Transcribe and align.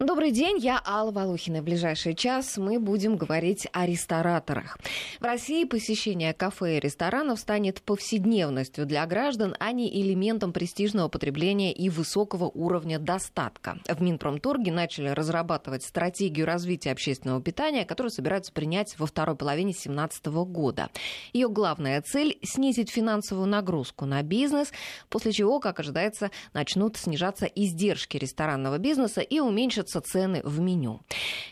Добрый 0.00 0.30
день, 0.30 0.56
я 0.56 0.80
Алла 0.86 1.10
Волохина. 1.10 1.60
В 1.60 1.64
ближайший 1.64 2.14
час 2.14 2.56
мы 2.56 2.80
будем 2.80 3.18
говорить 3.18 3.68
о 3.74 3.84
рестораторах. 3.84 4.78
В 5.20 5.24
России 5.24 5.64
посещение 5.64 6.32
кафе 6.32 6.78
и 6.78 6.80
ресторанов 6.80 7.38
станет 7.38 7.82
повседневностью 7.82 8.86
для 8.86 9.04
граждан, 9.04 9.54
а 9.60 9.72
не 9.72 9.94
элементом 10.00 10.54
престижного 10.54 11.08
потребления 11.08 11.70
и 11.74 11.90
высокого 11.90 12.46
уровня 12.46 12.98
достатка. 12.98 13.76
В 13.86 14.00
Минпромторге 14.00 14.72
начали 14.72 15.08
разрабатывать 15.08 15.82
стратегию 15.82 16.46
развития 16.46 16.92
общественного 16.92 17.42
питания, 17.42 17.84
которую 17.84 18.10
собираются 18.10 18.54
принять 18.54 18.98
во 18.98 19.04
второй 19.04 19.36
половине 19.36 19.72
2017 19.72 20.26
года. 20.46 20.88
Ее 21.34 21.50
главная 21.50 22.00
цель– 22.00 22.38
снизить 22.42 22.88
финансовую 22.88 23.48
нагрузку 23.48 24.06
на 24.06 24.22
бизнес, 24.22 24.72
после 25.10 25.32
чего, 25.32 25.60
как 25.60 25.78
ожидается, 25.78 26.30
начнут 26.54 26.96
снижаться 26.96 27.44
издержки 27.44 28.16
ресторанного 28.16 28.78
бизнеса 28.78 29.20
и 29.20 29.40
уменьшатся 29.90 30.00
цены 30.00 30.40
в 30.44 30.60
меню. 30.60 31.00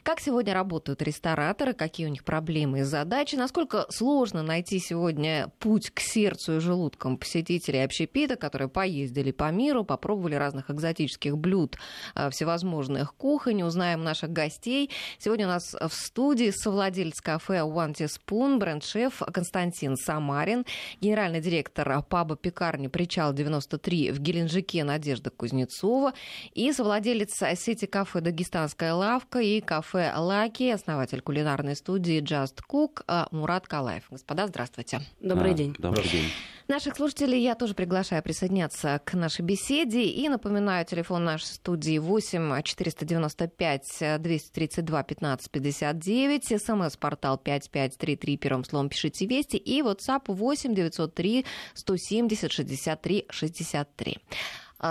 Как 0.03 0.21
сегодня 0.21 0.55
работают 0.55 1.03
рестораторы, 1.03 1.75
какие 1.75 2.07
у 2.07 2.11
них 2.11 2.25
проблемы 2.25 2.81
и 2.81 2.83
задачи, 2.83 3.37
насколько 3.37 3.87
сложно 3.91 4.43
найти 4.43 4.79
сегодня 4.79 5.51
путь 5.59 5.91
к 5.91 6.01
сердцу 6.01 6.57
и 6.57 6.61
желудкам 6.61 7.19
посетителей 7.19 7.85
общепита, 7.85 8.37
которые 8.37 8.69
поездили 8.69 9.33
по 9.33 9.51
миру, 9.51 9.85
попробовали 9.85 10.35
разных 10.35 10.71
экзотических 10.71 11.37
блюд 11.37 11.79
э, 12.15 12.31
всевозможных 12.31 13.15
кухонь, 13.15 13.63
узнаем 13.63 14.05
наших 14.05 14.31
гостей. 14.31 14.91
Сегодня 15.19 15.47
у 15.47 15.51
нас 15.51 15.75
в 15.75 15.93
студии 15.93 16.51
совладелец 16.51 17.21
кафе 17.21 17.59
One 17.59 17.95
Teaspoon, 17.95 18.59
бренд-шеф 18.59 19.23
Константин 19.33 19.97
Самарин, 19.97 20.65
генеральный 21.01 21.41
директор 21.41 22.03
паба 22.03 22.37
пекарни 22.37 22.89
«Причал 22.89 23.33
93» 23.33 24.13
в 24.13 24.21
Геленджике 24.21 24.85
Надежда 24.85 25.31
Кузнецова 25.31 26.13
и 26.55 26.73
совладелец 26.73 27.31
сети 27.57 27.87
кафе 27.87 28.21
«Дагестанская 28.29 28.93
лавка» 28.93 29.39
и 29.39 29.63
кафе 29.63 30.13
«Лаки», 30.15 30.69
основатель 30.71 31.23
кулинарной 31.23 31.75
студии 31.75 32.21
«Just 32.21 32.59
Cook» 32.71 33.03
а, 33.07 33.27
Мурат 33.31 33.67
Калаев. 33.67 34.05
Господа, 34.11 34.47
здравствуйте. 34.47 35.01
Добрый 35.19 35.53
а, 35.53 35.55
день. 35.55 35.75
Добрый 35.79 36.07
день. 36.07 36.31
Наших 36.69 36.97
слушателей 36.97 37.43
я 37.43 37.55
тоже 37.55 37.73
приглашаю 37.73 38.23
присоединяться 38.23 39.01
к 39.03 39.15
нашей 39.15 39.41
беседе. 39.41 40.05
И 40.05 40.29
напоминаю, 40.29 40.85
телефон 40.85 41.25
нашей 41.25 41.47
студии 41.47 41.97
8 41.97 42.63
495 42.63 44.21
232 44.21 45.03
15 45.03 45.51
59, 45.51 46.45
смс-портал 46.63 47.39
5533, 47.39 48.37
первым 48.37 48.65
словом 48.65 48.91
пишите 48.91 49.25
«Вести» 49.25 49.57
и 49.57 49.81
WhatsApp 49.81 50.25
8 50.27 50.75
903 50.75 51.47
170 51.73 52.53
63 52.53 53.27
63. 53.31 54.19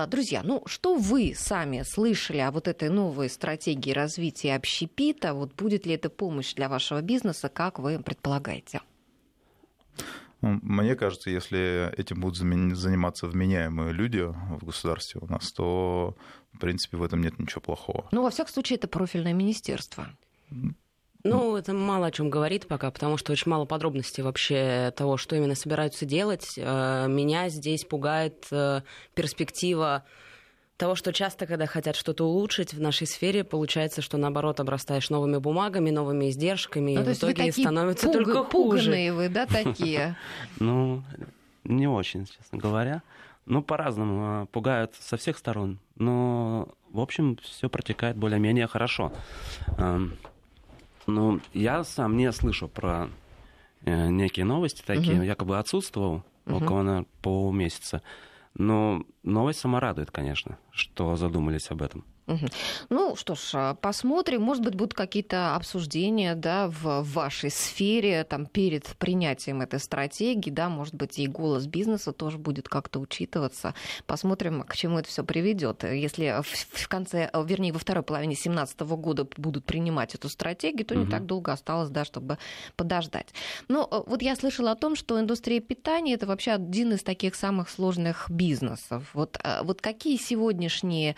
Друзья, 0.07 0.41
ну 0.43 0.63
что 0.65 0.95
вы 0.95 1.33
сами 1.35 1.83
слышали 1.83 2.39
о 2.39 2.51
вот 2.51 2.67
этой 2.67 2.89
новой 2.89 3.29
стратегии 3.29 3.91
развития 3.91 4.55
общепита? 4.55 5.33
Вот 5.33 5.53
будет 5.55 5.85
ли 5.85 5.93
это 5.93 6.09
помощь 6.09 6.53
для 6.55 6.67
вашего 6.67 7.01
бизнеса, 7.01 7.47
как 7.47 7.79
вы 7.79 7.99
предполагаете? 7.99 8.81
Ну, 10.41 10.59
мне 10.61 10.95
кажется, 10.95 11.29
если 11.29 11.91
этим 11.97 12.19
будут 12.19 12.37
заниматься 12.37 13.27
вменяемые 13.27 13.91
люди 13.91 14.19
в 14.19 14.65
государстве 14.65 15.19
у 15.23 15.25
нас, 15.25 15.51
то, 15.51 16.15
в 16.53 16.59
принципе, 16.59 16.97
в 16.97 17.03
этом 17.03 17.21
нет 17.21 17.39
ничего 17.39 17.61
плохого. 17.61 18.07
Ну, 18.11 18.21
во 18.21 18.29
всяком 18.29 18.53
случае, 18.53 18.77
это 18.77 18.87
профильное 18.87 19.33
министерство. 19.33 20.07
Ну, 21.23 21.57
это 21.57 21.73
мало 21.73 22.07
о 22.07 22.11
чем 22.11 22.29
говорит 22.29 22.67
пока, 22.67 22.91
потому 22.91 23.17
что 23.17 23.31
очень 23.31 23.49
мало 23.49 23.65
подробностей 23.65 24.23
вообще 24.23 24.93
того, 24.95 25.17
что 25.17 25.35
именно 25.35 25.55
собираются 25.55 26.05
делать. 26.05 26.53
Э, 26.57 27.07
меня 27.07 27.49
здесь 27.49 27.83
пугает 27.83 28.45
э, 28.51 28.81
перспектива 29.13 30.03
того, 30.77 30.95
что 30.95 31.11
часто, 31.11 31.47
когда 31.47 31.65
хотят 31.65 31.95
что-то 31.95 32.23
улучшить 32.25 32.73
в 32.73 32.79
нашей 32.79 33.07
сфере, 33.07 33.43
получается, 33.43 34.01
что 34.01 34.17
наоборот 34.17 34.59
обрастаешь 34.59 35.09
новыми 35.09 35.37
бумагами, 35.37 35.89
новыми 35.89 36.29
издержками, 36.29 36.95
ну, 36.95 37.01
и 37.01 37.03
в 37.03 37.17
итоге 37.17 37.51
становится 37.51 38.05
пуг... 38.05 38.13
только 38.15 38.43
хуже. 38.43 39.11
Вы, 39.11 39.29
да, 39.29 39.45
такие? 39.47 40.15
Ну, 40.59 41.03
не 41.63 41.87
очень, 41.87 42.25
честно 42.25 42.57
говоря. 42.57 43.01
Ну, 43.45 43.61
по-разному. 43.61 44.21
А, 44.23 44.45
пугают 44.47 44.93
со 44.99 45.17
всех 45.17 45.37
сторон. 45.37 45.79
Но, 45.95 46.67
в 46.91 46.99
общем, 46.99 47.37
все 47.41 47.69
протекает 47.69 48.17
более-менее 48.17 48.67
хорошо. 48.67 49.11
Ну, 51.07 51.39
я 51.53 51.83
сам 51.83 52.17
не 52.17 52.31
слышу 52.31 52.67
про 52.67 53.09
э, 53.81 54.09
некие 54.09 54.45
новости 54.45 54.83
такие. 54.85 55.25
Якобы 55.25 55.57
отсутствовал 55.57 56.23
около 56.45 57.05
полмесяца. 57.21 58.01
Но 58.53 59.03
новость 59.23 59.59
сама 59.59 59.79
радует, 59.79 60.11
конечно, 60.11 60.57
что 60.71 61.15
задумались 61.15 61.69
об 61.71 61.81
этом. 61.81 62.05
Ну 62.89 63.15
что 63.15 63.35
ж, 63.35 63.51
а, 63.53 63.73
посмотрим. 63.75 64.41
Может 64.41 64.63
быть, 64.63 64.75
будут 64.75 64.93
какие-то 64.93 65.55
обсуждения 65.55 66.35
да, 66.35 66.67
в 66.67 67.01
вашей 67.03 67.49
сфере 67.49 68.23
там, 68.25 68.45
перед 68.45 68.85
принятием 68.97 69.61
этой 69.61 69.79
стратегии. 69.79 70.49
Да, 70.49 70.67
может 70.67 70.93
быть, 70.93 71.19
и 71.19 71.27
голос 71.27 71.67
бизнеса 71.67 72.11
тоже 72.11 72.37
будет 72.37 72.67
как-то 72.67 72.99
учитываться. 72.99 73.73
Посмотрим, 74.05 74.63
к 74.63 74.75
чему 74.75 74.99
это 74.99 75.07
все 75.07 75.23
приведет. 75.23 75.83
Если 75.83 76.35
в 76.41 76.87
конце, 76.89 77.29
а, 77.31 77.41
вернее, 77.43 77.71
во 77.71 77.79
второй 77.79 78.03
половине 78.03 78.35
2017 78.35 78.81
года 78.97 79.25
будут 79.37 79.63
принимать 79.63 80.13
эту 80.13 80.27
стратегию, 80.27 80.85
то 80.85 80.95
угу. 80.95 81.05
не 81.05 81.09
так 81.09 81.25
долго 81.25 81.53
осталось, 81.53 81.89
да, 81.89 82.03
чтобы 82.03 82.37
подождать. 82.75 83.27
Но 83.69 83.87
а, 83.89 84.03
вот 84.05 84.21
я 84.21 84.35
слышала 84.35 84.71
о 84.71 84.75
том, 84.75 84.97
что 84.97 85.17
индустрия 85.17 85.61
питания 85.61 86.15
это 86.15 86.27
вообще 86.27 86.51
один 86.51 86.91
из 86.91 87.03
таких 87.03 87.35
самых 87.35 87.69
сложных 87.69 88.29
бизнесов. 88.29 89.09
Вот, 89.13 89.39
вот 89.63 89.81
какие 89.81 90.17
сегодняшние 90.17 91.15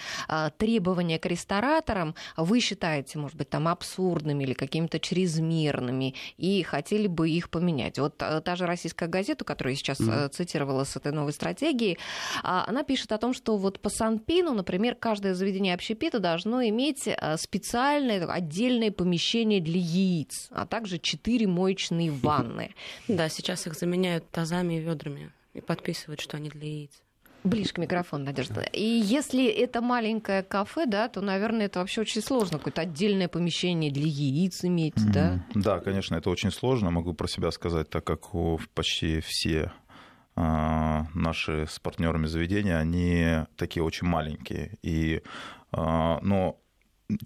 требования 0.57 0.98
требования 0.99 1.19
к 1.19 1.25
рестораторам 1.25 2.15
вы 2.35 2.59
считаете, 2.59 3.19
может 3.19 3.37
быть, 3.37 3.49
там 3.49 3.67
абсурдными 3.67 4.43
или 4.43 4.53
какими-то 4.53 4.99
чрезмерными, 4.99 6.13
и 6.37 6.63
хотели 6.63 7.07
бы 7.07 7.29
их 7.29 7.49
поменять. 7.49 7.99
Вот 7.99 8.15
э, 8.21 8.41
та 8.41 8.55
же 8.55 8.65
российская 8.65 9.07
газета, 9.07 9.45
которую 9.45 9.73
я 9.73 9.77
сейчас 9.77 9.99
mm-hmm. 9.99 10.29
цитировала 10.29 10.83
с 10.83 10.97
этой 10.97 11.13
новой 11.13 11.31
стратегией, 11.31 11.97
а, 12.43 12.65
она 12.67 12.83
пишет 12.83 13.11
о 13.11 13.17
том, 13.17 13.33
что 13.33 13.57
вот 13.57 13.79
по 13.79 13.89
Санпину, 13.89 14.53
например, 14.53 14.95
каждое 14.95 15.33
заведение 15.33 15.73
общепита 15.73 16.19
должно 16.19 16.61
иметь 16.63 17.07
э, 17.07 17.37
специальное 17.37 18.25
отдельное 18.27 18.91
помещение 18.91 19.61
для 19.61 19.79
яиц, 19.79 20.49
а 20.51 20.65
также 20.65 20.99
четыре 20.99 21.47
моечные 21.47 22.11
ванны. 22.23 22.75
Да, 23.07 23.29
сейчас 23.29 23.67
их 23.67 23.75
заменяют 23.75 24.29
тазами 24.31 24.75
и 24.75 24.79
ведрами 24.79 25.31
и 25.53 25.61
подписывают, 25.61 26.19
что 26.19 26.37
они 26.37 26.49
для 26.49 26.67
яиц. 26.67 26.91
Ближе 27.43 27.73
к 27.73 27.77
микрофону, 27.77 28.25
Надежда. 28.25 28.61
И 28.61 28.83
если 28.83 29.47
это 29.47 29.81
маленькое 29.81 30.43
кафе, 30.43 30.85
да, 30.85 31.07
то, 31.07 31.21
наверное, 31.21 31.67
это 31.67 31.79
вообще 31.79 32.01
очень 32.01 32.21
сложно. 32.21 32.57
Какое-то 32.57 32.81
отдельное 32.81 33.27
помещение 33.27 33.91
для 33.91 34.05
яиц 34.05 34.65
иметь, 34.65 34.95
mm-hmm. 34.95 35.11
да? 35.11 35.45
Да, 35.55 35.79
конечно, 35.79 36.15
это 36.15 36.29
очень 36.29 36.51
сложно. 36.51 36.91
Могу 36.91 37.13
про 37.13 37.27
себя 37.27 37.51
сказать, 37.51 37.89
так 37.89 38.03
как 38.03 38.27
почти 38.73 39.21
все 39.21 39.71
а, 40.35 41.05
наши 41.13 41.65
с 41.69 41.79
партнерами 41.79 42.25
заведения, 42.25 42.77
они 42.77 43.45
такие 43.55 43.83
очень 43.83 44.07
маленькие. 44.07 44.77
И, 44.83 45.21
а, 45.71 46.19
но 46.21 46.59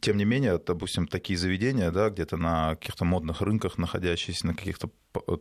тем 0.02 0.18
не 0.18 0.26
менее, 0.26 0.60
допустим, 0.66 1.08
такие 1.08 1.38
заведения, 1.38 1.92
да, 1.92 2.10
где-то 2.10 2.38
на 2.38 2.76
каких-то 2.76 3.06
модных 3.06 3.42
рынках, 3.42 3.78
находящиеся 3.78 4.48
на 4.48 4.56
каких-то 4.56 4.90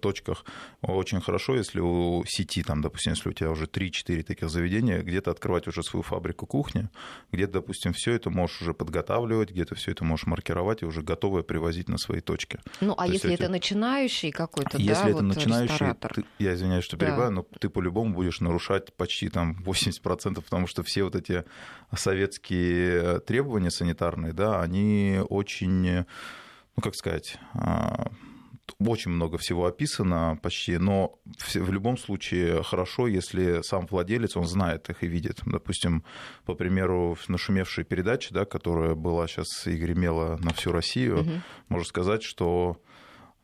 точках, 0.00 0.44
очень 0.80 1.20
хорошо, 1.20 1.56
если 1.56 1.80
у 1.80 2.24
сети, 2.26 2.62
там, 2.62 2.82
допустим, 2.82 3.12
если 3.12 3.28
у 3.28 3.32
тебя 3.32 3.50
уже 3.50 3.66
3-4 3.66 4.22
таких 4.22 4.50
заведения, 4.50 5.02
где-то 5.02 5.30
открывать 5.30 5.66
уже 5.68 5.82
свою 5.82 6.02
фабрику 6.02 6.46
кухни, 6.46 6.88
где-то, 7.32 7.54
допустим, 7.54 7.92
все 7.92 8.12
это 8.12 8.30
можешь 8.30 8.62
уже 8.62 8.74
подготавливать, 8.74 9.50
где-то 9.50 9.74
все 9.74 9.92
это 9.92 10.04
можешь 10.04 10.26
маркировать 10.26 10.82
и 10.82 10.86
уже 10.86 11.02
готовое 11.02 11.42
привозить 11.42 11.88
на 11.88 11.98
свои 11.98 12.20
точки. 12.20 12.60
Ну, 12.80 12.94
а 12.96 13.06
То 13.06 13.12
если 13.12 13.34
это, 13.34 13.44
это 13.44 13.52
начинающий 13.52 14.30
какой-то, 14.30 14.78
если 14.78 14.92
да, 14.92 15.08
это 15.08 15.12
вот 15.14 15.22
начинающий, 15.22 15.94
ты, 16.14 16.24
я 16.38 16.54
извиняюсь, 16.54 16.84
что 16.84 16.96
перебиваю, 16.96 17.30
да. 17.30 17.36
но 17.36 17.46
ты 17.58 17.68
по-любому 17.68 18.14
будешь 18.14 18.40
нарушать 18.40 18.92
почти 18.94 19.28
там 19.28 19.56
80%, 19.64 20.42
потому 20.42 20.66
что 20.66 20.82
все 20.82 21.04
вот 21.04 21.16
эти 21.16 21.44
советские 21.94 23.20
требования 23.20 23.70
санитарные, 23.70 24.32
да, 24.32 24.60
они 24.60 25.20
очень, 25.28 26.04
ну, 26.76 26.82
как 26.82 26.94
сказать, 26.94 27.38
а, 27.54 28.11
очень 28.88 29.10
много 29.10 29.38
всего 29.38 29.66
описано 29.66 30.38
почти, 30.42 30.78
но 30.78 31.18
в 31.54 31.72
любом 31.72 31.96
случае 31.96 32.62
хорошо, 32.62 33.06
если 33.06 33.62
сам 33.62 33.86
владелец, 33.90 34.36
он 34.36 34.46
знает 34.46 34.88
их 34.90 35.02
и 35.02 35.06
видит. 35.06 35.40
Допустим, 35.46 36.04
по 36.44 36.54
примеру, 36.54 37.16
нашумевшей 37.28 37.84
передачи, 37.84 38.32
да, 38.32 38.44
которая 38.44 38.94
была 38.94 39.26
сейчас 39.26 39.66
и 39.66 39.76
гремела 39.76 40.38
на 40.38 40.52
всю 40.52 40.72
Россию, 40.72 41.20
угу. 41.20 41.30
можно 41.68 41.86
сказать, 41.86 42.22
что 42.22 42.78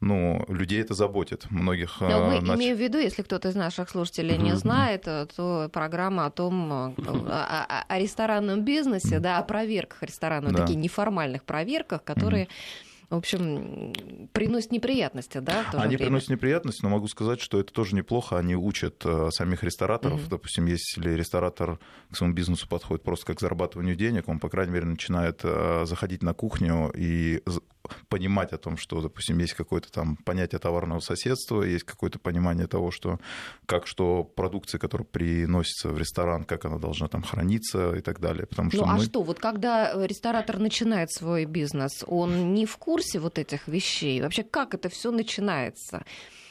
ну, 0.01 0.45
людей 0.49 0.81
это 0.81 0.95
заботит. 0.95 1.51
Многих... 1.51 2.01
Но 2.01 2.31
мы 2.31 2.41
нач... 2.41 2.57
имеем 2.57 2.77
в 2.77 2.81
виду, 2.81 2.99
если 2.99 3.23
кто-то 3.23 3.49
из 3.49 3.57
наших 3.57 3.91
слушателей 3.91 4.37
mm-hmm. 4.37 4.43
не 4.43 4.57
знает, 4.57 5.03
то 5.03 5.69
программа 5.73 6.27
о 6.27 6.31
том, 6.31 6.73
о, 6.73 6.95
о, 6.97 7.85
о 7.89 7.99
ресторанном 7.99 8.65
бизнесе, 8.65 9.17
mm-hmm. 9.17 9.21
да, 9.21 9.39
о 9.39 9.43
проверках 9.43 10.03
ресторанных, 10.05 10.53
да. 10.53 10.63
таких 10.63 10.77
неформальных 10.77 11.43
проверках, 11.43 12.05
которые 12.05 12.45
mm-hmm 12.45 12.88
в 13.11 13.15
общем, 13.15 14.29
приносят 14.33 14.71
неприятности, 14.71 15.39
да? 15.39 15.65
Они 15.73 15.97
время? 15.97 16.11
приносят 16.11 16.29
неприятности, 16.29 16.83
но 16.83 16.91
могу 16.91 17.09
сказать, 17.09 17.41
что 17.41 17.59
это 17.59 17.73
тоже 17.73 17.95
неплохо. 17.95 18.39
Они 18.39 18.55
учат 18.55 19.03
э, 19.05 19.31
самих 19.31 19.63
рестораторов. 19.63 20.21
Мгм. 20.21 20.29
Допустим, 20.29 20.67
если 20.67 21.15
ресторатор 21.15 21.79
к 22.11 22.17
своему 22.17 22.35
бизнесу 22.35 22.69
подходит 22.69 23.03
просто 23.03 23.27
как 23.27 23.39
к 23.39 23.41
зарабатыванию 23.41 23.97
денег, 23.97 24.29
он, 24.29 24.41
по 24.41 24.51
крайней 24.51 24.73
мере, 24.73 24.87
начинает 24.87 25.41
э, 25.43 25.85
заходить 25.87 26.23
на 26.23 26.35
кухню 26.35 26.93
и 26.95 27.43
понимать 28.09 28.53
о 28.53 28.59
том, 28.59 28.77
что, 28.77 29.01
допустим, 29.01 29.39
есть 29.39 29.55
какое-то 29.55 29.91
там 29.91 30.17
понятие 30.17 30.59
товарного 30.59 31.01
соседства, 31.01 31.63
есть 31.63 31.85
какое-то 31.85 32.19
понимание 32.19 32.67
того, 32.67 32.91
что 32.91 33.19
как 33.67 33.87
что 33.87 34.25
продукция, 34.25 34.79
которая 34.79 35.07
приносится 35.07 35.89
в 35.89 35.99
ресторан, 35.99 36.45
как 36.45 36.65
она 36.65 36.79
должна 36.79 37.09
там 37.09 37.23
храниться 37.23 37.95
и 37.95 38.01
так 38.01 38.21
далее. 38.21 38.47
Потому 38.47 38.71
что 38.71 38.85
Ну 38.85 38.93
а 38.93 38.97
мы... 38.97 39.05
что, 39.05 39.23
вот 39.23 39.39
когда 39.39 39.93
э, 39.93 40.07
ресторатор 40.07 40.59
начинает 40.59 41.11
свой 41.11 41.45
бизнес, 41.45 42.05
он 42.07 42.55
не 42.55 42.67
в 42.67 42.77
курсе 42.77 43.19
вот 43.19 43.39
этих 43.39 43.69
вещей? 43.69 44.21
Вообще, 44.21 44.43
как 44.43 44.75
это 44.75 44.89
все 44.89 45.11
начинается? 45.11 46.05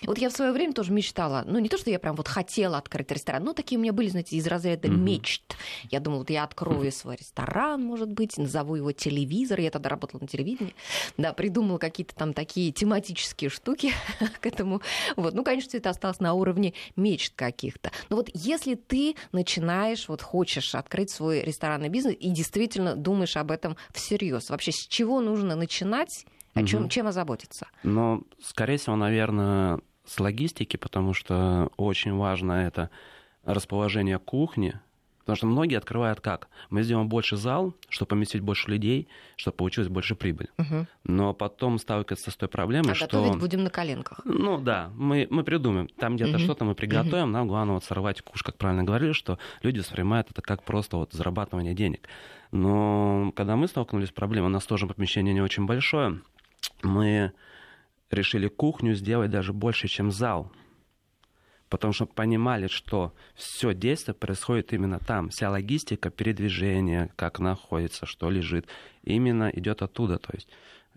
Вот 0.03 0.17
я 0.17 0.29
в 0.29 0.33
свое 0.33 0.51
время 0.51 0.73
тоже 0.73 0.91
мечтала, 0.91 1.43
ну 1.47 1.59
не 1.59 1.69
то, 1.69 1.77
что 1.77 1.89
я 1.89 1.99
прям 1.99 2.15
вот 2.15 2.27
хотела 2.27 2.77
открыть 2.77 3.11
ресторан, 3.11 3.43
но 3.43 3.53
такие 3.53 3.77
у 3.77 3.81
меня 3.81 3.93
были, 3.93 4.09
знаете, 4.09 4.35
из 4.35 4.45
разряда 4.47 4.89
Мгм. 4.89 5.03
мечт. 5.03 5.55
Я 5.89 5.99
думала, 5.99 6.19
вот 6.19 6.29
я 6.29 6.43
открою 6.43 6.91
свой 6.91 7.15
ресторан, 7.15 7.83
может 7.83 8.11
быть, 8.11 8.37
назову 8.37 8.75
его 8.75 8.91
телевизор, 8.91 9.59
я 9.59 9.71
тогда 9.71 9.89
работала 9.89 10.21
на 10.21 10.27
телевидении, 10.27 10.75
да, 11.17 11.33
придумала 11.33 11.77
какие-то 11.77 12.15
там 12.15 12.33
такие 12.33 12.71
тематические 12.71 13.49
штуки 13.49 13.91
к 14.41 14.45
этому. 14.45 14.81
Вот, 15.15 15.33
ну, 15.33 15.43
конечно, 15.43 15.75
это 15.77 15.89
осталось 15.89 16.19
на 16.19 16.33
уровне 16.33 16.73
мечт 16.95 17.33
каких-то. 17.35 17.91
Но 18.09 18.17
вот 18.17 18.29
если 18.33 18.75
ты 18.75 19.15
начинаешь, 19.31 20.07
вот 20.07 20.21
хочешь 20.21 20.75
открыть 20.75 21.11
свой 21.11 21.41
ресторанный 21.41 21.89
бизнес 21.89 22.15
и 22.19 22.29
действительно 22.29 22.95
думаешь 22.95 23.37
об 23.37 23.51
этом 23.51 23.77
всерьез, 23.93 24.49
вообще 24.49 24.71
с 24.71 24.87
чего 24.87 25.21
нужно 25.21 25.55
начинать, 25.55 26.25
о 26.57 26.63
чем, 26.63 26.81
Мгм. 26.81 26.89
чем 26.89 27.07
озаботиться? 27.07 27.67
Но, 27.83 28.21
скорее 28.41 28.77
всего, 28.77 28.95
наверное, 28.95 29.79
с 30.05 30.19
логистики, 30.19 30.77
потому 30.77 31.13
что 31.13 31.69
очень 31.77 32.13
важно 32.13 32.53
это 32.67 32.89
расположение 33.43 34.19
кухни. 34.19 34.79
Потому 35.19 35.35
что 35.35 35.47
многие 35.47 35.75
открывают 35.75 36.21
как? 36.21 36.47
Мы 36.69 36.83
сделаем 36.83 37.09
больше 37.09 37.35
зал, 37.35 37.73
чтобы 37.89 38.07
поместить 38.07 38.39
больше 38.39 38.71
людей, 38.71 39.09
чтобы 39.35 39.57
получилось 39.57 39.89
больше 39.89 40.15
прибыль. 40.15 40.47
Мгм. 40.57 40.87
Но 41.03 41.33
потом 41.33 41.79
сталкиваются 41.79 42.31
с 42.31 42.35
той 42.37 42.47
проблемой, 42.47 42.93
А 42.93 42.95
что... 42.95 43.07
готовить 43.07 43.37
будем 43.37 43.65
на 43.65 43.69
коленках. 43.69 44.21
Ну 44.23 44.57
да, 44.57 44.89
мы, 44.95 45.27
мы 45.29 45.43
придумаем. 45.43 45.89
Там 45.99 46.15
где-то 46.15 46.37
Мгм. 46.37 46.39
что-то 46.39 46.63
мы 46.63 46.75
приготовим, 46.75 47.33
нам 47.33 47.45
главное 47.49 47.73
вот 47.73 47.83
сорвать 47.83 48.21
куш, 48.21 48.41
как 48.41 48.55
правильно 48.57 48.85
говорили, 48.85 49.11
что 49.11 49.37
люди 49.63 49.79
воспринимают 49.79 50.31
это 50.31 50.41
как 50.41 50.63
просто 50.63 50.95
вот 50.95 51.11
зарабатывание 51.11 51.73
денег. 51.73 52.07
Но 52.53 53.33
когда 53.35 53.57
мы 53.57 53.67
столкнулись 53.67 54.07
с 54.07 54.11
проблемой, 54.13 54.47
у 54.47 54.53
нас 54.53 54.65
тоже 54.65 54.87
помещение 54.87 55.33
не 55.33 55.41
очень 55.41 55.65
большое, 55.65 56.21
мы 56.83 57.31
решили 58.11 58.47
кухню 58.47 58.93
сделать 58.95 59.31
даже 59.31 59.53
больше, 59.53 59.87
чем 59.87 60.11
зал. 60.11 60.51
Потому 61.69 61.91
что 61.91 62.05
понимали, 62.05 62.67
что 62.67 63.13
все 63.35 63.73
действие 63.73 64.15
происходит 64.15 64.71
именно 64.71 64.99
там. 64.99 65.29
Вся 65.29 65.49
логистика, 65.49 66.09
передвижение, 66.09 67.11
как 67.17 67.39
находится, 67.39 68.05
что 68.05 68.29
лежит, 68.29 68.67
именно 69.03 69.49
идет 69.49 69.81
оттуда. 69.81 70.17
То 70.17 70.29
есть. 70.33 70.47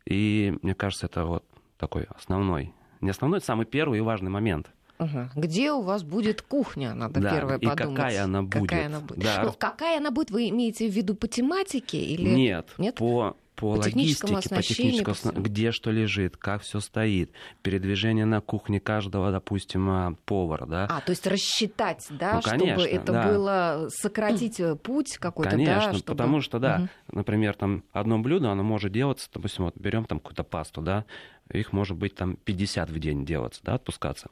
И 0.05 0.55
мне 0.63 0.75
кажется, 0.75 1.07
это 1.07 1.25
вот 1.25 1.45
такой 1.77 2.05
основной, 2.17 2.73
не 3.01 3.11
основной, 3.11 3.41
самый 3.41 3.67
первый 3.67 3.99
и 3.99 4.03
важный 4.03 4.31
момент. 4.31 4.71
Ага. 4.99 5.31
Где 5.35 5.73
у 5.73 5.81
вас 5.81 6.03
будет 6.05 6.43
кухня? 6.43 6.95
Надо 6.95 7.21
Да, 7.21 7.31
первое 7.35 7.57
и 7.59 7.67
подумать. 7.67 7.97
какая 7.97 8.25
она 8.25 8.43
будет. 8.43 8.69
Какая 8.69 8.87
она 8.87 9.01
будет. 9.01 9.19
Да. 9.19 9.43
Ну, 9.45 9.53
какая 9.59 9.99
она 9.99 10.11
будет, 10.11 10.31
вы 10.31 10.51
имеете 10.51 10.89
в 10.89 10.93
виду 10.93 11.15
по 11.15 11.27
тематике 11.27 11.99
или 11.99 12.29
Нет, 12.29 12.69
Нет? 12.77 12.97
по 12.97 13.35
по, 13.61 13.71
логистике, 13.77 14.49
по 14.49 14.63
техническому, 14.63 15.15
осна- 15.35 15.41
где 15.41 15.71
что 15.73 15.91
лежит, 15.91 16.37
как 16.37 16.63
все 16.63 16.81
стоит, 16.81 17.31
передвижение 17.63 18.25
на 18.25 18.41
кухне 18.41 18.81
каждого, 18.81 19.31
допустим, 19.31 19.89
а, 19.91 20.15
повара, 20.25 20.67
да. 20.67 20.87
А, 20.91 21.01
то 21.01 21.11
есть 21.11 21.27
рассчитать, 21.27 22.07
да, 22.11 22.35
Ну, 22.37 22.41
чтобы 22.43 22.59
конечно, 22.59 22.87
это 22.87 23.13
да. 23.13 23.27
было 23.29 23.89
сократить 23.91 24.59
э, 24.61 24.77
путь 24.77 25.19
какой-то, 25.19 25.51
Конечно, 25.51 25.75
да, 25.75 25.93
чтобы... 25.93 26.05
потому 26.05 26.41
что, 26.41 26.59
да, 26.59 26.79
Мгм. 26.79 26.89
например, 27.13 27.55
там 27.55 27.85
одно 27.93 28.19
блюдо, 28.19 28.51
оно 28.51 28.63
может 28.63 28.93
делаться, 28.93 29.29
допустим, 29.33 29.65
вот 29.65 29.77
берем 29.77 30.05
там 30.05 30.19
какую-то 30.19 30.45
пасту, 30.45 30.83
да, 30.83 31.05
их 31.53 31.73
может 31.73 31.97
быть 31.97 32.15
там 32.15 32.37
50 32.37 32.91
в 32.91 32.99
день 32.99 33.25
делаться, 33.25 33.61
да, 33.65 33.75
отпускаться. 33.75 34.29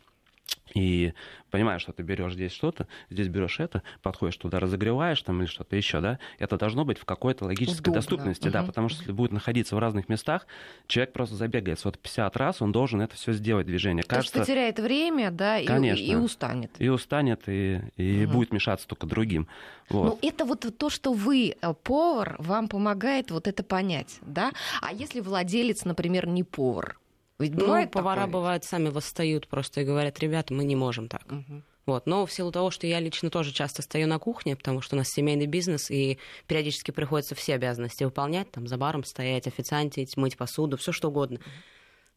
И 0.74 1.14
понимаешь, 1.50 1.82
что 1.82 1.92
ты 1.92 2.02
берешь 2.02 2.34
здесь 2.34 2.52
что-то, 2.52 2.86
здесь 3.10 3.28
берешь 3.28 3.58
это, 3.58 3.82
подходишь 4.02 4.36
туда, 4.36 4.60
разогреваешь 4.60 5.20
там 5.22 5.40
или 5.40 5.46
что-то 5.46 5.76
еще, 5.76 6.00
да, 6.00 6.18
это 6.38 6.58
должно 6.58 6.84
быть 6.84 6.98
в 6.98 7.04
какой-то 7.04 7.46
логической 7.46 7.90
Удобно, 7.90 7.92
доступности, 7.92 8.48
да, 8.48 8.58
мгм. 8.60 8.66
потому 8.66 8.88
что 8.88 9.00
если 9.00 9.12
будет 9.12 9.32
находиться 9.32 9.76
в 9.76 9.78
разных 9.78 10.08
местах, 10.08 10.46
человек 10.86 11.12
просто 11.12 11.36
забегает 11.36 11.82
вот 11.84 11.98
50 11.98 12.36
раз, 12.36 12.60
он 12.62 12.72
должен 12.72 13.00
это 13.00 13.14
все 13.16 13.32
сделать, 13.32 13.66
движение. 13.66 14.02
То 14.04 14.16
есть 14.16 14.30
Кажется, 14.30 14.40
потеряет 14.52 14.78
время, 14.78 15.30
да, 15.30 15.58
и, 15.58 15.66
Конечно. 15.66 16.02
и 16.02 16.14
устанет. 16.14 16.70
и 16.78 16.88
устанет, 16.88 17.48
и, 17.48 17.80
и 17.96 18.24
Мгм. 18.24 18.32
будет 18.32 18.52
мешаться 18.52 18.86
только 18.86 19.06
другим. 19.06 19.48
Вот. 19.88 20.18
Ну, 20.22 20.28
это 20.28 20.44
вот 20.44 20.66
то, 20.76 20.90
что 20.90 21.12
вы, 21.12 21.56
э, 21.60 21.74
повар, 21.82 22.36
вам 22.38 22.68
помогает 22.68 23.30
вот 23.30 23.48
это 23.48 23.62
понять, 23.62 24.18
да? 24.20 24.52
А 24.82 24.92
если 24.92 25.20
владелец, 25.20 25.84
например, 25.84 26.26
не 26.26 26.44
повар? 26.44 26.98
Ведь 27.38 27.54
Ну, 27.54 27.66
бывает 27.66 27.90
повара 27.92 28.20
такое? 28.22 28.32
бывают 28.32 28.64
сами 28.64 28.88
восстают 28.88 29.46
просто 29.48 29.82
и 29.82 29.84
говорят, 29.84 30.18
ребята, 30.18 30.52
мы 30.52 30.64
не 30.64 30.76
можем 30.76 31.08
так. 31.08 31.30
Мгм. 31.30 31.64
Вот. 31.86 32.06
Но 32.06 32.26
в 32.26 32.32
силу 32.32 32.52
того, 32.52 32.70
что 32.70 32.86
я 32.86 33.00
лично 33.00 33.30
тоже 33.30 33.52
часто 33.52 33.80
стою 33.80 34.08
на 34.08 34.18
кухне, 34.18 34.56
потому 34.56 34.82
что 34.82 34.94
у 34.94 34.98
нас 34.98 35.08
семейный 35.08 35.46
бизнес, 35.46 35.90
и 35.90 36.18
периодически 36.46 36.90
приходится 36.90 37.34
все 37.34 37.54
обязанности 37.54 38.04
выполнять, 38.04 38.50
там 38.50 38.66
за 38.66 38.76
баром 38.76 39.04
стоять, 39.04 39.46
официантить, 39.46 40.16
мыть 40.16 40.36
посуду, 40.36 40.76
все 40.76 40.92
что 40.92 41.08
угодно. 41.08 41.40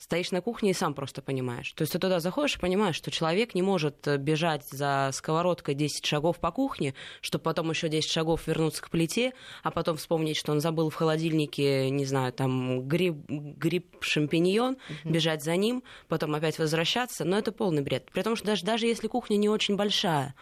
Стоишь 0.02 0.32
на 0.32 0.42
кухне 0.42 0.72
и 0.72 0.74
сам 0.74 0.96
просто 0.96 1.22
понимаешь. 1.22 1.74
То 1.74 1.84
есть 1.84 1.94
ты 1.94 2.00
туда 2.00 2.20
заходишь 2.20 2.56
и 2.56 2.60
понимаешь, 2.60 2.96
что 2.96 3.12
человек 3.12 3.54
не 3.54 3.62
может 3.62 4.08
э, 4.08 4.18
бежать 4.18 4.68
за 4.68 5.12
сковородкой 5.14 5.76
10 5.76 6.04
шагов 6.04 6.40
по 6.40 6.52
кухне, 6.52 6.96
чтобы 7.22 7.44
потом 7.44 7.70
еще 7.70 7.88
10 7.88 8.10
шагов 8.10 8.48
вернуться 8.48 8.82
к 8.82 8.90
плите, 8.90 9.34
а 9.62 9.70
потом 9.70 9.98
вспомнить, 9.98 10.38
что 10.38 10.54
он 10.54 10.60
забыл 10.60 10.90
в 10.90 10.96
холодильнике, 10.96 11.92
не 11.92 12.06
знаю, 12.06 12.34
там 12.34 12.82
гриб, 12.88 13.16
гриб 13.30 13.96
шампиньон, 14.00 14.78
бежать 15.04 15.44
за 15.44 15.56
ним, 15.56 15.84
потом 16.08 16.34
опять 16.34 16.58
возвращаться. 16.58 17.24
Но 17.24 17.38
это 17.38 17.52
полный 17.52 17.84
бред. 17.84 18.10
При 18.12 18.24
том, 18.24 18.36
что 18.36 18.48
даже, 18.48 18.66
даже 18.66 18.88
если 18.88 19.08
кухня 19.08 19.38
не 19.38 19.50
очень 19.50 19.76
большая, 19.76 20.34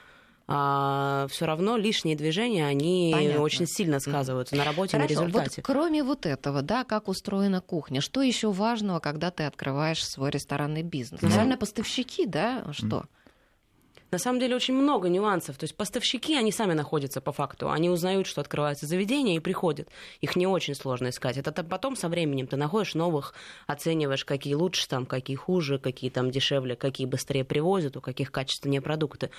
все 0.49 1.45
равно 1.45 1.77
лишние 1.77 2.15
движения, 2.15 2.65
они 2.65 3.11
Понятно. 3.13 3.41
очень 3.41 3.67
сильно 3.67 3.99
сказываются 3.99 4.55
на 4.55 4.63
работе, 4.63 4.97
Хорошо, 4.97 5.21
на 5.21 5.27
результате. 5.27 5.61
вот 5.61 5.65
кроме 5.65 6.03
вот 6.03 6.25
этого, 6.25 6.61
да, 6.61 6.83
как 6.83 7.07
устроена 7.07 7.61
кухня, 7.61 8.01
что 8.01 8.21
еще 8.21 8.51
важного, 8.51 8.99
когда 8.99 9.29
ты 9.29 9.43
открываешь 9.43 10.03
свой 10.03 10.31
ресторанный 10.31 10.81
бизнес? 10.81 11.21
Ну, 11.21 11.29
Наверное, 11.29 11.57
поставщики, 11.57 12.25
да, 12.25 12.65
что? 12.71 13.05
На 14.11 14.17
самом 14.17 14.39
деле 14.39 14.55
очень 14.55 14.73
много 14.73 15.07
нюансов. 15.07 15.57
То 15.57 15.65
есть 15.65 15.75
поставщики, 15.75 16.35
они 16.35 16.51
сами 16.51 16.73
находятся 16.73 17.21
по 17.21 17.31
факту. 17.31 17.69
Они 17.69 17.89
узнают, 17.89 18.25
что 18.25 18.41
открывается 18.41 18.87
заведение 18.87 19.35
и 19.35 19.39
приходят. 19.39 19.87
Их 20.19 20.35
не 20.35 20.47
очень 20.47 20.73
сложно 20.73 21.09
искать. 21.09 21.37
Это 21.37 21.63
потом 21.63 21.95
со 21.95 22.09
временем 22.09 22.47
ты 22.47 22.55
находишь 22.57 22.95
новых, 22.95 23.35
оцениваешь, 23.67 24.25
какие 24.25 24.55
лучше, 24.55 24.87
там, 24.87 25.05
какие 25.05 25.35
хуже, 25.35 25.77
какие 25.77 26.09
там 26.09 26.31
дешевле, 26.31 26.75
какие 26.75 27.05
быстрее 27.05 27.43
привозят, 27.43 27.97
у 27.97 28.01
каких 28.01 28.31
качественнее 28.31 28.81
продукты. 28.81 29.29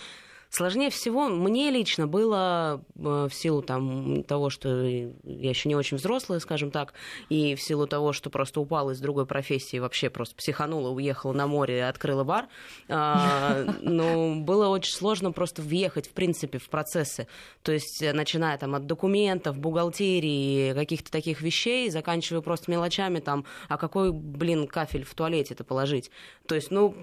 Сложнее 0.51 0.91
всего 0.91 1.29
мне 1.29 1.71
лично 1.71 2.09
было 2.09 2.85
э, 2.97 3.29
в 3.31 3.33
силу 3.33 3.63
там, 3.63 4.25
того, 4.25 4.51
что 4.51 4.85
я 4.85 5.11
еще 5.23 5.69
не 5.69 5.77
очень 5.77 5.97
взрослая, 5.97 6.41
скажем 6.41 6.73
так, 6.73 6.93
и 7.29 7.55
в 7.55 7.63
силу 7.63 7.87
того, 7.87 8.13
что 8.13 8.31
просто 8.31 8.61
упала 8.61 8.91
из 8.91 8.99
другой 8.99 9.27
профессии, 9.27 9.79
вообще 9.79 10.11
просто 10.11 10.35
психанула, 10.35 10.89
уехала 10.89 11.33
на 11.33 11.47
море, 11.47 11.87
открыла 11.87 12.25
бар. 12.25 12.49
А, 12.89 13.65
Ну, 13.81 14.43
было 14.43 14.69
очень 14.69 14.93
сложно 14.93 15.31
просто 15.31 15.63
въехать, 15.63 16.09
в 16.09 16.13
принципе, 16.13 16.59
в 16.59 16.69
процессы. 16.69 17.29
То 17.63 17.71
есть, 17.71 18.03
э, 18.03 18.13
начиная 18.13 18.59
там 18.59 18.75
от 18.75 18.87
документов, 18.87 19.57
бухгалтерии, 19.57 20.75
каких-то 20.75 21.13
таких 21.13 21.43
вещей, 21.43 21.91
заканчивая 21.91 22.43
просто 22.43 22.73
мелочами 22.73 23.21
там, 23.21 23.45
а 23.69 23.77
какой, 23.77 24.11
блин, 24.13 24.67
кафель 24.67 25.05
в 25.05 25.15
туалете-то 25.15 25.63
положить? 25.63 26.11
То 26.47 26.57
есть, 26.57 26.73
ну, 26.73 26.97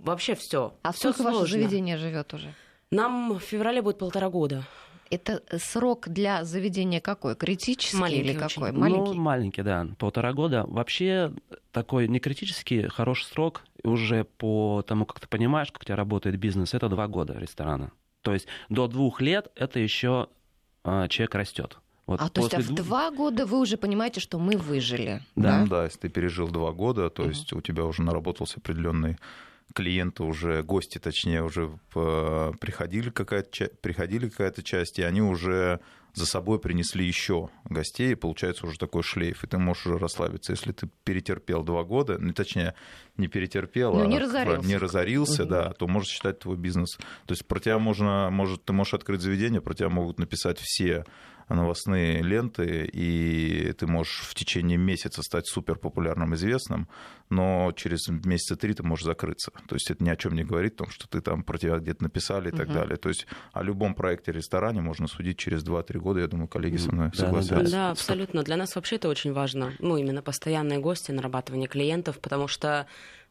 вообще 0.00 0.34
все. 0.34 0.72
А 0.82 0.94
сколько 0.94 1.22
ваше 1.22 1.46
заведение 1.46 1.98
живет 1.98 2.32
уже? 2.32 2.54
Нам 2.94 3.34
в 3.34 3.40
феврале 3.40 3.82
будет 3.82 3.98
полтора 3.98 4.28
года. 4.30 4.64
Это 5.10 5.42
срок 5.58 6.08
для 6.08 6.44
заведения 6.44 7.00
какой? 7.00 7.36
Критический 7.36 7.96
Маленький 7.96 8.22
или 8.22 8.36
очень. 8.36 8.48
какой? 8.48 8.72
Ну, 8.72 8.80
Маленький? 8.80 9.18
маленький, 9.18 9.62
да, 9.62 9.86
полтора 9.98 10.32
года. 10.32 10.64
Вообще 10.66 11.32
такой 11.72 12.08
не 12.08 12.20
критический, 12.20 12.88
хороший 12.88 13.24
срок 13.26 13.62
уже 13.82 14.24
по 14.24 14.82
тому, 14.86 15.04
как 15.04 15.20
ты 15.20 15.28
понимаешь, 15.28 15.70
как 15.70 15.82
у 15.82 15.84
тебя 15.84 15.96
работает 15.96 16.36
бизнес, 16.38 16.72
это 16.74 16.88
два 16.88 17.06
года 17.06 17.34
ресторана. 17.38 17.92
То 18.22 18.32
есть 18.32 18.46
до 18.70 18.88
двух 18.88 19.20
лет 19.20 19.52
это 19.54 19.78
еще 19.78 20.28
а, 20.82 21.06
человек 21.08 21.34
растет. 21.34 21.78
Вот 22.06 22.20
а 22.20 22.28
то 22.28 22.40
есть 22.40 22.54
а 22.54 22.60
в 22.60 22.74
два 22.74 23.10
года 23.10 23.46
вы 23.46 23.60
уже 23.60 23.76
понимаете, 23.76 24.20
что 24.20 24.38
мы 24.38 24.56
выжили, 24.56 25.22
Да. 25.36 25.50
да? 25.52 25.58
Ну 25.60 25.66
да, 25.66 25.84
если 25.84 26.00
ты 26.00 26.08
пережил 26.08 26.48
два 26.48 26.72
года, 26.72 27.08
то 27.10 27.24
есть 27.24 27.52
у 27.52 27.60
тебя 27.60 27.84
уже 27.84 28.02
наработался 28.02 28.58
определенный 28.58 29.16
клиенты 29.74 30.22
уже, 30.22 30.62
гости 30.62 30.98
точнее, 30.98 31.42
уже 31.42 31.78
приходили 31.92 33.10
какая-то, 33.10 33.70
приходили 33.80 34.28
какая-то 34.28 34.62
часть, 34.62 34.98
и 34.98 35.02
они 35.02 35.22
уже 35.22 35.80
за 36.14 36.26
собой 36.26 36.60
принесли 36.60 37.04
еще 37.04 37.50
гостей, 37.64 38.12
и 38.12 38.14
получается 38.14 38.66
уже 38.66 38.78
такой 38.78 39.02
шлейф, 39.02 39.42
и 39.42 39.46
ты 39.48 39.58
можешь 39.58 39.86
уже 39.86 39.98
расслабиться. 39.98 40.52
Если 40.52 40.70
ты 40.70 40.88
перетерпел 41.02 41.64
два 41.64 41.82
года, 41.82 42.18
ну, 42.18 42.32
точнее, 42.32 42.74
не 43.16 43.26
перетерпел, 43.26 43.94
ну, 43.94 44.06
не 44.06 44.18
а 44.18 44.20
разорился, 44.20 44.68
не 44.68 44.76
разорился 44.76 45.42
угу. 45.42 45.50
да, 45.50 45.72
то 45.72 45.88
можешь 45.88 46.10
считать 46.10 46.38
твой 46.38 46.56
бизнес. 46.56 46.96
То 47.26 47.32
есть 47.32 47.44
про 47.46 47.58
тебя 47.58 47.80
можно, 47.80 48.30
может, 48.30 48.64
ты 48.64 48.72
можешь 48.72 48.94
открыть 48.94 49.22
заведение, 49.22 49.60
про 49.60 49.74
тебя 49.74 49.88
могут 49.88 50.20
написать 50.20 50.58
все 50.60 51.04
новостные 51.48 52.22
ленты, 52.22 52.88
и 52.92 53.72
ты 53.72 53.86
можешь 53.86 54.20
в 54.20 54.34
течение 54.34 54.78
месяца 54.78 55.22
стать 55.22 55.46
супер 55.46 55.76
популярным, 55.76 56.34
известным, 56.34 56.88
но 57.30 57.72
через 57.76 58.08
месяца 58.08 58.56
три 58.56 58.74
ты 58.74 58.82
можешь 58.82 59.04
закрыться. 59.04 59.50
То 59.68 59.74
есть 59.74 59.90
это 59.90 60.02
ни 60.04 60.08
о 60.08 60.16
чем 60.16 60.34
не 60.34 60.44
говорит, 60.44 60.74
о 60.74 60.84
том, 60.84 60.90
что 60.90 61.08
ты 61.08 61.20
там 61.20 61.42
про 61.42 61.58
тебя 61.58 61.78
где-то 61.78 62.02
написали 62.02 62.48
и 62.48 62.52
так 62.52 62.68
угу. 62.68 62.74
далее. 62.74 62.96
То 62.96 63.08
есть 63.08 63.26
о 63.52 63.62
любом 63.62 63.94
проекте 63.94 64.32
ресторане 64.32 64.80
можно 64.80 65.06
судить 65.06 65.38
через 65.38 65.64
2-3 65.64 65.98
года. 65.98 66.20
Я 66.20 66.28
думаю, 66.28 66.48
коллеги 66.48 66.76
со 66.76 66.92
мной 66.92 67.10
да, 67.12 67.18
согласятся. 67.18 67.72
Да, 67.72 67.90
абсолютно. 67.90 68.42
Для 68.42 68.56
нас 68.56 68.74
вообще 68.76 68.96
это 68.96 69.08
очень 69.08 69.32
важно. 69.32 69.72
Ну, 69.78 69.96
именно 69.96 70.22
постоянные 70.22 70.78
гости, 70.78 71.10
нарабатывание 71.12 71.68
клиентов, 71.68 72.18
потому 72.20 72.48
что 72.48 72.86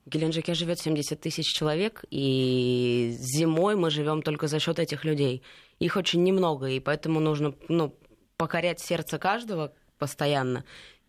в 0.05 0.10
Геленджике 0.10 0.53
живет 0.53 0.79
70 0.79 1.20
тысяч 1.22 1.46
человек, 1.46 2.03
и 2.10 3.15
зимой 3.17 3.75
мы 3.75 3.89
живем 3.89 4.22
только 4.22 4.48
за 4.48 4.60
счет 4.60 4.79
этих 4.79 5.05
людей. 5.05 5.43
Их 5.79 5.96
очень 5.96 6.24
немного, 6.24 6.67
и 6.67 6.79
поэтому 6.79 7.20
нужно 7.20 7.55
ну, 7.70 7.96
покорять 8.37 8.79
сердце 8.79 9.17
каждого 9.17 9.73
постоянно. 9.97 10.63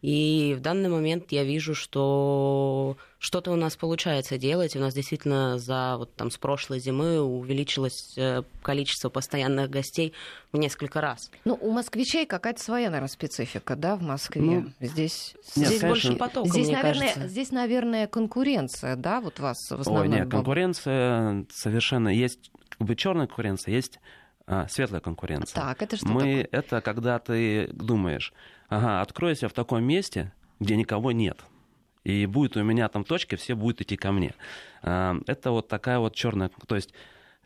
И 0.04 0.54
в 0.54 0.60
данный 0.60 0.90
момент 0.90 1.32
я 1.32 1.44
вижу, 1.44 1.74
что 1.74 2.98
что-то 3.18 3.52
у 3.52 3.56
нас 3.56 3.74
получается 3.74 4.36
делать. 4.36 4.76
У 4.76 4.78
нас 4.78 4.92
действительно 4.92 5.58
за 5.58 5.96
вот 5.96 6.14
там 6.14 6.30
с 6.30 6.36
прошлой 6.36 6.78
зимы 6.78 7.22
увеличилось 7.22 8.12
э, 8.18 8.42
количество 8.60 9.08
постоянных 9.08 9.70
гостей 9.70 10.12
в 10.52 10.58
несколько 10.58 11.00
раз. 11.00 11.30
Ну, 11.46 11.54
у 11.58 11.70
москвичей 11.70 12.26
какая-то 12.26 12.62
своя, 12.62 12.90
наверное, 12.90 13.08
специфика, 13.08 13.76
да, 13.76 13.96
в 13.96 14.02
Москве. 14.02 14.42
Ну, 14.42 14.66
здесь 14.78 15.36
нет, 15.56 15.68
здесь 15.68 15.80
больше 15.80 16.16
потока, 16.16 16.50
здесь, 16.50 16.66
мне 16.66 16.76
наверное, 16.76 17.08
кажется. 17.08 17.28
Здесь, 17.28 17.50
наверное, 17.50 18.06
конкуренция, 18.06 18.96
да, 18.96 19.22
вот 19.22 19.40
вас 19.40 19.56
в 19.70 19.80
основном. 19.80 20.02
Ой, 20.02 20.08
нет, 20.18 20.30
конкуренция 20.30 21.46
совершенно 21.50 22.10
есть, 22.10 22.50
как 22.68 22.86
бы 22.86 22.94
черная 22.94 23.26
конкуренция, 23.26 23.72
есть 23.72 24.00
а, 24.46 24.68
светлая 24.68 25.00
конкуренция. 25.00 25.60
Так, 25.60 25.82
это 25.82 25.96
что 25.96 26.08
Мы, 26.08 26.20
такое? 26.20 26.48
Это 26.50 26.80
когда 26.80 27.18
ты 27.18 27.68
думаешь, 27.72 28.32
ага, 28.68 29.00
откроюсь 29.00 29.42
я 29.42 29.48
в 29.48 29.52
таком 29.52 29.82
месте, 29.84 30.32
где 30.60 30.76
никого 30.76 31.12
нет, 31.12 31.44
и 32.04 32.26
будет 32.26 32.56
у 32.56 32.62
меня 32.62 32.88
там 32.88 33.04
точка, 33.04 33.36
все 33.36 33.54
будут 33.54 33.80
идти 33.80 33.96
ко 33.96 34.12
мне. 34.12 34.34
А, 34.82 35.16
это 35.26 35.50
вот 35.50 35.68
такая 35.68 35.98
вот 35.98 36.14
черная, 36.14 36.50
то 36.66 36.74
есть 36.74 36.92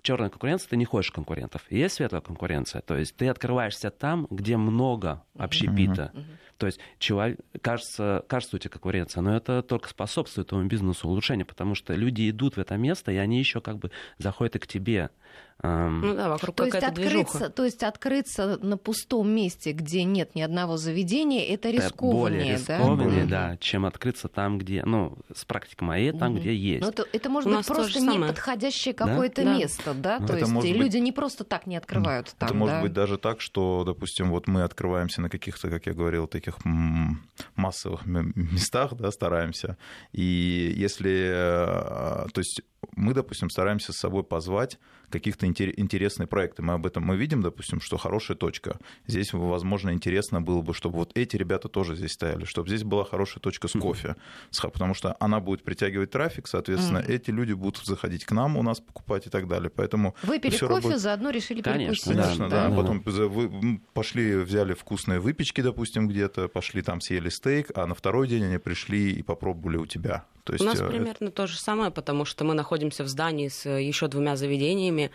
черная 0.02 0.30
конкуренция, 0.30 0.70
ты 0.70 0.76
не 0.76 0.84
хочешь 0.84 1.12
конкурентов. 1.12 1.62
Есть 1.70 1.96
светлая 1.96 2.20
конкуренция, 2.20 2.82
то 2.82 2.96
есть 2.96 3.16
ты 3.16 3.28
открываешься 3.28 3.90
там, 3.90 4.26
где 4.30 4.56
много 4.56 5.22
общепита. 5.36 6.12
Mm-hmm. 6.14 6.24
То 6.58 6.66
есть 6.66 6.78
человек, 6.98 7.38
кажется, 7.62 8.24
кажется 8.28 8.56
у 8.56 8.58
тебя 8.58 8.70
конкуренция, 8.70 9.22
но 9.22 9.34
это 9.34 9.62
только 9.62 9.88
способствует 9.88 10.48
твоему 10.48 10.68
бизнесу 10.68 11.08
улучшению, 11.08 11.46
потому 11.46 11.74
что 11.74 11.94
люди 11.94 12.28
идут 12.28 12.56
в 12.56 12.60
это 12.60 12.76
место, 12.76 13.12
и 13.12 13.16
они 13.16 13.38
еще 13.38 13.60
как 13.60 13.78
бы 13.78 13.90
заходят 14.18 14.56
и 14.56 14.58
к 14.58 14.66
тебе. 14.66 15.10
Ну 15.60 16.14
да, 16.14 16.28
вокруг 16.28 16.54
то 16.54 16.64
есть, 16.66 16.76
открыться, 16.76 17.00
движуха. 17.00 17.50
то 17.50 17.64
есть 17.64 17.82
открыться 17.82 18.58
на 18.62 18.76
пустом 18.76 19.28
месте, 19.28 19.72
где 19.72 20.04
нет 20.04 20.36
ни 20.36 20.40
одного 20.40 20.76
заведения, 20.76 21.44
это 21.46 21.70
рискованнее, 21.70 22.54
это 22.54 22.78
более 22.78 22.96
рискованнее, 23.00 23.24
да? 23.24 23.48
да, 23.48 23.56
чем 23.56 23.84
открыться 23.84 24.28
там, 24.28 24.58
где, 24.58 24.84
ну, 24.84 25.18
с 25.34 25.44
практикой 25.44 25.82
моей, 25.82 26.12
там, 26.12 26.34
угу. 26.34 26.40
где 26.40 26.54
есть. 26.54 26.82
Но 26.82 26.90
это, 26.90 27.06
это 27.12 27.28
может 27.28 27.50
У 27.50 27.56
быть 27.56 27.66
просто 27.66 28.00
неподходящее 28.00 28.94
какое-то 28.94 29.42
да? 29.42 29.56
место, 29.56 29.94
да? 29.94 30.18
Ну, 30.20 30.28
то 30.28 30.36
есть 30.36 30.52
быть... 30.52 30.76
люди 30.76 30.98
не 30.98 31.10
просто 31.10 31.42
так 31.42 31.66
не 31.66 31.76
открывают 31.76 32.32
там, 32.38 32.46
Это 32.50 32.54
да? 32.54 32.58
может 32.60 32.82
быть 32.82 32.92
даже 32.92 33.18
так, 33.18 33.40
что, 33.40 33.82
допустим, 33.84 34.30
вот 34.30 34.46
мы 34.46 34.62
открываемся 34.62 35.20
на 35.22 35.28
каких-то, 35.28 35.68
как 35.70 35.86
я 35.86 35.92
говорил, 35.92 36.28
таких 36.28 36.47
массовых 37.56 38.06
местах, 38.06 38.94
да, 38.94 39.10
стараемся, 39.10 39.76
и 40.12 40.72
если, 40.76 41.30
э, 41.30 42.26
то 42.32 42.38
есть 42.38 42.62
мы, 42.96 43.14
допустим, 43.14 43.50
стараемся 43.50 43.92
с 43.92 43.96
собой 43.96 44.24
позвать 44.24 44.78
каких-то 45.10 45.46
интересные 45.46 46.26
проекты. 46.26 46.62
Мы 46.62 46.74
об 46.74 46.86
этом 46.86 47.04
мы 47.04 47.16
видим, 47.16 47.42
допустим, 47.42 47.80
что 47.80 47.96
хорошая 47.96 48.36
точка. 48.36 48.78
Здесь, 49.06 49.32
возможно, 49.32 49.90
интересно 49.92 50.40
было 50.40 50.62
бы, 50.62 50.74
чтобы 50.74 50.96
вот 50.96 51.12
эти 51.14 51.36
ребята 51.36 51.68
тоже 51.68 51.96
здесь 51.96 52.12
стояли, 52.12 52.44
чтобы 52.44 52.68
здесь 52.68 52.84
была 52.84 53.04
хорошая 53.04 53.40
точка 53.40 53.68
с 53.68 53.72
кофе, 53.72 54.16
потому 54.60 54.94
что 54.94 55.16
она 55.20 55.40
будет 55.40 55.64
притягивать 55.64 56.10
трафик, 56.10 56.46
соответственно, 56.46 56.98
mm-hmm. 56.98 57.12
эти 57.12 57.30
люди 57.30 57.52
будут 57.52 57.84
заходить 57.84 58.24
к 58.24 58.32
нам, 58.32 58.56
у 58.56 58.62
нас 58.62 58.80
покупать 58.80 59.26
и 59.26 59.30
так 59.30 59.48
далее. 59.48 59.70
Поэтому 59.70 60.14
Выпили 60.22 60.52
кофе, 60.52 60.66
работает... 60.66 61.00
заодно 61.00 61.30
решили 61.30 61.62
Конечно, 61.62 62.12
перекусить. 62.12 62.22
Конечно, 62.22 62.48
да. 62.48 62.68
да. 62.68 62.76
Потом 62.76 63.02
вы 63.04 63.80
пошли, 63.94 64.36
взяли 64.36 64.74
вкусные 64.74 65.20
выпечки, 65.20 65.60
допустим, 65.60 66.08
где-то, 66.08 66.48
пошли 66.48 66.82
там, 66.82 67.00
съели 67.00 67.28
стейк, 67.28 67.70
а 67.74 67.86
на 67.86 67.94
второй 67.94 68.28
день 68.28 68.44
они 68.44 68.58
пришли 68.58 69.12
и 69.12 69.22
попробовали 69.22 69.76
у 69.76 69.86
тебя. 69.86 70.24
То 70.48 70.54
есть, 70.54 70.64
у 70.64 70.66
нас 70.66 70.80
э, 70.80 70.88
примерно 70.88 71.30
то 71.30 71.46
же 71.46 71.58
самое, 71.58 71.90
потому 71.90 72.24
что 72.24 72.44
мы 72.44 72.54
находимся 72.54 73.04
в 73.04 73.08
здании 73.08 73.48
с 73.48 73.68
еще 73.68 74.08
двумя 74.08 74.34
заведениями. 74.34 75.10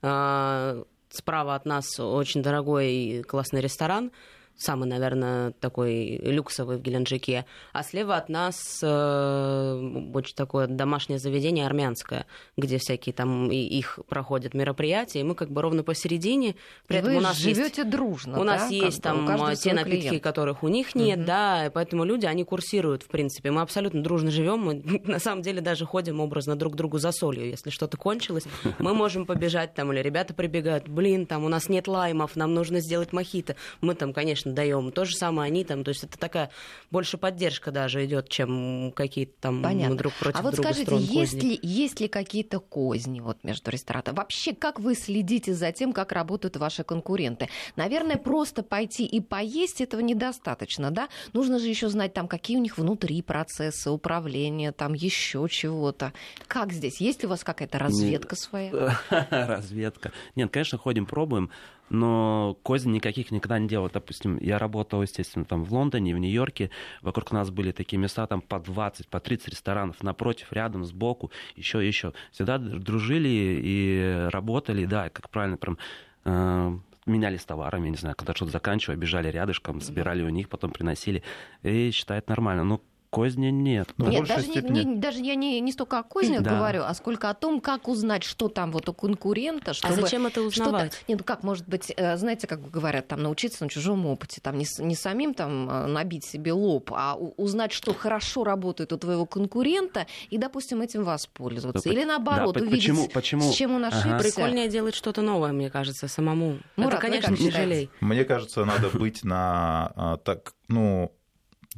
А, 0.00 0.82
справа 1.10 1.54
от 1.54 1.66
нас 1.66 2.00
очень 2.00 2.42
дорогой 2.42 2.90
и 2.90 3.22
классный 3.22 3.60
ресторан 3.60 4.10
самый, 4.58 4.88
наверное, 4.88 5.52
такой 5.52 6.18
люксовый 6.22 6.76
в 6.76 6.82
Геленджике. 6.82 7.46
А 7.72 7.82
слева 7.82 8.16
от 8.16 8.28
нас 8.28 8.80
э, 8.82 10.10
очень 10.12 10.34
такое 10.34 10.66
домашнее 10.66 11.18
заведение 11.18 11.64
армянское, 11.64 12.26
где 12.56 12.78
всякие 12.78 13.12
там 13.12 13.50
и 13.50 13.56
их 13.56 14.00
проходят 14.08 14.54
мероприятия, 14.54 15.20
и 15.20 15.22
мы 15.22 15.34
как 15.34 15.50
бы 15.50 15.62
ровно 15.62 15.82
посередине. 15.82 16.56
При 16.86 16.98
этом 16.98 17.16
у 17.16 17.20
нас 17.20 17.38
живете 17.38 17.82
есть, 17.82 17.90
дружно. 17.90 18.34
У 18.40 18.44
да? 18.44 18.56
нас 18.56 18.70
есть 18.70 19.02
там 19.02 19.26
те 19.54 19.72
напитки, 19.72 20.08
клиент. 20.08 20.22
которых 20.22 20.62
у 20.62 20.68
них 20.68 20.94
нет, 20.94 21.18
угу. 21.18 21.26
да, 21.26 21.66
и 21.66 21.70
поэтому 21.70 22.04
люди, 22.04 22.26
они 22.26 22.44
курсируют, 22.44 23.04
в 23.04 23.08
принципе. 23.08 23.50
Мы 23.50 23.60
абсолютно 23.60 24.02
дружно 24.02 24.30
живем, 24.30 24.60
мы 24.60 24.74
на 25.04 25.20
самом 25.20 25.42
деле 25.42 25.60
даже 25.60 25.86
ходим 25.86 26.20
образно 26.20 26.56
друг 26.56 26.74
к 26.74 26.76
другу 26.76 26.98
за 26.98 27.12
солью. 27.12 27.48
Если 27.48 27.70
что-то 27.70 27.96
кончилось, 27.96 28.44
мы 28.78 28.92
можем 28.92 29.24
побежать 29.24 29.74
там, 29.74 29.92
или 29.92 30.00
ребята 30.00 30.34
прибегают, 30.34 30.88
блин, 30.88 31.26
там 31.26 31.44
у 31.44 31.48
нас 31.48 31.68
нет 31.68 31.86
лаймов, 31.86 32.34
нам 32.34 32.54
нужно 32.54 32.80
сделать 32.80 33.12
мохито. 33.12 33.54
Мы 33.80 33.94
там, 33.94 34.12
конечно, 34.12 34.47
конечно, 34.48 34.54
даем. 34.54 34.92
То 34.92 35.04
же 35.04 35.14
самое 35.14 35.48
они 35.48 35.64
там. 35.64 35.84
То 35.84 35.90
есть 35.90 36.04
это 36.04 36.18
такая 36.18 36.50
больше 36.90 37.18
поддержка 37.18 37.70
даже 37.70 38.04
идет, 38.04 38.28
чем 38.28 38.92
какие-то 38.94 39.32
там 39.40 39.62
Понятно. 39.62 39.96
друг 39.96 40.12
против 40.14 40.40
а 40.40 40.42
вот 40.42 40.54
друга 40.54 40.72
скажите, 40.72 40.96
есть 40.96 41.42
ли, 41.42 41.58
есть 41.62 42.00
ли 42.00 42.08
какие-то 42.08 42.60
козни 42.60 43.20
вот 43.20 43.44
между 43.44 43.70
рестораторами? 43.70 44.18
Вообще, 44.18 44.54
как 44.54 44.80
вы 44.80 44.94
следите 44.94 45.54
за 45.54 45.72
тем, 45.72 45.92
как 45.92 46.12
работают 46.12 46.56
ваши 46.56 46.84
конкуренты? 46.84 47.48
Наверное, 47.76 48.16
просто 48.16 48.62
пойти 48.62 49.04
и 49.04 49.20
поесть 49.20 49.80
этого 49.80 50.00
недостаточно, 50.00 50.90
да? 50.90 51.08
Нужно 51.32 51.58
же 51.58 51.68
еще 51.68 51.88
знать 51.88 52.14
там, 52.14 52.28
какие 52.28 52.56
у 52.56 52.60
них 52.60 52.78
внутри 52.78 53.22
процессы 53.22 53.90
управления, 53.90 54.72
там 54.72 54.94
еще 54.94 55.46
чего-то. 55.50 56.12
Как 56.46 56.72
здесь? 56.72 57.00
Есть 57.00 57.22
ли 57.22 57.26
у 57.26 57.30
вас 57.30 57.44
какая-то 57.44 57.78
разведка 57.78 58.36
своя? 58.36 58.98
Разведка. 59.30 60.12
Нет, 60.34 60.50
конечно, 60.50 60.78
ходим, 60.78 61.06
пробуем 61.06 61.50
но 61.90 62.56
козни 62.62 62.92
никаких 62.92 63.30
никогда 63.30 63.58
не 63.58 63.68
делал. 63.68 63.90
Допустим, 63.92 64.38
я 64.38 64.58
работал, 64.58 65.02
естественно, 65.02 65.44
там 65.44 65.64
в 65.64 65.72
Лондоне, 65.72 66.14
в 66.14 66.18
Нью-Йорке, 66.18 66.70
вокруг 67.02 67.32
нас 67.32 67.50
были 67.50 67.72
такие 67.72 67.98
места, 67.98 68.26
там 68.26 68.40
по 68.40 68.58
20, 68.58 69.08
по 69.08 69.20
30 69.20 69.48
ресторанов, 69.48 70.02
напротив, 70.02 70.52
рядом, 70.52 70.84
сбоку, 70.84 71.30
еще, 71.56 71.86
еще. 71.86 72.12
Всегда 72.32 72.58
дружили 72.58 73.28
и 73.62 74.28
работали, 74.30 74.84
да, 74.84 75.08
как 75.10 75.30
правильно, 75.30 75.56
прям 75.56 75.78
э, 76.24 76.78
менялись 77.06 77.44
товарами, 77.44 77.86
я 77.86 77.90
не 77.90 77.96
знаю, 77.96 78.14
когда 78.16 78.34
что-то 78.34 78.52
заканчивали, 78.52 78.98
бежали 78.98 79.28
рядышком, 79.30 79.80
собирали 79.80 80.22
у 80.22 80.28
них, 80.28 80.48
потом 80.48 80.70
приносили. 80.70 81.22
И 81.62 81.90
считает 81.90 82.28
нормально. 82.28 82.64
Но 82.64 82.80
Козни 83.10 83.48
нет. 83.48 83.88
Но 83.96 84.08
нет, 84.08 84.26
даже, 84.26 84.42
степени... 84.42 84.82
не, 84.82 84.96
даже 84.96 85.20
я 85.20 85.34
не, 85.34 85.60
не 85.60 85.72
столько 85.72 85.98
о 85.98 86.02
кознях 86.02 86.42
да. 86.42 86.50
говорю, 86.56 86.82
а 86.82 86.92
сколько 86.92 87.30
о 87.30 87.34
том, 87.34 87.60
как 87.60 87.88
узнать, 87.88 88.22
что 88.22 88.48
там 88.48 88.70
вот 88.70 88.88
у 88.88 88.92
конкурента. 88.92 89.72
Чтобы 89.72 89.94
а 89.94 89.96
зачем 89.96 90.26
это 90.26 90.42
узнавать? 90.42 90.92
Нет, 91.08 91.18
ну 91.18 91.24
как, 91.24 91.42
может 91.42 91.66
быть, 91.66 91.92
э, 91.96 92.16
знаете, 92.18 92.46
как 92.46 92.70
говорят, 92.70 93.08
там 93.08 93.22
научиться 93.22 93.64
на 93.64 93.70
чужом 93.70 94.04
опыте, 94.06 94.40
там 94.42 94.58
не, 94.58 94.66
не 94.78 94.94
самим 94.94 95.32
там 95.32 95.70
э, 95.70 95.86
набить 95.86 96.26
себе 96.26 96.52
лоб, 96.52 96.92
а 96.94 97.14
узнать, 97.16 97.72
что 97.72 97.94
хорошо 97.94 98.44
работает 98.44 98.92
у 98.92 98.98
твоего 98.98 99.24
конкурента, 99.24 100.06
и, 100.28 100.36
допустим, 100.36 100.82
этим 100.82 101.04
воспользоваться. 101.04 101.88
Или 101.88 102.04
наоборот, 102.04 102.54
да, 102.54 102.60
увидеть, 102.60 102.80
почему, 102.80 103.08
почему? 103.08 103.50
с 103.50 103.54
чем 103.54 103.74
он 103.74 103.86
ошибся. 103.86 104.16
Ага. 104.16 104.18
Прикольнее 104.18 104.68
делать 104.68 104.94
что-то 104.94 105.22
новое, 105.22 105.52
мне 105.52 105.70
кажется, 105.70 106.08
самому. 106.08 106.58
Мурат, 106.76 106.94
это, 106.94 107.02
конечно, 107.02 107.36
тяжелее. 107.36 107.88
Мне 108.00 108.24
кажется, 108.24 108.64
надо 108.64 108.90
быть 108.90 109.24
на 109.24 109.92
а, 109.96 110.16
так, 110.18 110.52
ну, 110.68 111.12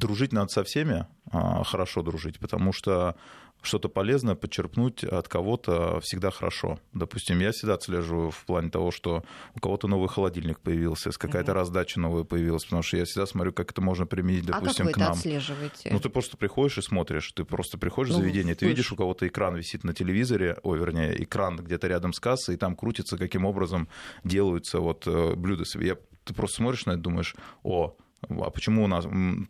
дружить 0.00 0.32
надо 0.32 0.48
со 0.48 0.64
всеми, 0.64 1.06
а, 1.30 1.62
хорошо 1.62 2.02
дружить, 2.02 2.40
потому 2.40 2.72
что 2.72 3.16
что-то 3.62 3.88
полезное 3.88 4.34
подчерпнуть 4.34 5.04
от 5.04 5.28
кого-то 5.28 6.00
всегда 6.00 6.30
хорошо. 6.30 6.80
Допустим, 6.92 7.40
я 7.40 7.52
всегда 7.52 7.74
отслеживаю 7.74 8.30
в 8.30 8.44
плане 8.46 8.70
того, 8.70 8.90
что 8.90 9.22
у 9.54 9.60
кого-то 9.60 9.86
новый 9.86 10.08
холодильник 10.08 10.60
появился, 10.60 11.10
какая-то 11.10 11.52
угу. 11.52 11.58
раздача 11.58 12.00
новая 12.00 12.24
появилась, 12.24 12.64
потому 12.64 12.82
что 12.82 12.96
я 12.96 13.04
всегда 13.04 13.26
смотрю, 13.26 13.52
как 13.52 13.70
это 13.72 13.82
можно 13.82 14.06
применить, 14.06 14.46
допустим, 14.46 14.86
а 14.86 14.86
как 14.86 14.86
вы 14.86 14.92
к 14.92 14.96
нам. 14.96 15.10
Это 15.10 15.18
отслеживаете? 15.18 15.90
Ну, 15.92 16.00
ты 16.00 16.08
просто 16.08 16.36
приходишь 16.36 16.78
и 16.78 16.82
смотришь, 16.82 17.32
ты 17.32 17.44
просто 17.44 17.78
приходишь 17.78 18.12
ну, 18.12 18.18
в 18.18 18.22
заведение, 18.22 18.54
ты 18.54 18.66
видишь, 18.66 18.92
у 18.92 18.96
кого-то 18.96 19.26
экран 19.28 19.54
висит 19.54 19.84
на 19.84 19.92
телевизоре, 19.92 20.58
ой, 20.62 20.78
вернее, 20.78 21.22
экран 21.22 21.56
где-то 21.56 21.86
рядом 21.88 22.12
с 22.12 22.20
кассой, 22.20 22.54
и 22.54 22.58
там 22.58 22.76
крутится, 22.76 23.18
каким 23.18 23.44
образом 23.44 23.88
делаются 24.24 24.80
вот 24.80 25.06
э, 25.06 25.34
блюда. 25.34 25.64
Я, 25.74 25.96
ты 26.24 26.32
просто 26.32 26.56
смотришь 26.56 26.86
на 26.86 26.92
это, 26.92 27.00
думаешь, 27.00 27.34
о, 27.62 27.96
а 28.28 28.50
почему 28.50 28.84
у 28.84 28.86
нас, 28.86 29.06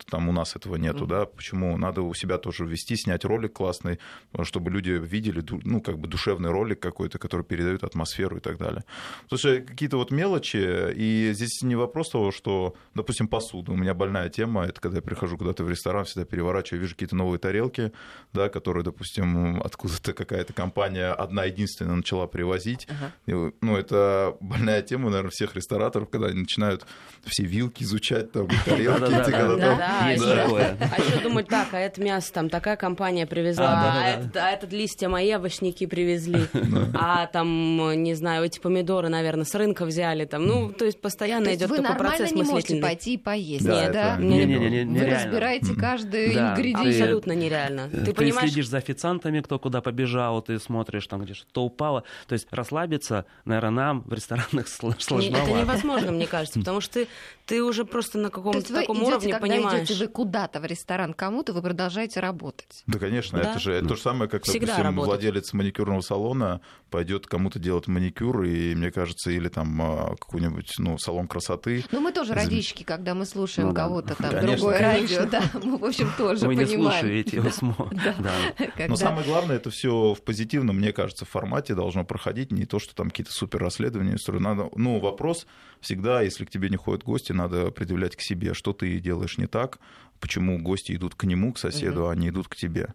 там 0.09 0.29
у 0.29 0.31
нас 0.31 0.55
этого 0.55 0.77
нету, 0.77 1.05
mm-hmm. 1.05 1.09
да? 1.09 1.25
Почему 1.25 1.77
надо 1.77 2.01
у 2.01 2.13
себя 2.13 2.37
тоже 2.37 2.65
ввести, 2.65 2.95
снять 2.95 3.25
ролик 3.25 3.53
классный, 3.53 3.99
чтобы 4.43 4.71
люди 4.71 4.91
видели, 4.91 5.43
ну, 5.63 5.81
как 5.81 5.99
бы 5.99 6.07
душевный 6.07 6.51
ролик 6.51 6.79
какой-то, 6.79 7.19
который 7.19 7.43
передает 7.43 7.83
атмосферу 7.83 8.37
и 8.37 8.39
так 8.39 8.57
далее. 8.57 8.83
Слушай, 9.27 9.61
какие-то 9.61 9.97
вот 9.97 10.11
мелочи, 10.11 10.93
и 10.95 11.31
здесь 11.33 11.61
не 11.61 11.75
вопрос 11.75 12.09
того, 12.11 12.31
что, 12.31 12.75
допустим, 12.95 13.27
посуду. 13.27 13.73
У 13.73 13.75
меня 13.75 13.93
больная 13.93 14.29
тема, 14.29 14.63
это 14.63 14.79
когда 14.79 14.97
я 14.97 15.01
прихожу 15.01 15.37
куда-то 15.37 15.63
в 15.63 15.69
ресторан, 15.69 16.05
всегда 16.05 16.25
переворачиваю, 16.25 16.81
вижу 16.81 16.95
какие-то 16.95 17.15
новые 17.15 17.39
тарелки, 17.39 17.91
да, 18.33 18.49
которые, 18.49 18.83
допустим, 18.83 19.61
откуда-то 19.61 20.13
какая-то 20.13 20.53
компания 20.53 21.11
одна 21.11 21.43
единственная 21.43 21.95
начала 21.95 22.25
привозить. 22.27 22.87
Uh-huh. 23.27 23.53
Ну, 23.61 23.75
это 23.75 24.37
больная 24.39 24.81
тема, 24.81 25.09
наверное, 25.09 25.31
всех 25.31 25.55
рестораторов, 25.55 26.09
когда 26.09 26.27
они 26.27 26.41
начинают 26.41 26.85
все 27.25 27.43
вилки 27.43 27.83
изучать, 27.83 28.31
там, 28.31 28.47
тарелки 28.65 29.03
эти, 29.03 29.31
такое. 29.31 30.77
А 30.79 31.01
еще 31.01 31.19
думать, 31.21 31.47
так, 31.47 31.73
а 31.73 31.79
это 31.79 32.01
мясо 32.01 32.31
там 32.33 32.49
такая 32.49 32.75
компания 32.75 33.25
привезла, 33.25 34.01
а, 34.01 34.07
это, 34.09 34.45
а 34.45 34.49
этот 34.51 34.71
листья 34.71 35.09
мои 35.09 35.31
овощники 35.31 35.85
привезли, 35.85 36.47
а 36.93 37.27
там, 37.27 38.03
не 38.03 38.13
знаю, 38.13 38.45
эти 38.45 38.59
помидоры, 38.59 39.09
наверное, 39.09 39.45
с 39.45 39.53
рынка 39.55 39.85
взяли 39.85 40.25
там. 40.25 40.45
Ну, 40.45 40.71
то 40.71 40.85
есть 40.85 40.99
постоянно 41.01 41.53
идет 41.53 41.69
такой 41.69 41.95
процесс 41.95 42.31
мыслительный. 42.31 42.41
вы 42.41 42.45
не 42.45 42.51
можете 42.51 42.81
пойти 42.81 43.13
и 43.13 43.17
поесть, 43.17 43.65
Нет, 43.65 43.91
да? 43.91 44.17
Не, 44.17 44.45
не, 44.45 44.83
не, 44.83 44.99
Вы 44.99 45.05
разбираете 45.05 45.73
каждый 45.75 46.33
ингредиент. 46.33 46.87
Абсолютно 46.87 47.31
нереально. 47.33 47.89
Ты 47.89 48.31
следишь 48.31 48.67
за 48.67 48.77
официантами, 48.77 49.41
кто 49.41 49.59
куда 49.59 49.81
побежал, 49.81 50.41
ты 50.41 50.59
смотришь 50.59 51.07
там, 51.07 51.21
где 51.21 51.33
что 51.33 51.63
упало. 51.63 52.03
То 52.27 52.33
есть 52.33 52.47
расслабиться, 52.51 53.25
наверное, 53.45 53.71
нам 53.71 54.01
в 54.01 54.13
ресторанах 54.13 54.67
сложновато. 54.99 55.51
Это 55.51 55.59
невозможно, 55.59 56.11
мне 56.11 56.27
кажется, 56.27 56.59
потому 56.59 56.81
что 56.81 57.05
ты 57.45 57.63
уже 57.63 57.85
просто 57.85 58.17
на 58.17 58.29
каком 58.29 58.50
каком-то 58.51 58.73
таком 58.73 58.97
идете, 58.97 59.07
уровне 59.07 59.33
когда 59.33 59.47
понимаешь. 59.47 59.89
идете 59.89 60.05
вы 60.05 60.07
куда-то 60.07 60.59
в 60.59 60.65
ресторан 60.65 61.13
кому-то, 61.13 61.53
вы 61.53 61.61
продолжаете 61.61 62.19
работать. 62.19 62.83
Да, 62.87 62.99
конечно, 62.99 63.41
да? 63.41 63.51
это 63.51 63.59
же 63.59 63.73
это 63.73 63.87
то 63.87 63.95
же 63.95 64.01
самое, 64.01 64.29
как, 64.29 64.43
Всегда 64.43 64.67
допустим, 64.67 64.85
работать. 64.85 65.07
владелец 65.07 65.53
маникюрного 65.53 66.01
салона 66.01 66.61
пойдет 66.89 67.27
кому-то 67.27 67.59
делать 67.59 67.87
маникюр, 67.87 68.43
и 68.43 68.75
мне 68.75 68.91
кажется, 68.91 69.31
или 69.31 69.47
там 69.49 69.81
а, 69.81 70.15
какой-нибудь 70.19 70.73
ну, 70.77 70.97
салон 70.97 71.27
красоты. 71.27 71.83
Ну, 71.91 72.01
мы 72.01 72.11
тоже 72.11 72.33
радищики, 72.33 72.83
когда 72.83 73.13
мы 73.13 73.25
слушаем 73.25 73.69
ну, 73.69 73.75
кого-то 73.75 74.15
там, 74.15 74.31
конечно, 74.31 74.57
другое 74.57 74.77
конечно. 74.77 75.17
радио, 75.19 75.31
да, 75.31 75.59
мы, 75.63 75.77
в 75.77 75.85
общем, 75.85 76.11
тоже 76.17 76.47
Вы 76.47 76.55
понимаем. 76.55 76.69
не 76.69 76.75
слушаете 76.75 77.37
его 77.37 77.51
Но 78.87 78.95
самое 78.95 79.25
главное, 79.25 79.55
это 79.55 79.69
все 79.69 80.13
в 80.13 80.21
позитивном, 80.21 80.77
мне 80.77 80.93
кажется, 80.93 81.25
формате 81.25 81.75
должно 81.75 82.03
проходить, 82.03 82.51
не 82.51 82.65
то, 82.65 82.79
что 82.79 82.93
там 82.95 83.09
какие-то 83.09 83.31
супер 83.31 83.59
расследования. 83.59 84.17
Надо, 84.27 84.69
ну, 84.75 84.99
вопрос 84.99 85.47
всегда, 85.79 86.21
если 86.21 86.45
к 86.45 86.49
тебе 86.49 86.69
не 86.69 86.77
ходят 86.77 87.03
гости, 87.03 87.31
надо 87.31 87.71
предъявлять 87.71 88.15
к 88.15 88.21
себе, 88.21 88.40
что 88.53 88.73
ты 88.73 88.99
делаешь 88.99 89.37
не 89.37 89.47
так, 89.47 89.79
почему 90.21 90.57
гости 90.59 90.95
идут 90.95 91.15
к 91.15 91.25
нему, 91.25 91.51
к 91.51 91.57
соседу, 91.57 92.03
угу. 92.03 92.09
а 92.09 92.15
не 92.15 92.29
идут 92.29 92.47
к 92.47 92.55
тебе. 92.55 92.93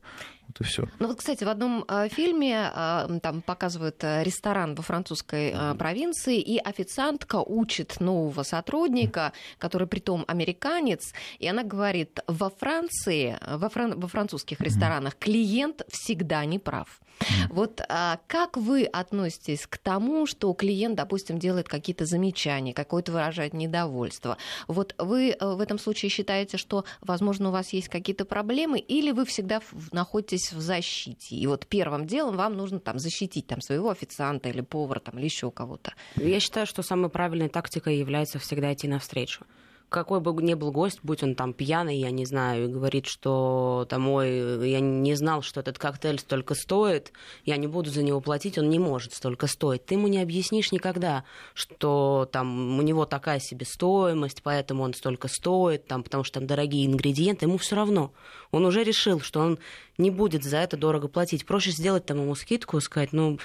Вот 0.48 0.60
и 0.60 0.64
все. 0.64 0.88
Ну 0.98 1.08
вот, 1.08 1.18
кстати, 1.18 1.44
в 1.44 1.48
одном 1.48 1.84
э, 1.88 2.08
фильме 2.08 2.70
э, 2.72 3.18
там 3.22 3.42
показывают 3.42 4.02
э, 4.04 4.22
ресторан 4.22 4.74
во 4.74 4.82
французской 4.82 5.54
провинции, 5.76 6.40
и 6.40 6.58
официантка 6.58 7.36
учит 7.36 8.00
нового 8.00 8.42
сотрудника, 8.42 9.32
который 9.58 9.88
притом 9.88 10.24
американец, 10.28 11.12
и 11.38 11.48
она 11.48 11.62
говорит, 11.62 12.20
во 12.26 12.50
Франции, 12.50 13.38
во, 13.46 13.68
фран... 13.68 13.98
во 13.98 14.08
французских 14.08 14.60
ресторанах 14.60 15.16
клиент 15.16 15.82
всегда 15.88 16.44
не 16.44 16.58
прав. 16.58 17.00
Вот 17.48 17.80
а, 17.88 18.18
как 18.26 18.58
вы 18.58 18.84
относитесь 18.84 19.66
к 19.66 19.78
тому, 19.78 20.26
что 20.26 20.52
клиент, 20.52 20.96
допустим, 20.96 21.38
делает 21.38 21.66
какие-то 21.66 22.04
замечания, 22.04 22.74
какое-то 22.74 23.10
выражает 23.12 23.54
недовольство? 23.54 24.36
Вот 24.68 24.94
вы 24.98 25.34
в 25.40 25.60
этом 25.60 25.78
случае 25.78 26.10
считаете, 26.10 26.58
что, 26.58 26.84
возможно, 27.00 27.15
у 27.22 27.50
вас 27.50 27.72
есть 27.72 27.88
какие-то 27.88 28.24
проблемы, 28.24 28.78
или 28.78 29.12
вы 29.12 29.24
всегда 29.24 29.60
находитесь 29.92 30.52
в 30.52 30.60
защите. 30.60 31.36
И 31.36 31.46
вот 31.46 31.66
первым 31.66 32.06
делом 32.06 32.36
вам 32.36 32.56
нужно 32.56 32.80
там 32.80 32.98
защитить 32.98 33.46
там, 33.46 33.60
своего 33.60 33.90
официанта 33.90 34.48
или 34.48 34.60
повара 34.60 35.00
там, 35.00 35.18
или 35.18 35.24
еще 35.24 35.50
кого-то. 35.50 35.94
Я 36.16 36.40
считаю, 36.40 36.66
что 36.66 36.82
самой 36.82 37.10
правильной 37.10 37.48
тактикой 37.48 37.98
является 37.98 38.38
всегда 38.38 38.72
идти 38.72 38.88
навстречу 38.88 39.44
какой 39.88 40.20
бы 40.20 40.32
ни 40.42 40.54
был 40.54 40.72
гость, 40.72 41.00
будь 41.02 41.22
он 41.22 41.34
там 41.34 41.52
пьяный, 41.52 41.96
я 41.96 42.10
не 42.10 42.24
знаю, 42.24 42.64
и 42.64 42.72
говорит, 42.72 43.06
что 43.06 43.86
там, 43.88 44.08
ой, 44.08 44.68
я 44.68 44.80
не 44.80 45.14
знал, 45.14 45.42
что 45.42 45.60
этот 45.60 45.78
коктейль 45.78 46.18
столько 46.18 46.54
стоит, 46.54 47.12
я 47.44 47.56
не 47.56 47.66
буду 47.66 47.90
за 47.90 48.02
него 48.02 48.20
платить, 48.20 48.58
он 48.58 48.68
не 48.68 48.78
может 48.78 49.14
столько 49.14 49.46
стоить. 49.46 49.84
Ты 49.86 49.94
ему 49.94 50.08
не 50.08 50.20
объяснишь 50.20 50.72
никогда, 50.72 51.24
что 51.54 52.28
там 52.32 52.78
у 52.78 52.82
него 52.82 53.06
такая 53.06 53.38
себе 53.38 53.64
стоимость, 53.64 54.42
поэтому 54.42 54.82
он 54.82 54.92
столько 54.94 55.28
стоит, 55.28 55.86
там, 55.86 56.02
потому 56.02 56.24
что 56.24 56.40
там 56.40 56.46
дорогие 56.46 56.86
ингредиенты, 56.86 57.46
ему 57.46 57.58
все 57.58 57.76
равно. 57.76 58.12
Он 58.50 58.64
уже 58.64 58.82
решил, 58.82 59.20
что 59.20 59.40
он 59.40 59.58
не 59.98 60.10
будет 60.10 60.42
за 60.42 60.58
это 60.58 60.76
дорого 60.76 61.08
платить. 61.08 61.46
Проще 61.46 61.70
сделать 61.70 62.06
там 62.06 62.20
ему 62.20 62.34
скидку, 62.34 62.80
сказать, 62.80 63.12
ну, 63.12 63.38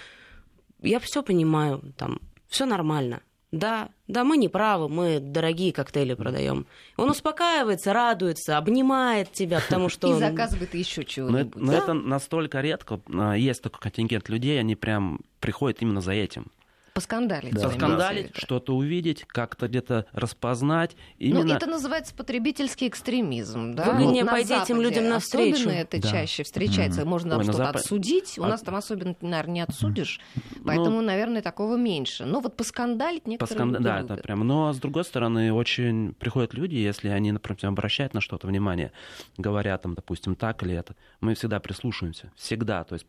я 0.81 0.99
все 0.99 1.21
понимаю, 1.21 1.93
там, 1.97 2.19
все 2.47 2.65
нормально 2.65 3.21
да, 3.51 3.89
да, 4.07 4.23
мы 4.23 4.37
не 4.37 4.47
правы, 4.47 4.87
мы 4.87 5.19
дорогие 5.19 5.73
коктейли 5.73 6.13
продаем. 6.13 6.65
Он 6.95 7.09
успокаивается, 7.09 7.91
радуется, 7.91 8.57
обнимает 8.57 9.31
тебя, 9.33 9.59
потому 9.59 9.89
что... 9.89 10.07
И 10.09 10.13
он... 10.13 10.19
заказывает 10.19 10.73
еще 10.73 11.03
чего-нибудь. 11.03 11.55
Но, 11.55 11.71
но 11.71 11.73
это 11.73 11.93
настолько 11.93 12.61
редко. 12.61 13.01
А, 13.13 13.33
есть 13.33 13.61
такой 13.61 13.81
контингент 13.81 14.29
людей, 14.29 14.59
они 14.59 14.75
прям 14.75 15.19
приходят 15.39 15.81
именно 15.81 15.99
за 16.01 16.13
этим 16.13 16.47
поскандалить. 16.93 17.53
Да. 17.53 17.69
Поскандалить, 17.69 18.35
что-то 18.35 18.75
увидеть, 18.75 19.25
как-то 19.27 19.67
где-то 19.67 20.05
распознать. 20.11 20.95
Ну, 21.19 21.27
Именно... 21.27 21.43
Ну, 21.43 21.53
это 21.53 21.65
называется 21.67 22.13
потребительский 22.13 22.87
экстремизм. 22.87 23.73
Да? 23.73 23.91
Вы 23.91 24.05
не 24.05 24.25
пойти 24.25 24.53
этим 24.53 24.81
людям 24.81 25.09
навстречу. 25.09 25.55
Особенно 25.55 25.73
это 25.73 26.01
да. 26.01 26.09
чаще 26.09 26.43
встречается. 26.43 27.01
Mm-hmm. 27.01 27.05
Можно 27.05 27.37
Ой, 27.37 27.43
что-то 27.43 27.57
Запад... 27.57 27.75
отсудить. 27.77 28.37
У 28.37 28.43
а... 28.43 28.47
нас 28.47 28.61
там 28.61 28.75
особенно, 28.75 29.15
наверное, 29.21 29.53
не 29.53 29.61
отсудишь. 29.61 30.19
Mm-hmm. 30.35 30.61
Поэтому, 30.65 30.97
ну, 30.97 31.01
наверное, 31.01 31.41
такого 31.41 31.75
меньше. 31.77 32.25
Но 32.25 32.39
вот 32.39 32.55
поскандалить 32.55 33.27
некоторые 33.27 33.57
Посканд... 33.57 33.73
люди 33.73 33.83
Да, 33.83 33.97
любят. 33.99 34.11
это 34.11 34.23
прям. 34.23 34.47
Но, 34.47 34.73
с 34.73 34.77
другой 34.77 35.05
стороны, 35.05 35.53
очень 35.53 36.13
приходят 36.13 36.53
люди, 36.53 36.75
если 36.75 37.09
они, 37.09 37.31
например, 37.31 37.67
обращают 37.67 38.13
на 38.13 38.21
что-то 38.21 38.47
внимание, 38.47 38.91
говорят 39.37 39.83
там, 39.83 39.93
допустим, 39.93 40.35
так 40.35 40.63
или 40.63 40.75
это, 40.75 40.95
мы 41.19 41.35
всегда 41.35 41.59
прислушиваемся. 41.59 42.31
Всегда. 42.35 42.83
То 42.83 42.95
есть 42.95 43.05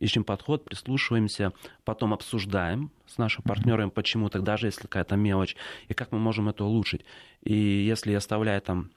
ищем 0.00 0.24
подход, 0.24 0.64
прислушиваемся, 0.64 1.52
потом 1.84 2.12
обсуждаем 2.14 2.90
с 3.06 3.18
нашим 3.18 3.42
партнером, 3.42 3.90
почему 3.90 4.28
так, 4.28 4.42
даже 4.42 4.66
если 4.66 4.82
какая-то 4.82 5.16
мелочь, 5.16 5.56
и 5.88 5.94
как 5.94 6.12
мы 6.12 6.18
можем 6.18 6.48
это 6.48 6.64
улучшить. 6.64 7.04
И 7.42 7.54
если 7.54 8.12
оставляю 8.14 8.60
там 8.60 8.90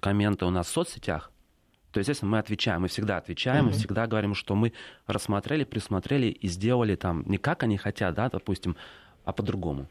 комменты 0.00 0.44
у 0.46 0.50
нас 0.50 0.66
в 0.66 0.70
соцсетях, 0.70 1.30
то, 1.92 2.00
естественно, 2.00 2.32
мы 2.32 2.38
отвечаем, 2.38 2.82
мы 2.82 2.88
всегда 2.88 3.16
отвечаем, 3.16 3.64
mm-hmm. 3.64 3.68
мы 3.68 3.72
всегда 3.72 4.06
говорим, 4.06 4.34
что 4.34 4.54
мы 4.54 4.72
рассмотрели, 5.06 5.64
присмотрели 5.64 6.26
и 6.26 6.48
сделали 6.48 6.94
там 6.94 7.22
не 7.26 7.38
как 7.38 7.62
они 7.62 7.78
хотят, 7.78 8.14
да, 8.14 8.28
допустим, 8.28 8.76
а 9.24 9.32
по-другому. 9.32 9.86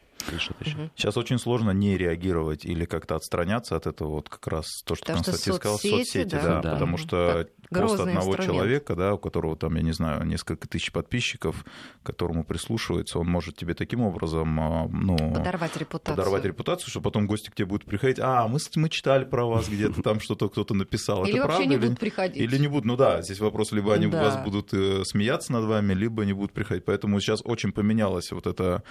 Сейчас 0.96 1.18
очень 1.18 1.38
сложно 1.38 1.72
не 1.72 1.98
реагировать 1.98 2.66
или 2.66 2.86
как-то 2.86 3.16
отстраняться 3.16 3.76
от 3.76 3.88
этого, 3.88 4.10
вот 4.10 4.30
как 4.30 4.48
раз 4.48 4.66
то, 4.84 4.96
что 4.96 5.06
Потому 5.06 5.24
Константин 5.24 5.54
сказал, 5.54 5.78
соцсети, 5.78 6.32
да, 6.32 6.42
да, 6.42 6.62
да. 6.62 6.74
потому 6.74 6.98
что 6.98 7.48
пост 7.70 8.00
одного 8.00 8.32
инструмент. 8.32 8.46
человека, 8.46 8.96
да, 8.96 9.14
у 9.14 9.18
которого 9.18 9.56
там, 9.56 9.76
я 9.76 9.82
не 9.82 9.92
знаю, 9.92 10.26
несколько 10.26 10.68
тысяч 10.68 10.92
подписчиков, 10.92 11.66
которому 12.04 12.44
прислушивается, 12.44 13.20
он 13.20 13.28
может 13.28 13.56
тебе 13.56 13.74
таким 13.74 14.02
образом, 14.02 14.60
а, 14.60 14.88
ну... 14.88 15.18
Подорвать 15.34 15.76
репутацию. 15.78 16.16
Подорвать 16.16 16.46
репутацию, 16.46 16.90
что 16.90 17.02
потом 17.02 17.28
гости 17.28 17.50
к 17.50 17.56
тебе 17.56 17.68
будут 17.68 17.86
приходить, 17.86 18.20
а, 18.20 18.48
мы, 18.48 18.60
мы 18.76 18.90
читали 18.90 19.26
про 19.26 19.46
вас 19.46 19.68
где-то, 19.68 20.02
там 20.02 20.20
что-то 20.20 20.50
кто-то 20.50 20.74
написал. 20.74 21.24
Или 21.26 21.38
Это 21.38 21.48
вообще 21.48 21.58
правда? 21.58 21.76
не 21.76 21.78
будут 21.78 22.00
приходить. 22.00 22.42
Или 22.42 22.58
не 22.58 22.68
будут, 22.68 22.86
ну 22.86 22.96
да, 22.96 23.22
здесь 23.22 23.40
вопрос, 23.40 23.72
либо 23.72 23.94
они 23.94 24.08
да. 24.08 24.22
вас 24.22 24.44
будут 24.44 24.74
э, 24.74 25.04
смеяться 25.04 25.52
над 25.52 25.66
вами, 25.66 25.94
либо 25.94 26.26
не 26.26 26.34
будут 26.34 26.52
приходить. 26.54 26.86
Поэтому 26.86 27.20
сейчас 27.20 27.42
очень 27.44 27.72
поменялась 27.72 28.32
вот 28.32 28.48
эта 28.48 28.84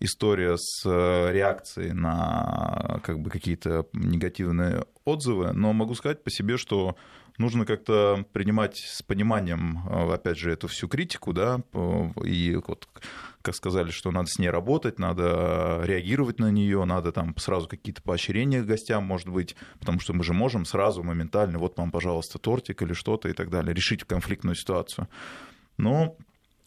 история 0.00 0.56
с 0.56 0.67
с 0.68 0.82
э, 0.84 1.32
реакцией 1.32 1.92
на 1.92 3.00
как 3.02 3.20
бы, 3.20 3.30
какие-то 3.30 3.86
негативные 3.92 4.84
отзывы, 5.04 5.52
но 5.52 5.72
могу 5.72 5.94
сказать 5.94 6.22
по 6.22 6.30
себе, 6.30 6.56
что 6.56 6.96
нужно 7.38 7.64
как-то 7.64 8.24
принимать 8.32 8.76
с 8.76 9.02
пониманием, 9.02 9.78
э, 9.88 10.12
опять 10.14 10.38
же, 10.38 10.52
эту 10.52 10.68
всю 10.68 10.88
критику, 10.88 11.32
да, 11.32 11.60
и 12.24 12.58
вот 12.66 12.88
как 13.42 13.54
сказали, 13.54 13.90
что 13.90 14.10
надо 14.10 14.28
с 14.28 14.38
ней 14.38 14.50
работать, 14.50 14.98
надо 14.98 15.80
реагировать 15.84 16.38
на 16.38 16.50
нее, 16.50 16.84
надо 16.84 17.12
там 17.12 17.34
сразу 17.38 17.68
какие-то 17.68 18.02
поощрения 18.02 18.62
гостям, 18.62 19.04
может 19.04 19.28
быть, 19.28 19.56
потому 19.78 20.00
что 20.00 20.12
мы 20.12 20.24
же 20.24 20.32
можем 20.32 20.64
сразу, 20.64 21.02
моментально, 21.02 21.58
вот 21.58 21.78
вам, 21.78 21.90
пожалуйста, 21.90 22.38
тортик 22.38 22.82
или 22.82 22.92
что-то 22.92 23.28
и 23.28 23.32
так 23.32 23.48
далее, 23.48 23.74
решить 23.74 24.04
конфликтную 24.04 24.56
ситуацию. 24.56 25.08
Но 25.78 26.16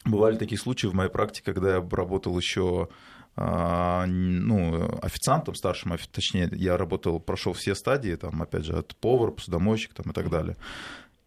бывали 0.06 0.38
такие 0.38 0.58
случаи 0.58 0.88
в 0.88 0.94
моей 0.94 1.10
практике, 1.10 1.54
когда 1.54 1.76
я 1.76 1.88
работал 1.92 2.38
еще 2.38 2.90
ну, 3.36 5.00
официантом 5.02 5.56
старшим, 5.56 5.96
точнее, 6.12 6.50
я 6.52 6.78
работал, 6.78 7.20
прошел 7.20 7.54
все 7.54 7.76
стадии, 7.76 8.16
там, 8.16 8.42
опять 8.42 8.66
же, 8.66 8.78
от 8.78 8.96
повара, 8.98 9.32
посудомойщик 9.32 9.94
там, 9.94 10.12
и 10.12 10.14
так 10.14 10.30
далее 10.30 10.58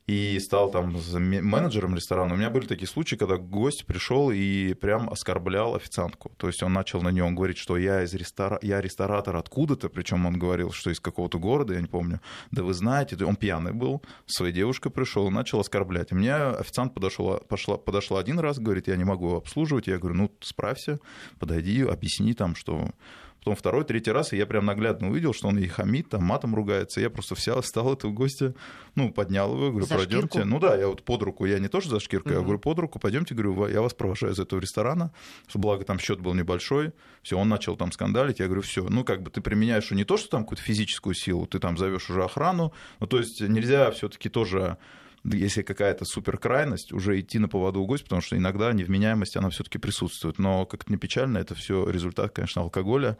и 0.06 0.38
стал 0.38 0.70
там 0.70 0.94
менеджером 1.14 1.94
ресторана. 1.94 2.34
У 2.34 2.36
меня 2.36 2.50
были 2.50 2.66
такие 2.66 2.86
случаи, 2.86 3.16
когда 3.16 3.36
гость 3.36 3.86
пришел 3.86 4.30
и 4.30 4.74
прям 4.74 5.08
оскорблял 5.08 5.74
официантку. 5.74 6.30
То 6.36 6.48
есть 6.48 6.62
он 6.62 6.74
начал 6.74 7.00
на 7.00 7.08
нем 7.08 7.34
говорить, 7.34 7.56
что 7.56 7.78
я 7.78 8.02
из 8.02 8.12
рестора... 8.12 8.58
я 8.60 8.80
ресторатор 8.82 9.36
откуда-то, 9.36 9.88
причем 9.88 10.26
он 10.26 10.38
говорил, 10.38 10.72
что 10.72 10.90
из 10.90 11.00
какого-то 11.00 11.38
города, 11.38 11.74
я 11.74 11.80
не 11.80 11.86
помню. 11.86 12.20
Да 12.50 12.62
вы 12.62 12.74
знаете, 12.74 13.22
он 13.24 13.36
пьяный 13.36 13.72
был, 13.72 14.02
своей 14.26 14.52
девушкой 14.52 14.90
пришел 14.90 15.28
и 15.28 15.32
начал 15.32 15.60
оскорблять. 15.60 16.12
И 16.12 16.14
мне 16.14 16.34
официант 16.34 16.92
подошел, 16.92 17.38
пошла, 17.48 17.78
подошла 17.78 18.20
один 18.20 18.38
раз, 18.38 18.58
говорит, 18.58 18.88
я 18.88 18.96
не 18.96 19.04
могу 19.04 19.36
обслуживать. 19.36 19.86
Я 19.86 19.98
говорю, 19.98 20.16
ну 20.16 20.30
справься, 20.40 20.98
подойди, 21.38 21.82
объясни 21.82 22.34
там, 22.34 22.54
что 22.56 22.90
Потом 23.44 23.56
второй, 23.56 23.84
третий 23.84 24.10
раз, 24.10 24.32
и 24.32 24.38
я 24.38 24.46
прям 24.46 24.64
наглядно 24.64 25.10
увидел, 25.10 25.34
что 25.34 25.48
он 25.48 25.58
и 25.58 25.66
хамит, 25.66 26.08
там 26.08 26.24
матом 26.24 26.54
ругается. 26.54 27.02
Я 27.02 27.10
просто 27.10 27.34
вся 27.34 27.60
стал 27.60 27.92
этого 27.92 28.10
гостя, 28.10 28.54
ну, 28.94 29.12
поднял 29.12 29.54
его, 29.54 29.68
говорю, 29.68 29.86
пройдемте. 29.86 30.44
Ну 30.44 30.58
да, 30.58 30.74
я 30.74 30.88
вот 30.88 31.02
под 31.02 31.22
руку, 31.22 31.44
я 31.44 31.58
не 31.58 31.68
тоже 31.68 31.90
за 31.90 32.00
шкирку, 32.00 32.30
угу. 32.30 32.38
я 32.38 32.42
говорю, 32.42 32.58
под 32.58 32.78
руку, 32.78 32.98
пойдемте, 32.98 33.34
говорю, 33.34 33.66
я 33.68 33.82
вас 33.82 33.92
провожаю 33.92 34.32
из 34.32 34.38
этого 34.38 34.60
ресторана. 34.60 35.12
Благо 35.52 35.84
там 35.84 35.98
счет 35.98 36.20
был 36.20 36.32
небольшой. 36.32 36.92
Все, 37.22 37.38
он 37.38 37.50
начал 37.50 37.76
там 37.76 37.92
скандалить. 37.92 38.38
Я 38.38 38.46
говорю, 38.46 38.62
все, 38.62 38.88
ну, 38.88 39.04
как 39.04 39.22
бы 39.22 39.30
ты 39.30 39.42
применяешь 39.42 39.90
не 39.90 40.04
то, 40.04 40.16
что 40.16 40.30
там 40.30 40.44
какую-то 40.44 40.62
физическую 40.62 41.14
силу, 41.14 41.46
ты 41.46 41.58
там 41.58 41.76
зовешь 41.76 42.08
уже 42.08 42.24
охрану. 42.24 42.72
Ну, 43.00 43.06
то 43.06 43.18
есть 43.18 43.42
нельзя 43.42 43.90
все-таки 43.90 44.30
тоже 44.30 44.78
если 45.24 45.62
какая-то 45.62 46.04
суперкрайность, 46.04 46.92
уже 46.92 47.20
идти 47.20 47.38
на 47.38 47.48
поводу 47.48 47.80
у 47.80 47.86
гостя, 47.86 48.04
потому 48.04 48.22
что 48.22 48.36
иногда 48.36 48.72
невменяемость, 48.72 49.36
она 49.36 49.50
все-таки 49.50 49.78
присутствует. 49.78 50.38
Но, 50.38 50.66
как-то 50.66 50.92
не 50.92 50.98
печально, 50.98 51.38
это 51.38 51.54
все 51.54 51.88
результат, 51.88 52.32
конечно, 52.32 52.62
алкоголя. 52.62 53.16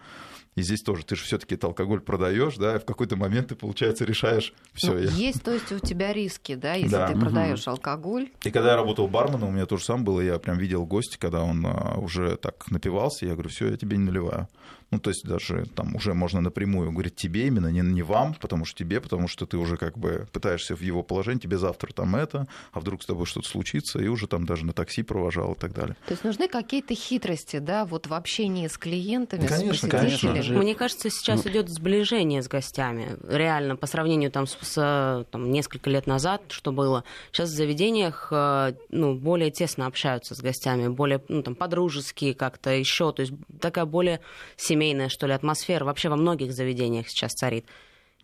И 0.56 0.62
здесь 0.62 0.82
тоже 0.82 1.04
ты 1.04 1.16
же 1.16 1.24
все-таки 1.24 1.54
этот 1.54 1.64
алкоголь 1.64 2.00
продаешь, 2.00 2.56
да, 2.56 2.76
и 2.76 2.78
в 2.78 2.84
какой-то 2.84 3.16
момент 3.16 3.48
ты, 3.48 3.56
получается, 3.56 4.04
решаешь 4.04 4.54
все. 4.72 4.92
Ну, 4.92 4.98
я... 4.98 5.10
Есть, 5.10 5.42
то 5.42 5.52
есть 5.52 5.72
у 5.72 5.78
тебя 5.78 6.12
риски, 6.12 6.54
да, 6.54 6.74
если 6.74 6.90
да. 6.90 7.08
ты 7.08 7.18
продаешь 7.18 7.66
алкоголь. 7.66 8.30
И 8.44 8.50
когда 8.50 8.70
я 8.70 8.76
работал 8.76 9.08
барменом, 9.08 9.48
у 9.48 9.52
меня 9.52 9.66
тоже 9.66 9.84
сам 9.84 10.04
было, 10.04 10.20
я 10.20 10.38
прям 10.38 10.58
видел 10.58 10.86
гостя, 10.86 11.18
когда 11.18 11.42
он 11.42 11.64
а, 11.66 11.96
уже 11.98 12.36
так 12.36 12.70
напивался, 12.70 13.26
я 13.26 13.32
говорю, 13.32 13.50
все, 13.50 13.70
я 13.70 13.76
тебе 13.76 13.96
не 13.96 14.04
наливаю. 14.04 14.48
Ну, 14.94 15.00
то 15.00 15.10
есть 15.10 15.24
даже 15.24 15.66
там 15.74 15.96
уже 15.96 16.14
можно 16.14 16.40
напрямую 16.40 16.92
говорить 16.92 17.16
тебе 17.16 17.48
именно, 17.48 17.66
не, 17.66 17.80
не 17.80 18.02
вам, 18.02 18.34
потому 18.34 18.64
что 18.64 18.78
тебе, 18.78 19.00
потому 19.00 19.26
что 19.26 19.44
ты 19.44 19.56
уже 19.56 19.76
как 19.76 19.98
бы 19.98 20.28
пытаешься 20.32 20.76
в 20.76 20.82
его 20.82 21.02
положении, 21.02 21.40
тебе 21.40 21.58
завтра 21.58 21.92
там 21.92 22.14
это, 22.14 22.46
а 22.72 22.78
вдруг 22.78 23.02
с 23.02 23.06
тобой 23.06 23.26
что-то 23.26 23.48
случится, 23.48 23.98
и 23.98 24.06
уже 24.06 24.28
там 24.28 24.46
даже 24.46 24.64
на 24.64 24.72
такси 24.72 25.02
провожал 25.02 25.54
и 25.54 25.58
так 25.58 25.72
далее. 25.72 25.96
То 26.06 26.12
есть 26.12 26.22
нужны 26.22 26.46
какие-то 26.46 26.94
хитрости, 26.94 27.58
да, 27.58 27.84
вот 27.84 28.06
в 28.06 28.14
общении 28.14 28.68
с 28.68 28.78
клиентами, 28.78 29.46
конечно, 29.48 29.88
с 29.88 29.90
посетителями? 29.90 30.43
Конечно. 30.48 30.62
Мне 30.62 30.74
кажется, 30.74 31.10
сейчас 31.10 31.46
идет 31.46 31.68
сближение 31.68 32.42
с 32.42 32.48
гостями. 32.48 33.16
Реально, 33.28 33.76
по 33.76 33.86
сравнению 33.86 34.30
там, 34.30 34.46
с 34.46 35.26
там, 35.30 35.50
несколько 35.50 35.90
лет 35.90 36.06
назад, 36.06 36.42
что 36.48 36.72
было, 36.72 37.04
сейчас 37.32 37.50
в 37.50 37.54
заведениях 37.54 38.28
э, 38.30 38.74
ну, 38.90 39.14
более 39.14 39.50
тесно 39.50 39.86
общаются 39.86 40.34
с 40.34 40.40
гостями, 40.40 40.88
более 40.88 41.22
ну, 41.28 41.42
там, 41.42 41.54
подружеские 41.54 42.34
как-то 42.34 42.70
еще, 42.70 43.12
то 43.12 43.20
есть 43.20 43.32
такая 43.60 43.84
более 43.84 44.20
семейная, 44.56 45.08
что 45.08 45.26
ли, 45.26 45.32
атмосфера 45.32 45.84
вообще 45.84 46.08
во 46.08 46.16
многих 46.16 46.52
заведениях 46.52 47.08
сейчас 47.08 47.32
царит. 47.32 47.66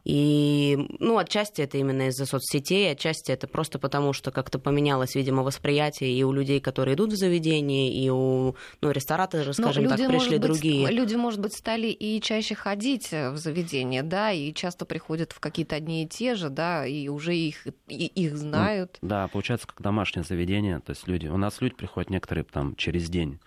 И, 0.05 0.79
ну, 0.99 1.19
отчасти 1.19 1.61
это 1.61 1.77
именно 1.77 2.09
из-за 2.09 2.25
соцсетей, 2.25 2.91
отчасти 2.91 3.33
это 3.33 3.47
просто 3.47 3.79
потому, 3.79 4.13
что 4.13 4.31
как-то 4.31 4.59
поменялось, 4.59 5.15
видимо, 5.15 5.43
восприятие 5.43 6.13
и 6.13 6.23
у 6.23 6.33
людей, 6.33 6.61
которые 6.61 6.95
идут 6.95 7.13
в 7.13 7.17
заведение, 7.17 7.93
и 7.93 8.09
у, 8.09 8.57
ну, 8.81 8.91
рестораторы, 8.91 9.53
скажем 9.53 9.85
люди, 9.85 9.97
так, 9.97 10.09
пришли 10.09 10.39
быть, 10.39 10.41
другие. 10.41 10.91
Люди, 10.91 11.17
может 11.17 11.41
быть, 11.41 11.55
стали 11.55 11.89
и 11.89 12.21
чаще 12.21 12.55
ходить 12.55 13.11
в 13.13 13.37
заведение, 13.37 14.03
да, 14.03 14.33
и 14.33 14.55
часто 14.55 14.87
приходят 14.87 15.33
в 15.33 15.41
какие-то 15.41 15.77
одни 15.77 16.05
и 16.05 16.09
те 16.09 16.35
же, 16.35 16.49
да, 16.49 16.87
и 16.87 17.09
уже 17.09 17.37
их, 17.37 17.67
и, 17.89 18.07
их 18.07 18.37
знают. 18.37 18.99
Ну, 19.03 19.09
да, 19.09 19.29
получается, 19.29 19.67
как 19.67 19.83
домашнее 19.83 20.25
заведение, 20.25 20.81
то 20.81 20.91
есть 20.91 21.07
люди, 21.09 21.27
у 21.27 21.37
нас 21.37 21.61
люди 21.61 21.75
приходят 21.75 22.11
некоторые 22.11 22.45
там 22.45 22.75
через 22.77 23.11
день, 23.11 23.39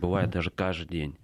бывает 0.00 0.30
mm-hmm. 0.30 0.32
даже 0.32 0.50
каждый 0.50 0.88
день. 0.88 1.16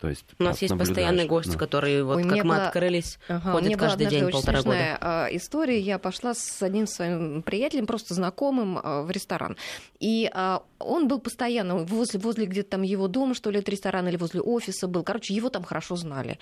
То 0.00 0.08
есть, 0.08 0.24
у 0.38 0.42
нас 0.42 0.62
есть 0.62 0.76
постоянный 0.76 1.26
гость, 1.26 1.52
ну. 1.52 1.58
который, 1.58 2.02
вот 2.02 2.16
Ой, 2.16 2.24
как 2.24 2.38
мы 2.38 2.54
была... 2.54 2.66
открылись, 2.68 3.18
ага, 3.28 3.52
ходит 3.52 3.78
каждый 3.78 4.06
день 4.06 4.30
полтора 4.30 4.62
года. 4.62 4.98
А, 5.00 5.28
история. 5.30 5.78
Я 5.78 5.98
пошла 5.98 6.32
с 6.34 6.62
одним 6.62 6.86
своим 6.86 7.42
приятелем, 7.42 7.86
просто 7.86 8.14
знакомым, 8.14 8.78
а, 8.82 9.02
в 9.02 9.10
ресторан. 9.10 9.56
И 9.98 10.30
а, 10.32 10.62
он 10.78 11.06
был 11.06 11.20
постоянно 11.20 11.76
возле, 11.76 12.18
возле 12.18 12.46
где-то 12.46 12.70
там 12.70 12.82
его 12.82 13.08
дома, 13.08 13.34
что 13.34 13.50
ли, 13.50 13.58
это 13.58 13.70
ресторан, 13.70 14.08
или 14.08 14.16
возле 14.16 14.40
офиса 14.40 14.88
был. 14.88 15.02
Короче, 15.02 15.34
его 15.34 15.50
там 15.50 15.64
хорошо 15.64 15.96
знали. 15.96 16.38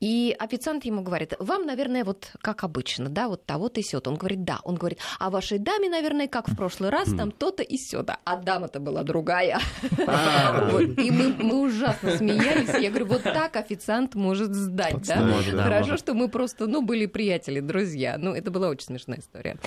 И 0.00 0.34
официант 0.36 0.84
ему 0.84 1.02
говорит, 1.02 1.34
вам, 1.38 1.66
наверное, 1.66 2.04
вот 2.04 2.32
как 2.40 2.64
обычно, 2.64 3.08
да, 3.08 3.28
вот 3.28 3.46
того-то 3.46 3.78
и 3.78 3.84
сё 3.84 4.02
Он 4.04 4.16
говорит, 4.16 4.42
да. 4.42 4.58
Он 4.64 4.74
говорит, 4.74 4.98
а 5.20 5.30
вашей 5.30 5.58
даме, 5.58 5.88
наверное, 5.88 6.26
как 6.26 6.48
в 6.48 6.56
прошлый 6.56 6.90
раз, 6.90 7.08
там 7.16 7.30
то-то 7.30 7.62
и 7.62 7.76
сё-то. 7.76 8.16
А 8.24 8.36
дама-то 8.36 8.80
была 8.80 9.04
другая. 9.04 9.60
И 9.92 11.10
мы 11.10 11.60
ужасно 11.62 12.16
смеялись. 12.16 12.87
Я 12.88 12.94
говорю, 12.94 13.06
вот 13.06 13.22
так 13.22 13.56
официант 13.56 14.14
может 14.14 14.54
сдать, 14.54 15.06
да? 15.06 15.20
Может, 15.20 15.54
да 15.54 15.64
Хорошо, 15.64 15.90
может. 15.90 16.00
что 16.00 16.14
мы 16.14 16.28
просто, 16.28 16.66
ну, 16.66 16.80
были 16.80 17.04
приятели, 17.06 17.60
друзья. 17.60 18.16
Ну, 18.18 18.34
это 18.34 18.50
была 18.50 18.68
очень 18.68 18.86
смешная 18.86 19.18
история. 19.18 19.58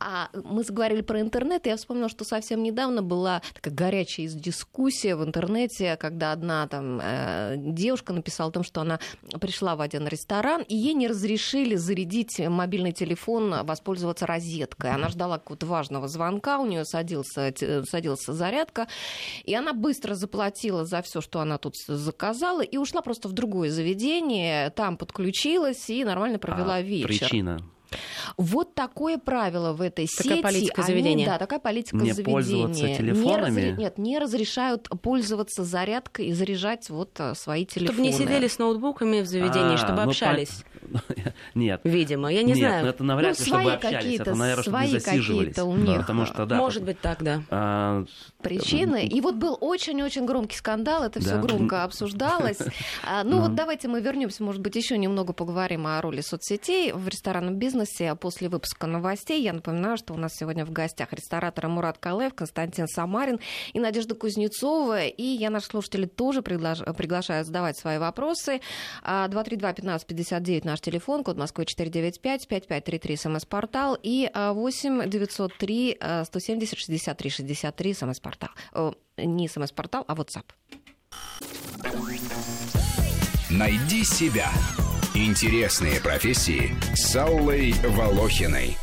А 0.00 0.28
мы 0.32 0.64
заговорили 0.64 1.02
про 1.02 1.20
интернет, 1.20 1.66
и 1.66 1.70
я 1.70 1.76
вспомнила, 1.76 2.08
что 2.08 2.24
совсем 2.24 2.62
недавно 2.62 3.02
была 3.02 3.42
такая 3.54 3.72
горячая 3.72 4.26
дискуссия 4.26 5.14
в 5.14 5.24
интернете, 5.24 5.96
когда 5.96 6.32
одна 6.32 6.66
там 6.66 7.00
э, 7.00 7.54
девушка 7.58 8.12
написала 8.12 8.50
о 8.50 8.52
том, 8.52 8.64
что 8.64 8.80
она 8.80 8.98
пришла 9.40 9.76
в 9.76 9.80
один 9.80 10.08
ресторан, 10.08 10.62
и 10.62 10.74
ей 10.74 10.94
не 10.94 11.06
разрешили 11.06 11.76
зарядить 11.76 12.40
мобильный 12.40 12.92
телефон, 12.92 13.64
воспользоваться 13.64 14.26
розеткой. 14.26 14.90
Она 14.90 15.08
ждала 15.08 15.38
какого-то 15.38 15.66
важного 15.66 16.08
звонка, 16.08 16.58
у 16.58 16.66
нее 16.66 16.84
садился, 16.84 17.54
садился 17.88 18.32
зарядка, 18.32 18.88
и 19.44 19.54
она 19.54 19.72
быстро 19.72 20.14
заплатила 20.14 20.84
за 20.84 21.02
все, 21.02 21.20
что 21.20 21.40
она 21.40 21.58
тут 21.58 21.76
заказала, 21.86 22.63
и 22.64 22.76
ушла 22.76 23.02
просто 23.02 23.28
в 23.28 23.32
другое 23.32 23.70
заведение, 23.70 24.70
там 24.70 24.96
подключилась 24.96 25.88
и 25.88 26.04
нормально 26.04 26.38
провела 26.38 26.76
а 26.76 26.82
вечер. 26.82 27.06
Причина 27.06 27.60
вот 28.36 28.74
такое 28.74 29.18
правило 29.18 29.72
в 29.72 29.80
этой 29.80 30.06
такая 30.06 30.36
сети. 30.36 30.42
политика 30.42 30.82
они, 30.82 30.86
заведения. 30.86 31.26
Да, 31.26 31.38
такая 31.38 31.60
политика 31.60 31.96
не 31.96 32.12
заведения. 32.12 32.34
пользоваться 32.34 32.82
телефонами? 32.82 33.26
Не 33.26 33.36
разре... 33.36 33.72
Нет, 33.72 33.98
не 33.98 34.18
разрешают 34.18 34.88
пользоваться 35.02 35.64
зарядкой 35.64 36.26
и 36.26 36.32
заряжать 36.32 36.90
вот 36.90 37.10
э, 37.18 37.34
свои 37.34 37.66
телефоны. 37.66 37.94
Чтобы 37.94 38.08
не 38.08 38.12
сидели 38.12 38.48
с 38.48 38.58
ноутбуками 38.58 39.20
в 39.20 39.26
заведении, 39.26 39.74
а, 39.74 39.78
чтобы 39.78 40.02
ну, 40.02 40.10
общались. 40.10 40.64
Нет. 41.54 41.80
Видимо, 41.84 42.32
я 42.32 42.42
не 42.42 42.52
Нет, 42.52 42.58
знаю. 42.58 42.84
Ну, 42.84 42.90
это 42.90 43.04
навряд 43.04 43.38
ли, 43.38 43.44
ну, 43.46 43.58
чтобы 43.58 43.72
общались. 43.72 44.20
Это, 44.20 44.34
наверное, 44.34 44.62
чтобы 44.62 44.78
не 44.80 44.88
засиживались. 44.88 45.58
у 45.58 45.76
них. 45.76 46.00
Потому 46.00 46.26
что, 46.26 46.46
да, 46.46 46.56
Может 46.56 46.82
быть 46.82 47.00
так, 47.00 47.22
да. 47.22 47.42
А, 47.50 48.04
Причины. 48.42 49.06
И 49.06 49.20
вот 49.20 49.36
был 49.36 49.56
очень-очень 49.60 50.26
громкий 50.26 50.56
скандал, 50.56 51.04
это 51.04 51.20
все 51.20 51.38
громко 51.40 51.84
обсуждалось. 51.84 52.58
А, 53.06 53.22
ну 53.24 53.40
вот 53.40 53.54
давайте 53.54 53.88
мы 53.88 54.00
вернемся, 54.00 54.42
может 54.42 54.60
быть, 54.60 54.76
еще 54.76 54.96
немного 54.96 55.32
поговорим 55.32 55.86
о 55.86 56.00
роли 56.00 56.20
соцсетей 56.20 56.92
в 56.92 57.06
ресторанном 57.08 57.56
бизнесе 57.56 58.14
после 58.14 58.48
выпуска 58.48 58.86
новостей. 58.86 59.42
Я 59.42 59.52
напоминаю, 59.52 59.96
что 59.96 60.14
у 60.14 60.16
нас 60.16 60.34
сегодня 60.34 60.64
в 60.64 60.70
гостях 60.70 61.12
рестораторы 61.12 61.68
Мурат 61.68 61.98
Калев, 61.98 62.34
Константин 62.34 62.88
Самарин 62.88 63.40
и 63.72 63.80
Надежда 63.80 64.14
Кузнецова. 64.14 65.04
И 65.04 65.22
я 65.22 65.50
наших 65.50 65.72
слушателей 65.72 66.08
тоже 66.08 66.42
приглашаю 66.42 67.44
задавать 67.44 67.78
свои 67.78 67.98
вопросы. 67.98 68.60
232-1559 69.04 70.62
а, 70.64 70.70
наш 70.74 70.80
телефон, 70.80 71.22
код 71.22 71.36
Москвы 71.36 71.66
495, 71.66 72.48
5533 72.48 73.16
смс-портал 73.16 73.96
и 74.02 74.28
8 74.34 75.08
903 75.08 75.98
170 76.24 76.78
63 76.78 77.30
63 77.30 77.94
смс-портал. 77.94 78.50
Не 79.16 79.46
смс-портал, 79.46 80.04
а 80.08 80.14
WhatsApp. 80.14 80.46
Найди 83.50 84.04
себя. 84.04 84.50
Интересные 85.14 86.00
профессии 86.00 86.74
с 86.96 87.14
Аллой 87.14 87.72
Волохиной. 87.84 88.76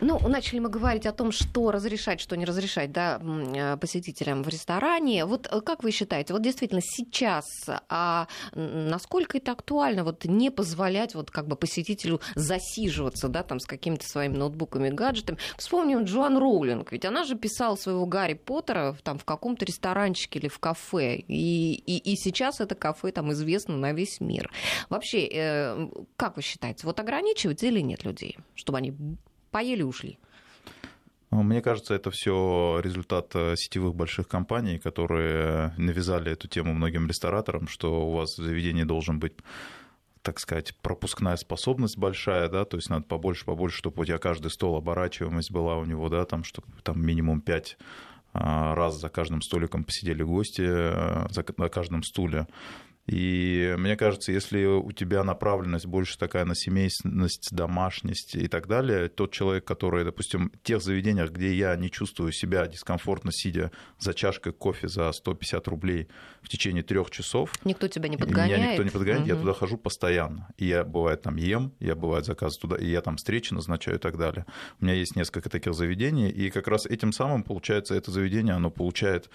Ну, 0.00 0.18
начали 0.28 0.58
мы 0.58 0.68
говорить 0.68 1.06
о 1.06 1.12
том, 1.12 1.32
что 1.32 1.70
разрешать, 1.70 2.20
что 2.20 2.36
не 2.36 2.44
разрешать 2.44 2.92
да, 2.92 3.20
э, 3.20 3.76
посетителям 3.76 4.42
в 4.42 4.48
ресторане. 4.48 5.24
Вот 5.24 5.48
э, 5.50 5.60
как 5.60 5.82
вы 5.82 5.90
считаете, 5.90 6.32
вот 6.32 6.42
действительно 6.42 6.80
сейчас, 6.82 7.46
а 7.88 8.26
насколько 8.54 9.38
это 9.38 9.52
актуально, 9.52 10.04
вот 10.04 10.24
не 10.24 10.50
позволять 10.50 11.14
вот 11.14 11.30
как 11.30 11.46
бы 11.46 11.56
посетителю 11.56 12.20
засиживаться, 12.34 13.28
да, 13.28 13.42
там 13.42 13.60
с 13.60 13.66
какими-то 13.66 14.06
своими 14.06 14.36
ноутбуками, 14.36 14.90
гаджетами? 14.90 15.38
Вспомним 15.56 16.04
Джоан 16.04 16.38
Роулинг, 16.38 16.92
ведь 16.92 17.04
она 17.04 17.24
же 17.24 17.36
писала 17.36 17.76
своего 17.76 18.06
Гарри 18.06 18.34
Поттера 18.34 18.96
там 19.02 19.18
в 19.18 19.24
каком-то 19.24 19.64
ресторанчике 19.64 20.38
или 20.38 20.48
в 20.48 20.58
кафе, 20.58 21.16
и, 21.16 21.74
и, 21.74 22.12
и 22.12 22.16
сейчас 22.16 22.60
это 22.60 22.74
кафе 22.74 23.12
там 23.12 23.32
известно 23.32 23.76
на 23.76 23.92
весь 23.92 24.20
мир. 24.20 24.50
Вообще, 24.88 25.28
э, 25.32 25.88
как 26.16 26.36
вы 26.36 26.42
считаете, 26.42 26.86
вот 26.86 27.00
ограничивать 27.00 27.62
или 27.62 27.80
нет 27.80 28.04
людей, 28.04 28.38
чтобы 28.54 28.78
они 28.78 28.92
поели 29.54 29.82
ушли? 29.82 30.18
Ну, 31.30 31.44
мне 31.44 31.62
кажется, 31.62 31.94
это 31.94 32.10
все 32.10 32.80
результат 32.82 33.30
э, 33.34 33.54
сетевых 33.56 33.94
больших 33.94 34.26
компаний, 34.26 34.78
которые 34.78 35.72
навязали 35.78 36.32
эту 36.32 36.48
тему 36.48 36.74
многим 36.74 37.06
рестораторам, 37.06 37.68
что 37.68 38.08
у 38.08 38.12
вас 38.16 38.36
в 38.36 38.42
заведении 38.42 38.82
должен 38.82 39.20
быть 39.20 39.34
так 40.22 40.40
сказать, 40.40 40.74
пропускная 40.80 41.36
способность 41.36 41.98
большая, 41.98 42.48
да, 42.48 42.64
то 42.64 42.78
есть 42.78 42.88
надо 42.88 43.04
побольше, 43.04 43.44
побольше, 43.44 43.76
чтобы 43.76 44.02
у 44.02 44.04
тебя 44.06 44.16
каждый 44.16 44.50
стол, 44.50 44.74
оборачиваемость 44.74 45.50
была 45.50 45.76
у 45.76 45.84
него, 45.84 46.08
да, 46.08 46.24
там, 46.24 46.44
чтобы 46.44 46.66
там 46.82 47.04
минимум 47.04 47.42
пять 47.42 47.76
а, 48.32 48.74
раз 48.74 48.98
за 48.98 49.10
каждым 49.10 49.42
столиком 49.42 49.84
посидели 49.84 50.22
гости, 50.22 50.62
э, 50.66 51.26
за, 51.28 51.44
на 51.58 51.68
каждом 51.68 52.02
стуле. 52.02 52.46
И 53.06 53.74
мне 53.76 53.96
кажется, 53.96 54.32
если 54.32 54.64
у 54.64 54.90
тебя 54.92 55.24
направленность 55.24 55.84
больше 55.84 56.18
такая 56.18 56.46
на 56.46 56.54
семейность, 56.54 57.02
домашность 57.50 58.34
и 58.34 58.48
так 58.48 58.66
далее, 58.66 59.08
тот 59.08 59.32
человек, 59.32 59.64
который, 59.64 60.04
допустим, 60.04 60.50
в 60.50 60.66
тех 60.66 60.80
заведениях, 60.80 61.30
где 61.30 61.52
я 61.54 61.76
не 61.76 61.90
чувствую 61.90 62.32
себя 62.32 62.66
дискомфортно, 62.66 63.30
сидя 63.30 63.72
за 63.98 64.14
чашкой 64.14 64.54
кофе 64.54 64.88
за 64.88 65.12
150 65.12 65.68
рублей 65.68 66.08
в 66.40 66.48
течение 66.48 66.82
трех 66.82 67.10
часов. 67.10 67.52
Никто 67.64 67.88
тебя 67.88 68.08
не 68.08 68.16
подгоняет. 68.16 68.58
Меня 68.58 68.70
никто 68.70 68.82
не 68.82 68.90
подгоняет, 68.90 69.22
угу. 69.22 69.28
я 69.28 69.36
туда 69.36 69.52
хожу 69.52 69.76
постоянно. 69.76 70.48
И 70.56 70.66
я, 70.66 70.84
бывает, 70.84 71.22
там 71.22 71.36
ем, 71.36 71.72
я, 71.80 71.94
бывает, 71.94 72.24
заказываю 72.24 72.60
туда, 72.60 72.76
и 72.76 72.88
я 72.88 73.02
там 73.02 73.16
встречи 73.16 73.52
назначаю 73.52 73.98
и 73.98 74.00
так 74.00 74.16
далее. 74.16 74.46
У 74.80 74.84
меня 74.84 74.94
есть 74.94 75.14
несколько 75.14 75.50
таких 75.50 75.74
заведений, 75.74 76.30
и 76.30 76.48
как 76.48 76.68
раз 76.68 76.86
этим 76.86 77.12
самым, 77.12 77.42
получается, 77.42 77.94
это 77.94 78.10
заведение, 78.10 78.54
оно 78.54 78.70
получает 78.70 79.28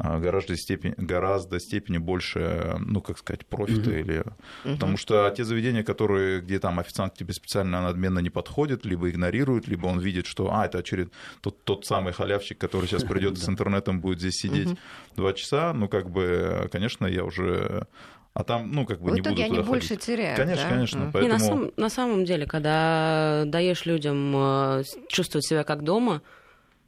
гораздо 0.00 0.56
степени, 0.56 0.94
гораздо 0.96 1.60
степени 1.60 1.98
больше, 1.98 2.76
ну, 2.78 3.00
как 3.00 3.18
сказать, 3.18 3.46
профита. 3.46 3.90
Mm-hmm. 3.90 4.00
Или... 4.00 4.18
Mm-hmm. 4.64 4.74
Потому 4.74 4.96
что 4.96 5.30
те 5.36 5.44
заведения, 5.44 5.82
которые, 5.82 6.40
где 6.40 6.58
там 6.58 6.78
официант 6.78 7.14
к 7.14 7.16
тебе 7.18 7.32
специально 7.34 7.82
надменно 7.82 8.20
не 8.20 8.30
подходит, 8.30 8.84
либо 8.84 9.10
игнорирует, 9.10 9.68
либо 9.68 9.86
он 9.86 10.00
видит, 10.00 10.26
что, 10.26 10.52
а, 10.52 10.66
это 10.66 10.78
очеред... 10.78 11.12
тот, 11.40 11.64
тот 11.64 11.86
самый 11.86 12.12
халявщик, 12.12 12.58
который 12.58 12.86
сейчас 12.86 13.04
придет 13.04 13.38
с 13.38 13.48
интернетом, 13.48 14.00
будет 14.00 14.20
здесь 14.20 14.34
сидеть 14.34 14.76
два 15.16 15.32
часа, 15.32 15.72
ну, 15.72 15.88
как 15.88 16.10
бы, 16.10 16.68
конечно, 16.72 17.06
я 17.06 17.24
уже 17.24 17.86
а 18.32 18.44
там, 18.44 18.70
ну, 18.70 18.86
как 18.86 19.00
бы 19.00 19.10
в 19.10 19.14
не 19.14 19.20
итоге 19.20 19.36
буду 19.36 19.44
они 19.44 19.56
туда 19.56 19.66
больше 19.66 19.88
ходить. 19.88 20.04
теряют. 20.04 20.38
Конечно, 20.38 20.64
да? 20.64 20.70
конечно. 20.70 20.98
Mm. 20.98 21.10
Поэтому... 21.12 21.22
Не, 21.22 21.28
на, 21.28 21.38
сам, 21.38 21.70
на 21.76 21.88
самом 21.88 22.24
деле, 22.24 22.46
когда 22.46 23.42
даешь 23.46 23.86
людям 23.86 24.32
э, 24.36 24.84
чувствовать 25.08 25.44
себя 25.44 25.64
как 25.64 25.82
дома, 25.82 26.22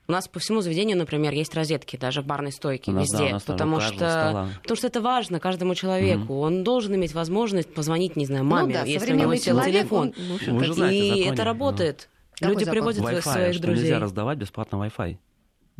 у 0.08 0.12
нас 0.12 0.26
по 0.28 0.40
всему 0.40 0.60
заведению, 0.60 0.96
например, 0.98 1.32
есть 1.32 1.54
розетки, 1.54 1.96
даже 1.96 2.22
в 2.22 2.26
барной 2.26 2.52
стойке, 2.52 2.90
у 2.90 2.94
нас, 2.94 3.04
везде. 3.04 3.18
Да, 3.24 3.24
у 3.24 3.32
нас 3.34 3.42
потому, 3.44 3.80
что, 3.80 3.94
стола. 3.94 4.48
потому 4.62 4.76
что 4.76 4.86
это 4.88 5.00
важно 5.00 5.40
каждому 5.40 5.74
человеку. 5.74 6.32
Mm-hmm. 6.34 6.40
Он 6.46 6.64
должен 6.64 6.94
иметь 6.96 7.14
возможность 7.14 7.72
позвонить, 7.72 8.16
не 8.16 8.26
знаю, 8.26 8.44
маме, 8.44 8.74
ну, 8.78 8.80
да, 8.80 8.82
если 8.84 9.12
у 9.12 9.16
него 9.16 9.34
сел 9.36 9.62
телефон. 9.62 10.12
Он, 10.48 10.56
Вы 10.58 10.64
же 10.64 10.74
знаете, 10.74 11.06
и 11.06 11.08
законе. 11.10 11.30
это 11.30 11.44
работает. 11.44 12.08
Да. 12.40 12.48
Люди 12.48 12.64
Какой 12.64 12.72
приводят 12.80 13.02
своих 13.22 13.22
что 13.22 13.62
друзей. 13.62 13.84
нельзя 13.84 13.98
раздавать 14.00 14.38
бесплатно 14.38 14.76
Wi-Fi. 14.76 15.16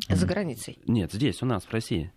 За 0.08 0.26
границей. 0.26 0.78
Нет, 0.87 1.12
здесь, 1.12 1.42
у 1.42 1.46
нас, 1.46 1.64
в 1.64 1.72
России. 1.72 2.12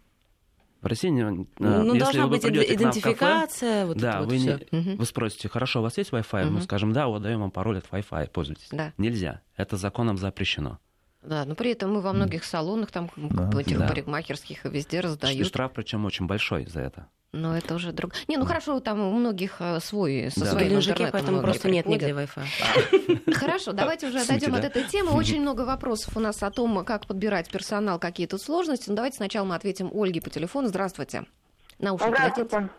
В 0.82 0.88
России, 0.88 1.10
Ну, 1.10 1.48
если 1.58 2.00
должна 2.00 2.24
вы 2.26 2.30
быть 2.30 2.44
в 2.44 2.48
кафе, 2.48 2.74
идентификация. 2.76 3.86
Вот 3.88 3.98
да, 3.98 4.10
это 4.12 4.20
вот 4.20 4.30
вы, 4.30 4.38
всё. 4.38 4.60
не, 4.72 4.80
Мгм. 4.80 4.98
вы 4.98 5.06
спросите, 5.06 5.50
хорошо, 5.50 5.80
у 5.80 5.84
вас 5.84 5.98
есть 5.98 6.12
Wi-Fi? 6.12 6.46
Мы 6.46 6.52
Мгм. 6.52 6.62
скажем, 6.62 6.94
да, 6.94 7.08
вот 7.08 7.24
даем 7.24 7.40
вам 7.42 7.50
пароль 7.50 7.80
от 7.80 7.86
Wi-Fi, 7.90 8.30
пользуйтесь. 8.30 8.68
Да. 8.72 8.94
Нельзя. 9.00 9.42
Это 9.58 9.78
законом 9.78 10.18
запрещено. 10.18 10.78
Да, 11.26 11.44
но 11.46 11.56
при 11.56 11.72
этом 11.72 11.94
мы 11.94 12.02
во 12.02 12.14
многих 12.14 12.44
салонах, 12.44 12.92
там, 12.92 13.10
Да, 13.16 13.60
этих 13.60 13.80
да. 13.80 13.88
парикмахерских 13.88 14.66
и 14.66 14.70
везде 14.70 14.98
И 14.98 15.02
раздают. 15.02 15.48
штраф, 15.48 15.72
причем 15.74 16.06
очень 16.06 16.28
большой 16.28 16.66
за 16.68 16.82
это. 16.82 17.08
Но 17.32 17.58
это 17.58 17.76
уже 17.76 17.92
друг. 17.92 18.14
Не, 18.30 18.38
ну 18.38 18.46
хорошо, 18.46 18.80
там 18.80 19.00
у 19.02 19.12
многих 19.12 19.58
э, 19.60 19.80
свой 19.82 20.30
со 20.32 20.40
Да. 20.42 20.46
Своим 20.52 20.76
интернетом 20.78 21.10
поэтому 21.12 21.42
просто 21.42 21.70
нет 21.70 21.86
нигде. 21.86 22.12
Wi-Fi. 22.12 23.34
Хорошо, 23.34 23.74
давайте 23.74 24.08
уже 24.08 24.20
отойдем 24.20 24.56
от 24.56 24.64
этой 24.64 24.84
темы. 24.84 25.12
Очень 25.18 25.42
много 25.42 25.62
вопросов 25.66 26.16
у 26.16 26.22
нас 26.22 26.42
о 26.44 26.50
том, 26.52 26.86
как 26.86 27.08
подбирать 27.08 27.50
персонал, 27.52 28.00
какие 28.00 28.26
тут 28.28 28.42
сложности. 28.42 28.90
Но 28.90 28.96
давайте 28.96 29.18
сначала 29.18 29.46
мы 29.46 29.56
ответим 29.56 29.90
Ольге 29.94 30.22
по 30.22 30.30
телефону. 30.30 30.70
Здравствуйте. 30.70 31.26
Наушники. 31.80 32.10
Здравствуйте. 32.16 32.70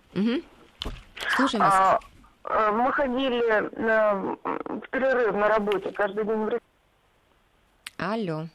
Слушаем 1.36 1.64
вас. 1.64 1.74
А, 1.74 2.00
а, 2.44 2.72
Мы 2.72 2.92
ходили 2.92 3.68
на- 3.78 4.14
в 4.14 4.88
перерыв 4.90 5.34
на 5.34 5.48
работе 5.48 5.90
каждый 5.92 6.24
день 6.24 6.34
в 6.44 6.48
ресторан. 6.48 6.60
Алло. 7.98 8.46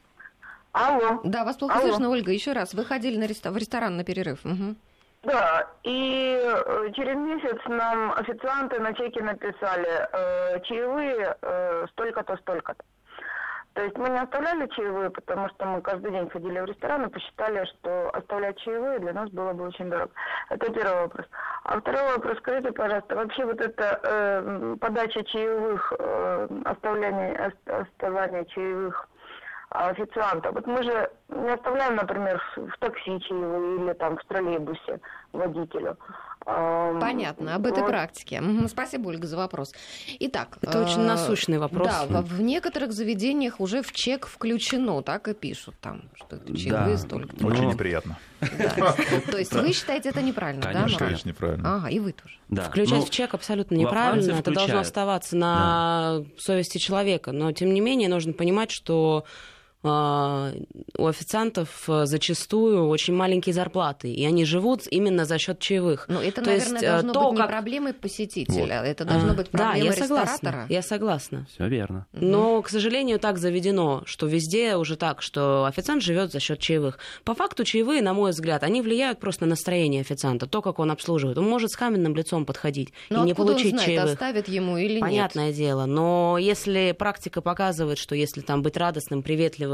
Алло. 0.74 1.20
Да, 1.24 1.44
вас 1.44 1.58
плохо 1.58 1.76
Алло. 1.76 1.88
слышно, 1.88 2.10
Ольга. 2.10 2.32
Еще 2.32 2.54
раз. 2.54 2.74
Вы 2.74 2.86
ходили 2.86 3.18
на 3.18 3.26
реста- 3.26 3.52
в 3.52 3.58
ресторан 3.58 3.98
на 3.98 4.04
перерыв. 4.04 4.40
Мгм. 4.46 4.78
Да, 5.24 5.68
и 5.84 6.40
э, 6.42 6.92
через 6.96 7.16
месяц 7.16 7.58
нам 7.68 8.12
официанты 8.14 8.80
на 8.80 8.94
чеке 8.94 9.22
написали 9.22 9.88
э, 10.12 10.60
чаевые 10.64 11.36
э, 11.42 11.86
столько-то, 11.92 12.38
столько-то. 12.38 12.84
То 13.74 13.84
есть 13.84 13.98
мы 13.98 14.10
не 14.10 14.20
оставляли 14.20 14.68
чаевые, 14.68 15.12
потому 15.12 15.48
что 15.50 15.66
мы 15.66 15.82
каждый 15.82 16.12
день 16.12 16.30
ходили 16.30 16.60
в 16.60 16.66
ресторан 16.66 17.06
и 17.06 17.10
посчитали, 17.10 17.64
что 17.66 18.10
оставлять 18.14 18.58
чаевые 18.60 19.00
для 19.00 19.14
нас 19.14 19.30
было 19.30 19.54
бы 19.54 19.68
очень 19.68 19.90
дорого. 19.90 20.12
Это 20.50 20.74
первый 20.74 21.02
вопрос. 21.04 21.26
А 21.64 21.80
второй 21.80 22.04
вопрос, 22.16 22.38
скажите, 22.40 22.72
пожалуйста, 22.72 23.16
вообще 23.16 23.46
вот 23.46 23.62
эта 23.62 24.00
э, 24.04 24.76
подача 24.82 25.24
чаевых, 25.24 25.94
э, 26.00 26.48
оставляние, 26.66 27.34
ост- 27.48 27.70
оставание 27.94 28.46
чаевых 28.46 29.08
официанта. 29.72 30.52
Вот 30.52 30.68
мы 30.68 30.84
же 30.84 31.10
не 31.30 31.50
оставляем, 31.54 31.96
например, 31.96 32.42
в, 32.58 32.78
такси 32.80 33.20
чаевые 33.22 33.84
или 33.86 33.94
там 33.94 34.18
в 34.18 34.24
троллейбусе 34.26 35.00
водителю. 35.32 35.98
Эм, 36.46 37.00
Понятно, 37.00 37.56
об 37.56 37.66
этой 37.68 37.82
вот. 37.84 37.90
практике. 37.90 38.42
Спасибо, 38.68 39.10
Ольга, 39.10 39.28
за 39.28 39.38
вопрос. 39.38 39.74
Итак. 40.20 40.58
Это 40.62 40.84
очень 40.84 41.02
э, 41.02 41.06
насущный 41.08 41.58
вопрос. 41.58 41.88
Да, 42.10 42.22
в 42.22 42.42
некоторых 42.42 42.92
заведениях 42.92 43.60
уже 43.60 43.82
в 43.82 43.92
чек 43.94 44.28
включено, 44.28 45.02
так 45.04 45.28
и 45.28 45.34
пишут 45.34 45.76
там, 45.80 46.02
что 46.16 46.38
чаевые 46.54 46.96
Да. 46.96 46.98
столько. 46.98 47.36
Очень 47.46 47.64
Но- 47.64 47.74
неприятно. 47.74 48.18
Да. 48.42 48.96
То 49.32 49.38
есть 49.38 49.54
вы 49.54 49.72
считаете 49.72 50.10
это 50.10 50.22
неправильно, 50.22 50.64
да, 50.64 50.88
Конечно, 50.98 51.30
неправильно. 51.30 51.76
Ага, 51.78 51.90
и 51.90 52.00
вы 52.00 52.12
тоже. 52.12 52.36
Да. 52.50 52.64
Включать 52.64 53.00
Ну, 53.00 53.06
в 53.06 53.10
чек 53.10 53.34
абсолютно 53.36 53.76
неправильно. 53.76 54.34
Это 54.34 54.52
должно 54.52 54.80
оставаться 54.80 55.38
на 55.38 56.24
совести 56.38 56.78
человека. 56.80 57.32
Но, 57.32 57.52
тем 57.54 57.74
не 57.74 57.80
менее, 57.80 58.10
нужно 58.10 58.34
понимать, 58.34 58.72
что 58.72 59.26
а, 59.26 59.30
у 59.84 61.06
официантов 61.08 61.84
а, 61.88 62.06
зачастую 62.06 62.88
очень 62.88 63.14
маленькие 63.16 63.54
зарплаты, 63.54 64.12
и 64.14 64.24
они 64.26 64.46
живут 64.46 64.84
именно 64.90 65.26
за 65.26 65.38
счет 65.40 65.60
чаевых. 65.60 66.06
Но 66.08 66.22
это, 66.22 66.42
То 66.42 66.50
наверное, 66.52 66.72
есть, 66.74 66.84
э, 66.84 66.92
должно 66.92 67.14
то, 67.14 67.22
быть 67.24 67.32
не 67.32 67.38
как- 67.38 67.50
проблемой 67.50 67.94
посетителя, 67.94 68.84
это 68.84 69.06
должно 69.06 69.32
А, 69.32 69.34
быть 69.34 69.48
да, 69.52 69.58
проблемой 69.72 69.88
я 69.88 69.94
согласна. 69.94 70.32
ресторатора. 70.34 70.66
Я 70.70 70.82
согласна. 70.82 71.48
Все 71.54 71.68
верно. 71.68 72.06
Но, 72.14 72.62
к 72.62 72.70
сожалению, 72.70 73.20
так 73.20 73.38
заведено, 73.38 74.04
что 74.06 74.28
везде 74.28 74.76
уже 74.76 74.96
так, 74.98 75.22
что 75.22 75.66
официант 75.66 76.04
живет 76.04 76.32
за 76.32 76.40
счет 76.40 76.60
чаевых. 76.60 77.00
По 77.24 77.34
факту 77.34 77.64
чаевые, 77.64 78.02
на 78.02 78.14
мой 78.14 78.32
взгляд, 78.32 78.64
они 78.64 78.82
влияют 78.82 79.20
просто 79.20 79.46
на 79.46 79.52
настроение 79.52 80.02
официанта, 80.02 80.46
то, 80.48 80.62
как 80.62 80.80
он 80.80 80.92
обслуживает. 80.92 81.38
Он 81.38 81.48
может 81.50 81.72
с 81.72 81.76
каменным 81.76 82.16
лицом 82.16 82.46
подходить 82.46 82.94
Но 83.10 83.24
и 83.24 83.28
не 83.28 83.34
получить 83.34 83.74
он 83.74 83.80
знает, 83.80 83.86
чаевых. 83.88 84.14
оставит 84.14 84.48
ему 84.48 84.78
или 84.78 84.94
нет? 84.94 85.02
Понятное 85.02 85.52
дело, 85.54 85.86
но 85.86 86.38
если 86.40 86.96
практика 86.98 87.42
показывает, 87.42 87.98
что 87.98 88.14
если 88.16 88.42
там 88.42 88.62
быть 88.62 88.78
радостным, 88.78 89.24
приветливым, 89.24 89.71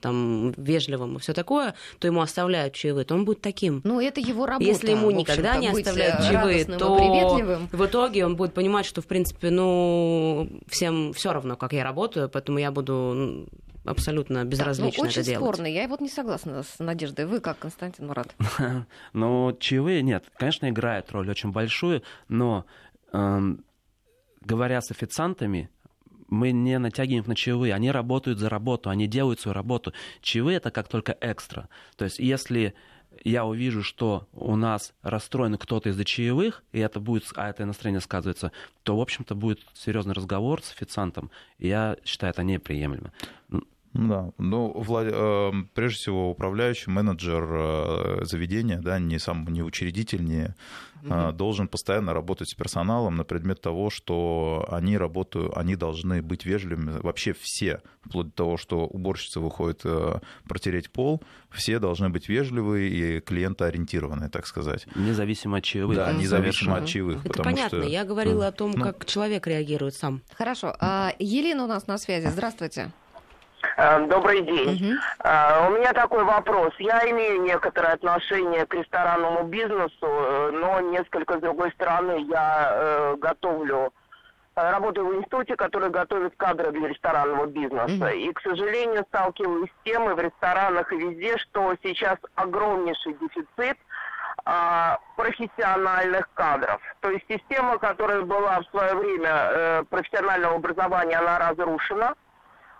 там, 0.00 0.52
вежливым 0.56 1.16
и 1.16 1.18
все 1.20 1.32
такое, 1.32 1.74
то 1.98 2.06
ему 2.06 2.20
оставляют 2.20 2.74
чаевые, 2.74 3.04
то 3.04 3.14
он 3.14 3.24
будет 3.24 3.40
таким. 3.40 3.80
Ну, 3.84 4.00
это 4.00 4.20
его 4.20 4.46
работа. 4.46 4.70
Если 4.70 4.90
ему 4.90 5.10
никогда 5.10 5.56
не 5.56 5.68
оставляют 5.68 6.20
э, 6.20 6.28
чаевые, 6.28 6.64
то 6.64 6.96
приветливым. 6.96 7.68
в 7.72 7.86
итоге 7.86 8.26
он 8.26 8.36
будет 8.36 8.54
понимать, 8.54 8.86
что, 8.86 9.02
в 9.02 9.06
принципе, 9.06 9.50
ну, 9.50 10.48
всем 10.68 11.12
все 11.12 11.32
равно, 11.32 11.56
как 11.56 11.72
я 11.72 11.84
работаю, 11.84 12.28
поэтому 12.28 12.58
я 12.58 12.70
буду 12.70 12.92
ну, 12.94 13.46
абсолютно 13.84 14.36
Так, 14.36 14.44
ну, 14.44 14.50
безразлично 14.50 15.02
очень 15.02 15.20
это 15.20 15.30
делать. 15.30 15.44
спорно. 15.44 15.66
Я 15.66 15.88
вот 15.88 16.00
не 16.00 16.08
согласна 16.08 16.62
с 16.62 16.78
Надеждой. 16.78 17.26
Вы 17.26 17.40
как, 17.40 17.58
Константин 17.58 18.06
Мурат? 18.06 18.34
Но 19.12 19.52
чаевые 19.58 20.02
нет, 20.02 20.24
конечно, 20.36 20.68
играют 20.68 21.10
роль 21.12 21.30
очень 21.30 21.52
большую, 21.52 22.02
но 22.28 22.64
эм, 23.12 23.64
говоря 24.40 24.80
с 24.80 24.90
официантами, 24.90 25.70
мы 26.28 26.52
не 26.52 26.78
натягиваем 26.78 27.24
на 27.26 27.34
чаевые. 27.34 27.74
Они 27.74 27.90
работают 27.90 28.38
за 28.38 28.48
работу, 28.48 28.90
они 28.90 29.06
делают 29.06 29.40
свою 29.40 29.54
работу. 29.54 29.92
Чаевые 30.20 30.56
это 30.56 30.70
как 30.70 30.88
только 30.88 31.16
экстра. 31.20 31.68
То 31.96 32.04
есть 32.04 32.18
если 32.18 32.74
я 33.22 33.44
увижу, 33.44 33.82
что 33.82 34.26
у 34.32 34.56
нас 34.56 34.92
расстроен 35.02 35.56
кто-то 35.56 35.90
из-за 35.90 36.04
чаевых, 36.04 36.64
и 36.72 36.80
это 36.80 37.00
будет, 37.00 37.24
а 37.36 37.48
это 37.48 37.64
настроение 37.64 38.00
сказывается, 38.00 38.52
то, 38.82 38.96
в 38.96 39.00
общем-то, 39.00 39.34
будет 39.34 39.60
серьезный 39.74 40.14
разговор 40.14 40.62
с 40.62 40.72
официантом. 40.72 41.30
Я 41.58 41.96
считаю 42.04 42.32
это 42.32 42.42
неприемлемо. 42.42 43.12
Да, 43.94 44.30
ну, 44.38 44.72
Влад... 44.72 45.06
Э, 45.08 45.52
прежде 45.72 45.98
всего, 45.98 46.30
управляющий 46.30 46.90
менеджер 46.90 47.44
э, 47.48 48.24
заведения, 48.24 48.78
да, 48.78 48.98
не 48.98 49.20
сам, 49.20 49.46
не 49.46 49.62
учредитель, 49.62 50.24
не 50.24 50.54
угу. 51.04 51.32
должен 51.32 51.68
постоянно 51.68 52.12
работать 52.12 52.48
с 52.48 52.54
персоналом 52.54 53.16
на 53.16 53.22
предмет 53.22 53.60
того, 53.60 53.90
что 53.90 54.66
они 54.68 54.98
работают, 54.98 55.56
они 55.56 55.76
должны 55.76 56.22
быть 56.22 56.44
вежливыми, 56.44 56.98
вообще 56.98 57.32
все, 57.38 57.82
вплоть 58.04 58.26
до 58.26 58.32
того, 58.32 58.56
что 58.56 58.84
уборщица 58.84 59.38
выходит 59.38 59.84
протереть 60.48 60.90
пол, 60.90 61.22
все 61.50 61.78
должны 61.78 62.08
быть 62.08 62.28
вежливые 62.28 62.90
и 62.90 63.20
клиентоориентированные, 63.20 64.28
так 64.28 64.48
сказать. 64.48 64.88
Независимо 64.96 65.58
от 65.58 65.64
чаевых. 65.64 65.96
Да, 65.96 66.12
независимо 66.12 66.78
от 66.78 66.86
чаевых. 66.86 67.24
Это 67.24 67.44
понятно, 67.44 67.82
что... 67.82 67.88
я 67.88 68.04
говорила 68.04 68.48
о 68.48 68.52
том, 68.52 68.72
ну... 68.72 68.82
как 68.82 69.04
человек 69.06 69.46
реагирует 69.46 69.94
сам. 69.94 70.22
Хорошо, 70.32 70.74
а 70.80 71.12
Елена 71.20 71.62
у 71.62 71.68
нас 71.68 71.86
на 71.86 71.96
связи, 71.96 72.26
здравствуйте. 72.26 72.90
Э, 73.76 74.06
добрый 74.06 74.42
день. 74.42 74.74
Угу. 74.74 75.68
У 75.68 75.70
меня 75.78 75.92
такой 75.92 76.24
вопрос. 76.24 76.72
Я 76.78 77.08
имею 77.10 77.42
некоторое 77.42 77.94
отношение 77.94 78.66
к 78.66 78.74
ресторанному 78.74 79.44
бизнесу, 79.44 79.92
э, 80.02 80.50
но 80.52 80.80
несколько 80.80 81.38
с 81.38 81.40
другой 81.40 81.70
стороны 81.72 82.24
я 82.28 83.14
готовлю 83.18 83.92
работаю 84.56 85.08
в 85.08 85.14
институте, 85.16 85.56
который 85.56 85.90
готовит 85.90 86.34
кадры 86.36 86.70
для 86.70 86.86
ресторанного 86.88 87.46
бизнеса. 87.46 87.88
Mm-hmm. 87.88 88.16
И, 88.18 88.32
к 88.32 88.40
сожалению, 88.40 89.04
сталкиваюсь 89.08 89.68
с 89.68 89.84
тем 89.84 90.08
и 90.08 90.14
в 90.14 90.20
ресторанах, 90.20 90.92
и 90.92 90.96
везде, 90.96 91.36
что 91.38 91.74
сейчас 91.82 92.18
огромнейший 92.36 93.14
дефицит 93.14 93.76
а, 94.44 94.98
профессиональных 95.16 96.28
кадров. 96.34 96.80
То 97.00 97.10
есть 97.10 97.24
система, 97.28 97.78
которая 97.78 98.22
была 98.22 98.60
в 98.60 98.66
свое 98.66 98.94
время 98.94 99.30
э, 99.30 99.84
профессионального 99.88 100.56
образования, 100.56 101.16
она 101.16 101.38
разрушена. 101.38 102.14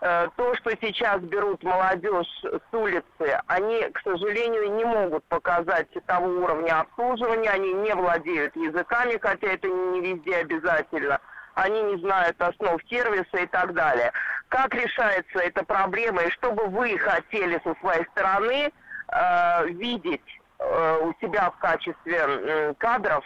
Э, 0.07 0.29
то, 0.35 0.53
что 0.57 0.69
сейчас 0.79 1.19
берут 1.21 1.63
молодежь 1.63 2.27
с 2.43 2.75
улицы, 2.75 3.39
они, 3.47 3.81
к 3.89 3.99
сожалению, 4.03 4.75
не 4.75 4.85
могут 4.85 5.23
показать 5.25 5.87
того 6.05 6.27
уровня 6.27 6.81
обслуживания, 6.81 7.49
они 7.49 7.73
не 7.73 7.91
владеют 7.95 8.55
языками, 8.55 9.17
хотя 9.19 9.47
это 9.47 9.67
не 9.67 10.01
везде 10.01 10.35
обязательно, 10.35 11.19
они 11.55 11.81
не 11.81 11.97
знают 12.01 12.39
основ 12.39 12.79
сервиса 12.87 13.35
и 13.37 13.47
так 13.47 13.73
далее. 13.73 14.11
Как 14.49 14.75
решается 14.75 15.39
эта 15.39 15.65
проблема 15.65 16.21
и 16.21 16.29
что 16.29 16.51
бы 16.51 16.67
вы 16.67 16.99
хотели 16.99 17.59
со 17.63 17.73
своей 17.79 18.05
стороны 18.11 18.71
э, 19.07 19.67
видеть 19.69 20.39
э, 20.59 20.97
у 21.01 21.15
себя 21.19 21.49
в 21.49 21.57
качестве 21.57 22.19
э, 22.27 22.73
кадров 22.77 23.25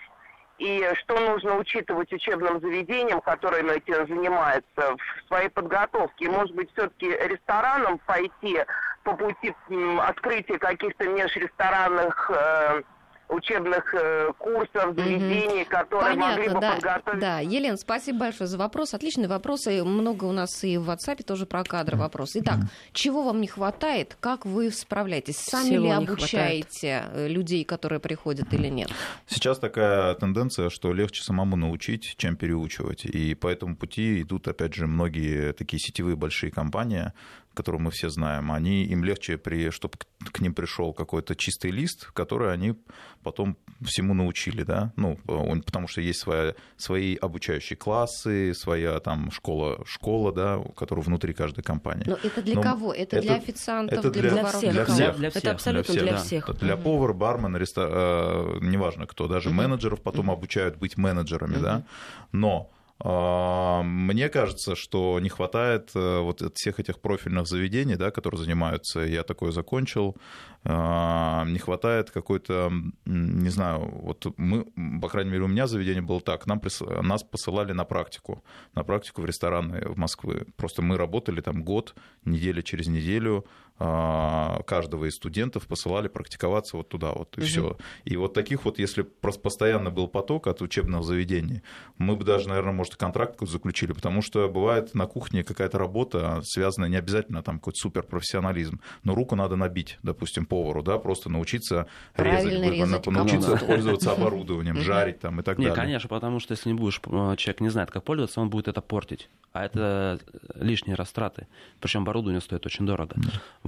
и 0.59 0.85
что 0.99 1.19
нужно 1.19 1.55
учитывать 1.55 2.11
учебным 2.11 2.59
заведениям, 2.59 3.21
которые 3.21 3.63
этим 3.75 4.07
занимаются 4.07 4.95
в 4.97 5.27
своей 5.27 5.49
подготовке. 5.49 6.29
Может 6.29 6.55
быть, 6.55 6.69
все-таки 6.73 7.07
ресторанам 7.07 7.97
пойти 7.99 8.59
по 9.03 9.15
пути 9.15 9.55
открытия 10.01 10.59
каких-то 10.59 11.07
межресторанных 11.07 12.29
э, 12.33 12.81
учебных 13.29 13.93
э, 13.93 14.31
курсов, 14.37 14.95
заведений, 14.95 15.61
угу. 15.61 15.69
которые 15.69 16.15
Понятно, 16.15 16.35
могли 16.35 16.49
бы 16.49 16.59
да, 16.59 16.73
подготовить. 16.73 17.19
Да, 17.19 17.39
Елена, 17.39 17.77
спасибо 17.77 18.19
большое 18.19 18.47
за 18.47 18.57
вопрос. 18.57 18.93
Отличный 18.93 19.27
вопрос. 19.27 19.67
И 19.67 19.81
много 19.81 20.25
у 20.25 20.31
нас 20.31 20.63
и 20.63 20.77
в 20.77 20.89
WhatsApp 20.89 21.23
тоже 21.23 21.45
про 21.45 21.63
кадры 21.63 21.97
вопрос. 21.97 22.31
Итак, 22.35 22.59
чего 22.91 23.23
вам 23.23 23.39
не 23.41 23.47
хватает? 23.47 24.17
Как 24.19 24.45
вы 24.45 24.71
справляетесь? 24.71 25.37
Сами 25.37 25.69
Всего 25.69 25.85
ли 25.85 25.89
обучаете 25.91 27.05
э, 27.11 27.27
людей, 27.27 27.63
которые 27.63 27.99
приходят 27.99 28.51
или 28.53 28.67
нет? 28.67 28.89
Сейчас 29.27 29.59
такая 29.59 30.15
тенденция, 30.15 30.69
что 30.69 30.91
легче 30.93 31.23
самому 31.23 31.55
научить, 31.55 32.15
чем 32.17 32.35
переучивать. 32.35 33.05
И 33.05 33.35
по 33.35 33.47
этому 33.47 33.75
пути 33.75 34.21
идут, 34.21 34.47
опять 34.47 34.73
же, 34.73 34.87
многие 34.87 35.53
такие 35.53 35.79
сетевые 35.79 36.15
большие 36.15 36.51
компании, 36.51 37.13
которую 37.59 37.81
мы 37.81 37.91
все 37.91 38.09
знаем, 38.09 38.53
они, 38.53 38.85
им 38.85 39.03
легче, 39.03 39.37
при, 39.37 39.69
чтобы 39.69 39.95
к 40.31 40.39
ним 40.39 40.53
пришел 40.53 40.93
какой-то 40.93 41.35
чистый 41.35 41.71
лист, 41.71 42.09
который 42.13 42.53
они 42.53 42.73
потом 43.21 43.57
всему 43.81 44.13
научили, 44.13 44.63
да, 44.63 44.93
ну, 44.95 45.19
потому 45.65 45.89
что 45.89 45.99
есть 45.99 46.19
своя, 46.19 46.55
свои 46.77 47.17
обучающие 47.17 47.75
классы, 47.75 48.53
своя 48.53 48.97
там 49.01 49.29
школа, 49.31 49.83
школа, 49.85 50.31
да, 50.31 50.63
которая 50.77 51.03
внутри 51.03 51.33
каждой 51.33 51.61
компании. 51.61 52.05
Но 52.07 52.17
это 52.23 52.41
для 52.41 52.55
Но 52.55 52.61
кого? 52.61 52.93
Это, 52.93 53.17
это 53.17 53.27
для 53.27 53.35
официантов, 53.35 53.99
это 53.99 54.09
для, 54.09 54.29
для, 54.29 54.45
всех, 54.45 54.71
для 54.71 54.85
всех. 54.85 55.17
Для 55.17 55.29
всех. 55.29 55.43
Это 55.43 55.51
абсолютно 55.51 55.93
для 55.93 56.03
всех. 56.03 56.15
Для, 56.15 56.23
всех. 56.23 56.45
Да. 56.47 56.53
для 56.65 56.77
повара, 56.77 57.13
бармена, 57.13 57.57
рестор... 57.57 57.89
э, 57.91 58.57
неважно 58.61 59.05
кто, 59.05 59.27
даже 59.27 59.49
mm-hmm. 59.49 59.53
менеджеров 59.53 60.01
потом 60.01 60.29
mm-hmm. 60.29 60.33
обучают 60.33 60.77
быть 60.77 60.95
менеджерами, 60.95 61.55
mm-hmm. 61.55 61.61
да, 61.61 61.83
но 62.31 62.71
мне 63.01 64.27
кажется, 64.27 64.75
что 64.75 65.19
не 65.21 65.29
хватает 65.29 65.91
э, 65.95 66.19
вот 66.19 66.41
всех 66.55 66.81
этих 66.81 66.99
профильных 66.99 67.47
заведений, 67.47 67.95
да, 67.95 68.11
которые 68.11 68.41
занимаются, 68.41 68.99
я 68.99 69.23
такое 69.23 69.51
закончил, 69.51 70.17
а, 70.65 71.45
не 71.45 71.59
хватает 71.59 72.11
какой-то, 72.11 72.69
не 73.05 73.49
знаю, 73.49 73.89
вот 74.01 74.25
мы, 74.35 74.65
по 75.01 75.07
крайней 75.07 75.31
мере, 75.31 75.43
у 75.43 75.47
меня 75.47 75.67
заведение 75.67 76.01
было 76.01 76.19
так, 76.19 76.45
нам, 76.47 76.61
нас 77.01 77.23
посылали 77.23 77.71
на 77.71 77.85
практику, 77.85 78.43
на 78.75 78.83
практику 78.83 79.21
в 79.21 79.25
рестораны 79.25 79.87
в 79.87 79.97
Москве. 79.97 80.45
Просто 80.57 80.81
мы 80.81 80.97
работали 80.97 81.39
там 81.39 81.63
год, 81.63 81.95
неделя 82.25 82.61
через 82.61 82.87
неделю, 82.87 83.45
а, 83.45 83.68
каждого 83.79 85.05
из 85.05 85.15
студентов 85.15 85.65
посылали 85.65 86.09
практиковаться 86.09 86.75
вот 86.75 86.89
туда 86.89 87.13
вот 87.13 87.37
и 87.37 87.41
угу. 87.41 87.47
все. 87.47 87.77
И 88.03 88.17
вот 88.17 88.33
таких 88.33 88.65
вот, 88.65 88.77
если 88.77 89.03
просто 89.03 89.41
постоянно 89.41 89.89
был 89.89 90.07
поток 90.07 90.47
от 90.47 90.61
учебных 90.61 91.03
заведений, 91.03 91.61
мы 91.97 92.17
бы 92.17 92.25
даже, 92.25 92.49
наверное, 92.49 92.73
может, 92.73 92.97
контракт 92.97 93.39
заключили, 93.41 93.93
потому 93.93 94.21
что 94.21 94.49
бывает 94.49 94.93
на 94.93 95.05
кухне 95.07 95.43
какая-то 95.43 95.77
работа, 95.77 96.41
связанная 96.43 96.89
не 96.89 96.97
обязательно 96.97 97.41
там 97.41 97.59
какой-то 97.59 97.79
суперпрофессионализм, 97.79 98.81
но 99.03 99.15
руку 99.15 99.35
надо 99.35 99.55
набить, 99.55 99.97
допустим, 100.03 100.45
повару, 100.45 100.83
да, 100.83 100.97
просто 100.97 101.29
научиться 101.29 101.87
Правильно 102.13 102.65
резать, 102.65 102.89
резать 102.91 103.05
научиться 103.07 103.57
пользоваться 103.57 104.11
оборудованием, 104.13 104.77
жарить 104.77 105.19
там 105.19 105.39
и 105.39 105.43
так 105.43 105.55
далее. 105.55 105.71
Не, 105.71 105.75
конечно, 105.75 106.09
потому 106.09 106.39
что 106.39 106.53
если 106.53 106.69
не 106.69 106.75
будешь, 106.75 106.99
э, 107.05 107.35
человек 107.37 107.61
не 107.61 107.69
знает, 107.69 107.91
как 107.91 108.03
пользоваться, 108.03 108.41
он 108.41 108.49
будет 108.49 108.67
это 108.67 108.81
портить, 108.81 109.29
а 109.53 109.63
это 109.63 110.19
лишние 110.55 110.95
растраты, 110.95 111.47
причем 111.79 112.01
оборудование 112.01 112.41
стоит 112.41 112.65
очень 112.65 112.85
дорого. 112.85 113.15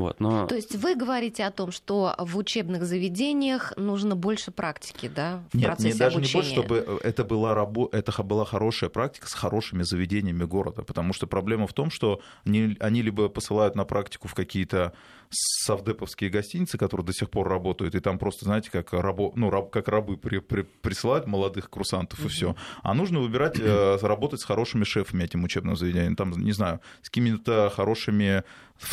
Вот, 0.01 0.19
но... 0.19 0.47
То 0.47 0.55
есть 0.55 0.75
вы 0.75 0.95
говорите 0.95 1.45
о 1.45 1.51
том, 1.51 1.71
что 1.71 2.15
в 2.17 2.35
учебных 2.35 2.85
заведениях 2.85 3.71
нужно 3.77 4.15
больше 4.15 4.49
практики, 4.49 5.11
да, 5.13 5.43
в 5.53 5.57
Нет, 5.57 5.67
процессе 5.67 5.93
не, 5.93 5.99
даже 5.99 6.17
обучения? 6.17 6.41
не 6.49 6.55
больше, 6.55 6.75
чтобы 6.79 6.99
это 7.03 7.23
была, 7.23 7.53
рабо... 7.53 7.87
это 7.91 8.23
была 8.23 8.43
хорошая 8.45 8.89
практика 8.89 9.29
с 9.29 9.33
хорошими 9.33 9.83
заведениями 9.83 10.43
города, 10.43 10.81
потому 10.81 11.13
что 11.13 11.27
проблема 11.27 11.67
в 11.67 11.73
том, 11.73 11.91
что 11.91 12.19
они, 12.45 12.75
они 12.79 13.03
либо 13.03 13.29
посылают 13.29 13.75
на 13.75 13.85
практику 13.85 14.27
в 14.27 14.33
какие-то 14.33 14.93
совдеповские 15.32 16.30
гостиницы, 16.30 16.78
которые 16.78 17.06
до 17.06 17.13
сих 17.13 17.30
пор 17.30 17.48
работают, 17.48 17.96
и 17.96 18.00
там 18.00 18.20
просто, 18.20 18.46
знаете, 18.46 18.70
как, 18.70 18.94
рабо, 18.94 19.32
ну, 19.36 19.50
раб, 19.50 19.72
как 19.72 19.88
рабы 19.88 20.17
при, 20.17 20.39
при, 20.39 20.63
присылают 20.63 21.26
молодых 21.26 21.70
курсантов 21.70 22.24
и 22.26 22.28
все. 22.28 22.56
А 22.84 22.94
нужно 22.94 23.20
выбирать, 23.20 23.60
э, 23.60 23.98
работать 24.02 24.41
с 24.41 24.44
хорошими 24.44 24.84
шефами 24.84 25.24
этим 25.24 25.44
учебным 25.44 25.76
заведением, 25.76 26.15
там, 26.15 26.32
не 26.32 26.52
знаю, 26.52 26.82
с 27.02 27.10
какими-то 27.10 27.72
хорошими 27.74 28.44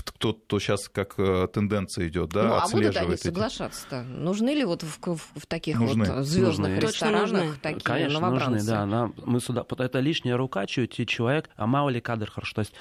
кто 0.05 0.33
то 0.33 0.59
сейчас 0.61 0.89
как 0.89 1.15
э, 1.17 1.49
тенденция 1.53 2.09
идет, 2.09 2.29
да, 2.29 2.43
ну, 2.43 2.55
а 2.55 2.69
будут 2.69 2.97
они 2.97 3.17
соглашаться-то? 3.17 4.03
Нужны 4.03 4.51
ли 4.51 4.65
вот 4.65 4.83
в, 4.83 4.99
в, 5.01 5.19
в 5.35 5.47
таких 5.47 5.79
нужны. 5.79 6.05
вот 6.13 6.27
звездных 6.27 6.73
нужны. 6.73 6.87
ресторанах 6.87 7.33
нужны. 7.33 7.55
такие 7.63 7.81
Конечно, 7.81 8.21
новобранцы? 8.21 8.51
нужны, 8.51 8.67
да. 8.67 8.87
Нам, 8.87 9.15
мы 9.25 9.41
сюда, 9.41 9.65
это 9.79 10.01
лишняя 10.01 10.37
рука, 10.37 10.67
чуть 10.67 11.01
и 11.01 11.07
человек, 11.07 11.49
а 11.57 11.67
мало 11.67 11.89
ли 11.89 12.01
кадр 12.01 12.31
хорошо. 12.31 12.57
То 12.57 12.61
есть 12.61 12.75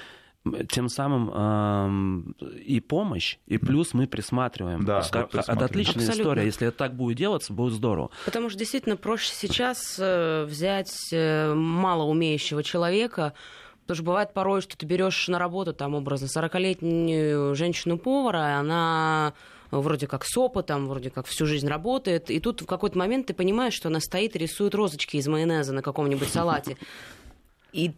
тем 0.69 0.89
самым 0.89 2.33
э, 2.39 2.51
и 2.59 2.79
помощь, 2.79 3.37
и 3.47 3.57
плюс 3.57 3.93
мы 3.93 4.07
присматриваем. 4.07 4.85
Да, 4.85 5.05
вот 5.13 5.35
это 5.35 5.65
отличная 5.65 6.03
Абсолютно. 6.03 6.21
история. 6.21 6.45
Если 6.45 6.67
это 6.67 6.77
так 6.77 6.95
будет 6.95 7.17
делаться, 7.17 7.53
будет 7.53 7.73
здорово. 7.73 8.09
Потому 8.25 8.49
что 8.49 8.59
действительно 8.59 8.97
проще 8.97 9.31
сейчас 9.33 9.97
э, 9.99 10.45
взять 10.45 11.09
э, 11.11 11.53
малоумеющего 11.53 12.63
человека, 12.63 13.33
Потому 13.87 13.95
что 13.95 14.03
бывает 14.03 14.33
порой, 14.33 14.59
что 14.59 14.75
ты 14.75 14.85
берешь 14.85 15.29
на 15.29 15.39
работу, 15.39 15.71
там, 15.71 15.95
образно, 15.95 16.25
40-летнюю 16.25 17.55
женщину-повара, 17.55 18.49
и 18.49 18.53
она 18.59 19.33
вроде 19.71 20.07
как 20.07 20.25
с 20.25 20.37
опытом, 20.37 20.87
вроде 20.87 21.09
как 21.09 21.25
всю 21.25 21.45
жизнь 21.45 21.67
работает, 21.67 22.29
и 22.29 22.41
тут 22.41 22.61
в 22.61 22.65
какой-то 22.65 22.97
момент 22.97 23.27
ты 23.27 23.33
понимаешь, 23.33 23.73
что 23.73 23.87
она 23.87 24.01
стоит 24.01 24.35
и 24.35 24.39
рисует 24.39 24.75
розочки 24.75 25.15
из 25.15 25.27
майонеза 25.27 25.73
на 25.73 25.81
каком-нибудь 25.81 26.27
салате. 26.27 26.77
И 27.71 27.93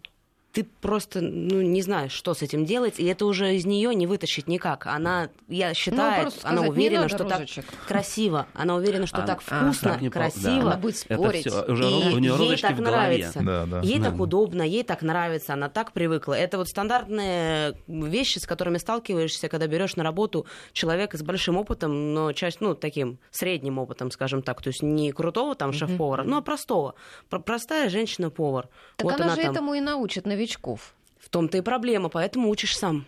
ты 0.52 0.64
просто 0.82 1.22
ну, 1.22 1.62
не 1.62 1.82
знаешь, 1.84 2.12
что 2.12 2.34
с 2.34 2.42
этим 2.42 2.66
делать, 2.66 3.00
и 3.00 3.06
это 3.06 3.26
уже 3.26 3.56
из 3.56 3.66
нее 3.66 3.94
не 3.94 4.08
вытащить 4.08 4.48
никак. 4.48 4.88
Она, 4.88 5.30
я 5.48 5.76
считаю, 5.76 6.26
ну, 6.26 6.32
она 6.44 6.62
уверена, 6.64 7.08
что 7.08 7.24
розочек. 7.24 7.66
так 7.66 7.88
красиво, 7.88 8.48
она 8.54 8.76
уверена, 8.76 9.06
что 9.06 9.24
а, 9.24 9.28
так 9.28 9.42
вкусно, 9.42 10.00
так 10.00 10.12
красиво. 10.12 10.62
Да. 10.62 10.62
Она 10.62 10.78
будет 10.78 10.98
спорить. 10.98 11.46
Это 11.46 11.64
все, 11.64 11.72
уже 11.72 11.84
и 11.84 12.14
у 12.16 12.18
нее 12.18 12.36
ей 12.40 12.58
так 12.58 12.80
нравится. 12.80 13.42
Да, 13.44 13.66
да. 13.66 13.82
Ей 13.82 14.00
да. 14.00 14.10
так 14.10 14.20
удобно, 14.20 14.64
ей 14.64 14.84
так 14.84 15.04
нравится, 15.04 15.54
она 15.54 15.70
так 15.70 15.92
привыкла. 15.92 16.34
Это 16.34 16.58
вот 16.58 16.68
стандартные 16.68 17.76
вещи, 17.88 18.40
с 18.40 18.48
которыми 18.48 18.80
сталкиваешься, 18.80 19.50
когда 19.50 19.68
берешь 19.68 19.96
на 19.98 20.04
работу 20.04 20.48
человека 20.74 21.18
с 21.18 21.22
большим 21.22 21.58
опытом, 21.58 22.14
но 22.14 22.34
часть, 22.34 22.60
ну, 22.60 22.74
таким 22.74 23.20
средним 23.30 23.78
опытом, 23.78 24.10
скажем 24.10 24.42
так, 24.42 24.64
то 24.64 24.70
есть 24.70 24.82
не 24.82 25.12
крутого 25.12 25.54
там 25.54 25.74
шеф-повара, 25.74 26.24
mm-hmm. 26.24 26.28
но 26.28 26.42
простого. 26.42 26.96
Простая 27.30 27.90
женщина-повар. 27.90 28.68
Так 28.96 29.06
вот 29.06 29.14
она, 29.14 29.26
она 29.26 29.36
же 29.36 29.44
там... 29.44 29.52
этому 29.52 29.74
и 29.76 29.80
научит, 29.80 30.26
новичков. 30.50 30.94
В 31.20 31.30
том-то 31.30 31.58
и 31.58 31.62
проблема, 31.62 32.10
поэтому 32.10 32.50
учишь 32.50 32.78
сам. 32.78 33.06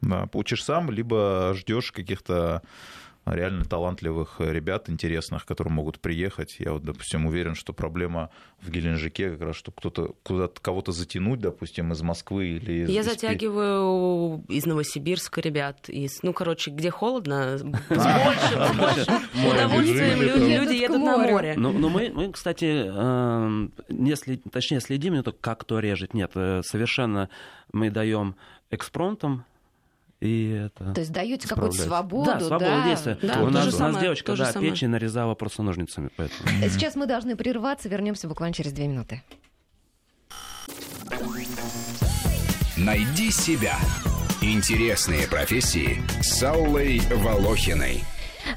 Да, 0.00 0.28
учишь 0.32 0.64
сам, 0.64 0.90
либо 0.90 1.52
ждешь 1.54 1.92
каких-то 1.92 2.62
реально 3.24 3.64
талантливых 3.64 4.36
ребят, 4.40 4.90
интересных, 4.90 5.46
которые 5.46 5.72
могут 5.72 6.00
приехать. 6.00 6.56
Я 6.58 6.72
вот, 6.72 6.82
допустим, 6.82 7.26
уверен, 7.26 7.54
что 7.54 7.72
проблема 7.72 8.30
в 8.60 8.70
Геленджике 8.70 9.30
как 9.30 9.40
раз, 9.42 9.56
что 9.56 9.70
кто-то 9.70 10.14
куда-то 10.22 10.60
кого-то 10.60 10.92
затянуть, 10.92 11.40
допустим, 11.40 11.92
из 11.92 12.02
Москвы 12.02 12.46
или 12.48 12.84
из... 12.84 12.90
Я 12.90 13.02
затягиваю 13.02 14.44
из 14.48 14.66
Новосибирска 14.66 15.40
ребят, 15.40 15.88
из, 15.88 16.22
ну, 16.22 16.32
короче, 16.32 16.70
где 16.70 16.90
холодно, 16.90 17.58
с 17.58 17.62
большим 17.62 19.46
удовольствием 19.46 20.22
люди 20.22 20.74
едут 20.74 21.02
на 21.02 21.18
море. 21.18 21.54
Ну, 21.56 21.72
ну 21.72 21.88
мы, 21.88 22.32
кстати, 22.32 22.86
эм, 22.86 23.72
точнее, 24.50 24.80
следим 24.80 25.14
не 25.14 25.22
только, 25.22 25.38
как 25.40 25.60
кто 25.60 25.78
режет, 25.78 26.14
нет, 26.14 26.32
э, 26.34 26.62
совершенно 26.64 27.28
мы 27.72 27.90
даем 27.90 28.36
экспромтом 28.70 29.44
и 30.22 30.50
это 30.50 30.92
То 30.94 31.00
есть 31.00 31.12
даете 31.12 31.48
какую-то 31.48 31.76
свободу, 31.76 32.30
да? 32.30 32.38
свободу 32.38 32.64
да. 32.64 32.84
действия. 32.86 33.18
Да, 33.22 33.42
у, 33.42 33.50
нас, 33.50 33.74
у 33.74 33.78
нас 33.78 33.98
девочка, 33.98 34.36
да, 34.36 34.52
самое. 34.52 34.70
печень 34.70 34.88
нарезала 34.88 35.34
просто 35.34 35.64
ножницами. 35.64 36.10
Поэтому. 36.16 36.48
Сейчас 36.68 36.94
мы 36.94 37.06
должны 37.06 37.34
прерваться, 37.34 37.88
вернемся 37.88 38.28
буквально 38.28 38.54
через 38.54 38.72
две 38.72 38.86
минуты. 38.86 39.22
Найди 42.76 43.32
себя. 43.32 43.76
Интересные 44.40 45.26
профессии 45.26 46.00
с 46.22 46.42
Аллой 46.42 47.00
Волохиной. 47.10 48.02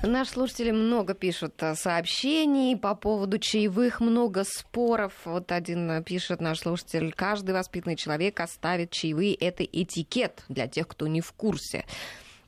Наши 0.03 0.31
слушатели 0.31 0.71
много 0.71 1.13
пишут 1.13 1.61
э, 1.61 1.75
сообщений 1.75 2.75
по 2.75 2.95
поводу 2.95 3.37
чаевых, 3.37 3.99
много 3.99 4.43
споров. 4.43 5.13
Вот 5.25 5.51
один 5.51 6.03
пишет 6.03 6.41
наш 6.41 6.59
слушатель, 6.59 7.13
каждый 7.13 7.53
воспитанный 7.53 7.95
человек 7.95 8.39
оставит 8.39 8.91
чаевые. 8.91 9.35
Это 9.35 9.63
этикет 9.63 10.43
для 10.49 10.67
тех, 10.67 10.87
кто 10.87 11.07
не 11.07 11.21
в 11.21 11.31
курсе. 11.33 11.85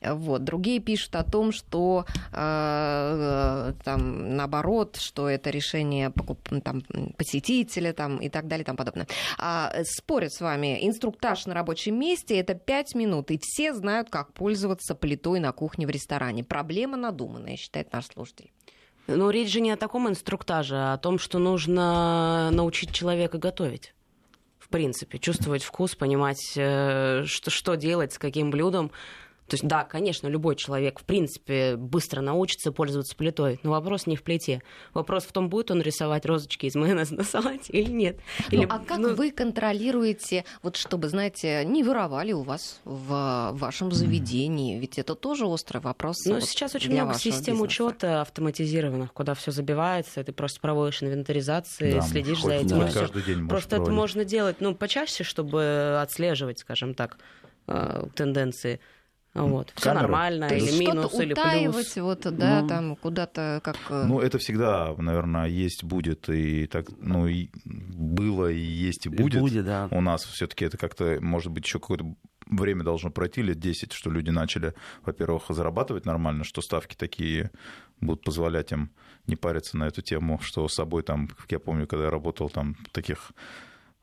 Вот. 0.00 0.44
Другие 0.44 0.80
пишут 0.80 1.16
о 1.16 1.24
том, 1.24 1.52
что 1.52 2.04
э, 2.32 3.72
там, 3.84 4.36
наоборот, 4.36 4.96
что 4.96 5.28
это 5.28 5.50
решение 5.50 6.10
покуп... 6.10 6.38
там, 6.62 6.82
посетителя 7.16 7.92
там, 7.92 8.18
и 8.18 8.28
так 8.28 8.46
далее 8.46 8.62
и 8.62 8.66
тому 8.66 8.76
подобное. 8.76 9.06
А, 9.38 9.72
спорят 9.84 10.32
с 10.32 10.40
вами. 10.40 10.86
Инструктаж 10.86 11.46
на 11.46 11.54
рабочем 11.54 11.98
месте– 11.98 12.36
это 12.38 12.54
5 12.54 12.94
минут, 12.94 13.30
и 13.30 13.40
все 13.42 13.74
знают, 13.74 14.10
как 14.10 14.32
пользоваться 14.32 14.94
плитой 14.94 15.40
на 15.40 15.52
кухне 15.52 15.86
в 15.86 15.90
ресторане. 15.90 16.44
Проблема 16.44 16.96
надуманная, 16.96 17.56
считает 17.56 17.92
наш 17.92 18.06
слушатель. 18.06 18.50
Но 19.06 19.30
речь 19.30 19.50
же 19.50 19.60
не 19.60 19.70
о 19.70 19.76
таком 19.76 20.08
инструктаже, 20.08 20.76
а 20.76 20.92
о 20.92 20.98
том, 20.98 21.18
что 21.18 21.38
нужно 21.38 22.50
научить 22.52 22.92
человека 22.92 23.38
готовить 23.38 23.94
в 24.68 24.70
принципе, 24.70 25.18
чувствовать 25.18 25.62
вкус, 25.62 25.94
понимать, 25.94 26.52
э, 26.54 27.24
что, 27.24 27.50
что 27.50 27.74
делать, 27.74 28.12
с 28.12 28.18
каким 28.18 28.50
блюдом. 28.50 28.90
То 29.48 29.54
есть, 29.54 29.66
да, 29.66 29.84
конечно, 29.84 30.28
любой 30.28 30.56
человек, 30.56 31.00
в 31.00 31.04
принципе, 31.04 31.76
быстро 31.76 32.20
научится 32.20 32.70
пользоваться 32.70 33.16
плитой, 33.16 33.58
но 33.62 33.70
вопрос 33.70 34.06
не 34.06 34.16
в 34.16 34.22
плите. 34.22 34.62
Вопрос 34.92 35.24
в 35.24 35.32
том, 35.32 35.48
будет 35.48 35.70
он 35.70 35.80
рисовать 35.80 36.26
розочки 36.26 36.66
из 36.66 36.74
майонеза 36.74 37.14
на 37.14 37.24
салате 37.24 37.72
или 37.72 37.90
нет. 37.90 38.20
Ну, 38.50 38.58
или, 38.58 38.66
а 38.68 38.78
как 38.78 38.98
ну... 38.98 39.14
вы 39.14 39.30
контролируете, 39.30 40.44
вот 40.62 40.76
чтобы, 40.76 41.08
знаете, 41.08 41.64
не 41.64 41.82
воровали 41.82 42.32
у 42.32 42.42
вас 42.42 42.80
в 42.84 43.50
вашем 43.54 43.90
заведении? 43.90 44.78
Ведь 44.78 44.98
это 44.98 45.14
тоже 45.14 45.46
острый 45.46 45.78
вопрос. 45.78 46.26
Ну, 46.26 46.34
вот 46.34 46.44
сейчас 46.44 46.74
очень 46.74 46.92
много 46.92 47.14
систем 47.14 47.60
учета 47.62 48.20
автоматизированных, 48.20 49.12
куда 49.12 49.34
все 49.34 49.50
забивается, 49.50 50.22
ты 50.22 50.32
просто 50.32 50.60
проводишь 50.60 51.02
инвентаризации, 51.02 51.94
да, 51.94 52.00
следишь 52.02 52.42
за 52.42 52.52
этим. 52.52 52.80
Да, 52.80 52.90
каждый 52.92 53.22
день 53.22 53.48
просто 53.48 53.70
проводить. 53.70 53.88
это 53.88 53.96
можно 53.96 54.24
делать, 54.24 54.56
ну, 54.60 54.74
почаще, 54.74 55.24
чтобы 55.24 55.98
отслеживать, 56.02 56.58
скажем 56.58 56.94
так, 56.94 57.18
э, 57.66 58.04
тенденции. 58.14 58.80
Вот. 59.46 59.72
Все 59.76 59.92
нормально, 59.92 60.46
или 60.46 60.78
минус, 60.78 61.14
или 61.14 61.34
плюс. 61.34 61.96
вот, 61.96 62.20
да, 62.36 62.62
ну, 62.62 62.68
там 62.68 62.96
куда-то 62.96 63.60
как... 63.62 63.76
Э, 63.90 64.04
ну, 64.06 64.20
это 64.20 64.38
всегда, 64.38 64.94
наверное, 64.96 65.46
есть, 65.46 65.84
будет, 65.84 66.28
и 66.28 66.66
так, 66.66 66.86
ну, 67.00 67.26
и 67.26 67.48
было, 67.64 68.50
и 68.50 68.58
есть, 68.58 69.06
и 69.06 69.08
будет. 69.08 69.36
И 69.36 69.40
будет, 69.40 69.64
да. 69.64 69.88
У 69.90 70.00
нас 70.00 70.24
все 70.24 70.46
таки 70.46 70.64
это 70.64 70.76
как-то, 70.76 71.18
может 71.20 71.52
быть, 71.52 71.66
еще 71.66 71.78
какое-то 71.78 72.14
время 72.46 72.82
должно 72.82 73.10
пройти, 73.10 73.42
лет 73.42 73.58
10, 73.58 73.92
что 73.92 74.10
люди 74.10 74.30
начали, 74.30 74.74
во-первых, 75.04 75.44
зарабатывать 75.48 76.06
нормально, 76.06 76.44
что 76.44 76.62
ставки 76.62 76.94
такие 76.94 77.50
будут 78.00 78.24
позволять 78.24 78.72
им 78.72 78.90
не 79.26 79.36
париться 79.36 79.76
на 79.76 79.84
эту 79.84 80.02
тему, 80.02 80.38
что 80.42 80.66
с 80.68 80.74
собой 80.74 81.02
там, 81.02 81.28
как 81.28 81.50
я 81.50 81.58
помню, 81.58 81.86
когда 81.86 82.06
я 82.06 82.10
работал 82.10 82.48
там 82.48 82.76
в 82.86 82.90
таких 82.90 83.32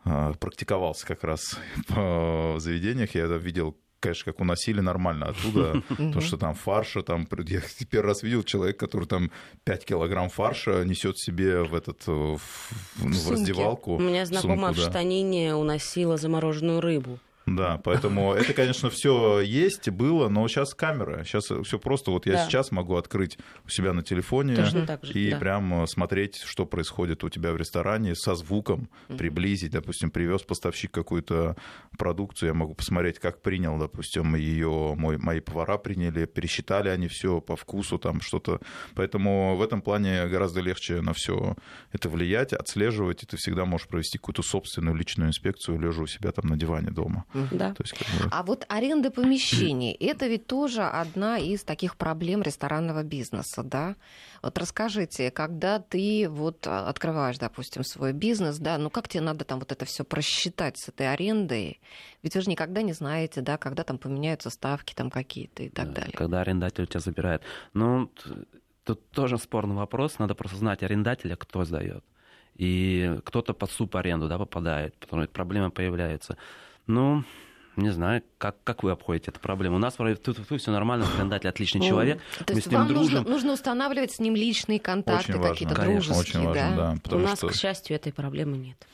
а, 0.04 0.34
практиковался 0.34 1.06
как 1.08 1.24
раз 1.24 1.58
в 1.90 2.60
заведениях, 2.60 3.16
я 3.16 3.26
видел 3.26 3.78
конечно, 4.06 4.32
как 4.32 4.42
уносили 4.42 4.82
нормально 4.82 5.28
оттуда, 5.28 5.84
то, 6.14 6.22
что 6.22 6.38
там 6.38 6.56
фарша, 6.56 7.02
там, 7.02 7.28
я 7.48 7.62
первый 7.90 8.08
раз 8.08 8.24
видел 8.24 8.44
человека, 8.44 8.86
который 8.86 9.06
там 9.06 9.32
5 9.64 9.86
килограмм 9.86 10.30
фарша 10.30 10.84
несет 10.86 11.18
себе 11.18 11.64
в 11.64 11.74
этот, 11.74 12.04
э, 12.08 12.12
в, 12.12 12.40
ну, 13.04 13.16
в 13.16 13.32
раздевалку. 13.32 13.96
У 13.96 14.00
меня 14.00 14.26
знакомая 14.26 14.74
сумку, 14.74 14.88
в 14.88 14.92
штанине 14.92 15.56
уносила 15.56 16.18
замороженную 16.18 16.82
рыбу. 16.82 17.20
Да, 17.46 17.80
поэтому 17.84 18.34
это, 18.36 18.54
конечно, 18.54 18.90
все 18.90 19.40
есть, 19.40 19.90
было, 19.90 20.30
но 20.30 20.48
сейчас 20.48 20.74
камера. 20.74 21.24
Сейчас 21.24 21.52
все 21.64 21.80
просто. 21.80 22.12
Вот 22.12 22.26
я 22.26 22.34
да. 22.34 22.46
сейчас 22.46 22.72
могу 22.72 22.96
открыть 22.96 23.38
у 23.66 23.70
себя 23.70 23.94
на 23.94 24.02
телефоне 24.02 24.58
и 25.14 25.32
да. 25.32 25.38
прям 25.38 25.88
смотреть, 25.88 26.42
что 26.44 26.66
происходит 26.66 27.24
у 27.24 27.30
тебя 27.30 27.54
в 27.54 27.58
ресторане 27.58 28.16
со 28.16 28.36
звуком, 28.36 28.90
приблизить. 29.08 29.72
Допустим, 29.72 30.10
привез 30.10 30.42
поставщик 30.42 30.92
какую-то 30.92 31.56
продукцию, 31.98 32.48
я 32.48 32.54
могу 32.54 32.74
посмотреть, 32.74 33.20
как 33.20 33.42
принял, 33.42 33.78
допустим, 33.78 34.36
ее 34.36 34.96
мой, 34.98 35.18
мои 35.18 35.40
повара 35.40 35.78
приняли, 35.78 36.26
пересчитали 36.26 36.90
они 36.90 37.08
все 37.08 37.42
по 37.42 37.56
вкусу, 37.56 37.98
там 38.00 38.22
что-то. 38.22 38.60
Поэтому 38.96 39.56
в 39.56 39.62
этом 39.62 39.82
плане 39.82 40.28
гораздо 40.28 40.62
легче 40.62 41.02
на 41.02 41.14
все 41.14 41.56
это 41.92 42.10
влиять, 42.10 42.54
отслеживать, 42.54 43.24
и 43.24 43.26
ты 43.26 43.38
всегда 43.38 43.66
можешь 43.66 43.88
провести 43.88 44.18
какую-то 44.18 44.42
собственную 44.42 44.96
личную 44.96 45.30
инспекцию, 45.30 45.80
лежа 45.80 46.02
у 46.02 46.08
себя 46.08 46.32
там 46.32 46.48
на 46.48 46.58
диване 46.58 46.90
дома. 46.90 47.26
Да. 47.52 47.74
То 47.74 47.84
есть, 47.84 47.94
как 47.94 48.08
бы... 48.08 48.30
А 48.32 48.44
вот 48.44 48.66
аренда 48.70 49.12
помещений, 49.12 49.92
это 49.92 50.28
ведь 50.28 50.48
тоже 50.48 50.84
одна 50.84 51.38
из 51.38 51.64
таких 51.64 51.98
проблем 51.98 52.42
ресторанного 52.42 53.04
бизнеса, 53.04 53.64
да? 53.64 53.96
Вот 54.42 54.58
расскажите, 54.58 55.32
когда 55.32 55.80
ты 55.80 56.28
вот 56.30 56.66
а, 56.68 56.88
открываешь, 56.88 57.38
допустим, 57.38 57.84
свой 57.84 58.14
бизнес, 58.14 58.58
да, 58.58 58.78
ну 58.78 58.90
как 58.90 59.08
тебе 59.08 59.22
надо 59.22 59.44
там 59.44 59.60
вот 59.60 59.72
это 59.72 59.86
все 59.86 60.04
просчитать 60.04 60.78
с 60.78 60.90
этой 60.90 61.12
арендой? 61.12 61.80
Ведь 62.24 62.36
вы 62.36 62.42
же 62.42 62.50
никогда 62.50 62.82
не 62.82 62.94
знаете, 62.94 63.42
да, 63.42 63.58
когда 63.58 63.84
там 63.84 63.98
поменяются 63.98 64.50
ставки 64.50 64.94
там 64.94 65.10
какие-то 65.10 65.64
и 65.64 65.70
так 65.70 65.94
далее. 65.94 66.14
Когда 66.16 66.42
арендатель 66.42 66.88
тебя 66.88 67.00
забирает. 67.00 67.42
Ну, 67.74 68.12
тут 68.84 69.10
тоже 69.10 69.38
спорный 69.38 69.76
вопрос, 69.76 70.20
надо 70.20 70.36
просто 70.36 70.58
знать 70.58 70.84
арендателя, 70.84 71.36
кто 71.36 71.66
сдает. 71.66 72.04
И 72.56 73.20
кто-то 73.26 73.54
под 73.54 73.70
субаренду 73.70 74.30
да, 74.30 74.38
попадает, 74.38 74.96
потому 74.96 75.24
что 75.24 75.32
проблема 75.32 75.72
появляется. 75.72 76.38
Ну, 76.88 77.24
не 77.78 77.92
знаю, 77.92 78.22
как, 78.46 78.64
как 78.64 78.84
вы 78.84 78.92
обходите 78.92 79.32
эту 79.32 79.40
проблему. 79.40 79.78
У 79.78 79.80
нас 79.80 79.96
тут, 79.96 80.48
тут 80.48 80.62
все 80.62 80.72
нормально, 80.72 81.08
арендатель 81.18 81.50
отличный 81.50 81.82
человек. 81.82 82.22
То 82.46 82.54
есть 82.54 82.68
вам 82.68 82.92
нужно, 82.92 83.22
нужно 83.22 83.54
устанавливать 83.54 84.12
с 84.12 84.20
ним 84.20 84.36
личные 84.36 84.80
контакты 84.80 85.34
какие-то 85.34 85.76
дружеские, 85.76 86.20
очень 86.20 86.46
важно, 86.46 86.76
да? 86.76 86.98
да 87.04 87.16
У 87.16 87.20
нас, 87.20 87.40
что... 87.40 87.48
к 87.48 87.56
счастью, 87.56 87.96
этой 87.96 88.14
проблемы 88.14 88.58
нет. 88.58 88.88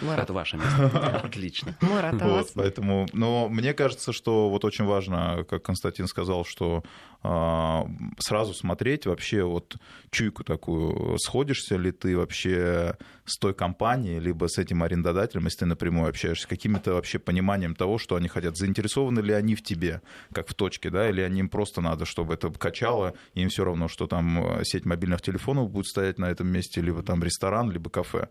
Это 0.00 0.32
ваше 0.32 0.58
место. 0.58 1.20
Отлично. 1.24 1.76
Вот, 1.80 2.50
поэтому, 2.54 3.06
но 3.12 3.48
мне 3.48 3.74
кажется, 3.74 4.12
что 4.12 4.48
вот 4.48 4.64
очень 4.64 4.84
важно, 4.84 5.44
как 5.48 5.62
Константин 5.62 6.06
сказал, 6.06 6.44
что 6.44 6.84
а, 7.22 7.84
сразу 8.18 8.54
смотреть 8.54 9.06
вообще 9.06 9.42
вот 9.42 9.76
чуйку 10.10 10.44
такую, 10.44 11.18
сходишься 11.18 11.76
ли 11.76 11.90
ты 11.90 12.16
вообще 12.16 12.96
с 13.24 13.36
той 13.38 13.54
компанией, 13.54 14.20
либо 14.20 14.46
с 14.46 14.56
этим 14.56 14.84
арендодателем, 14.84 15.44
если 15.46 15.60
ты 15.60 15.66
напрямую 15.66 16.08
общаешься, 16.08 16.46
каким-то 16.46 16.94
вообще 16.94 17.18
пониманием 17.18 17.74
того, 17.74 17.98
что 17.98 18.14
они 18.14 18.28
хотят 18.28 18.56
за 18.56 18.67
заинтересованы 18.68 19.20
ли 19.20 19.32
они 19.32 19.54
в 19.54 19.62
тебе, 19.62 20.02
как 20.32 20.48
в 20.48 20.54
точке, 20.54 20.90
да, 20.90 21.08
или 21.08 21.22
они 21.22 21.40
им 21.40 21.48
просто 21.48 21.80
надо, 21.80 22.04
чтобы 22.04 22.34
это 22.34 22.50
качало, 22.50 23.14
и 23.34 23.42
им 23.42 23.48
все 23.48 23.64
равно, 23.64 23.88
что 23.88 24.06
там 24.06 24.58
э, 24.58 24.64
сеть 24.64 24.84
мобильных 24.84 25.22
телефонов 25.22 25.70
будет 25.70 25.86
стоять 25.86 26.18
на 26.18 26.26
этом 26.26 26.48
месте, 26.48 26.80
либо 26.80 27.02
там 27.02 27.22
ресторан, 27.22 27.70
либо 27.70 27.90
кафе. 27.90 28.28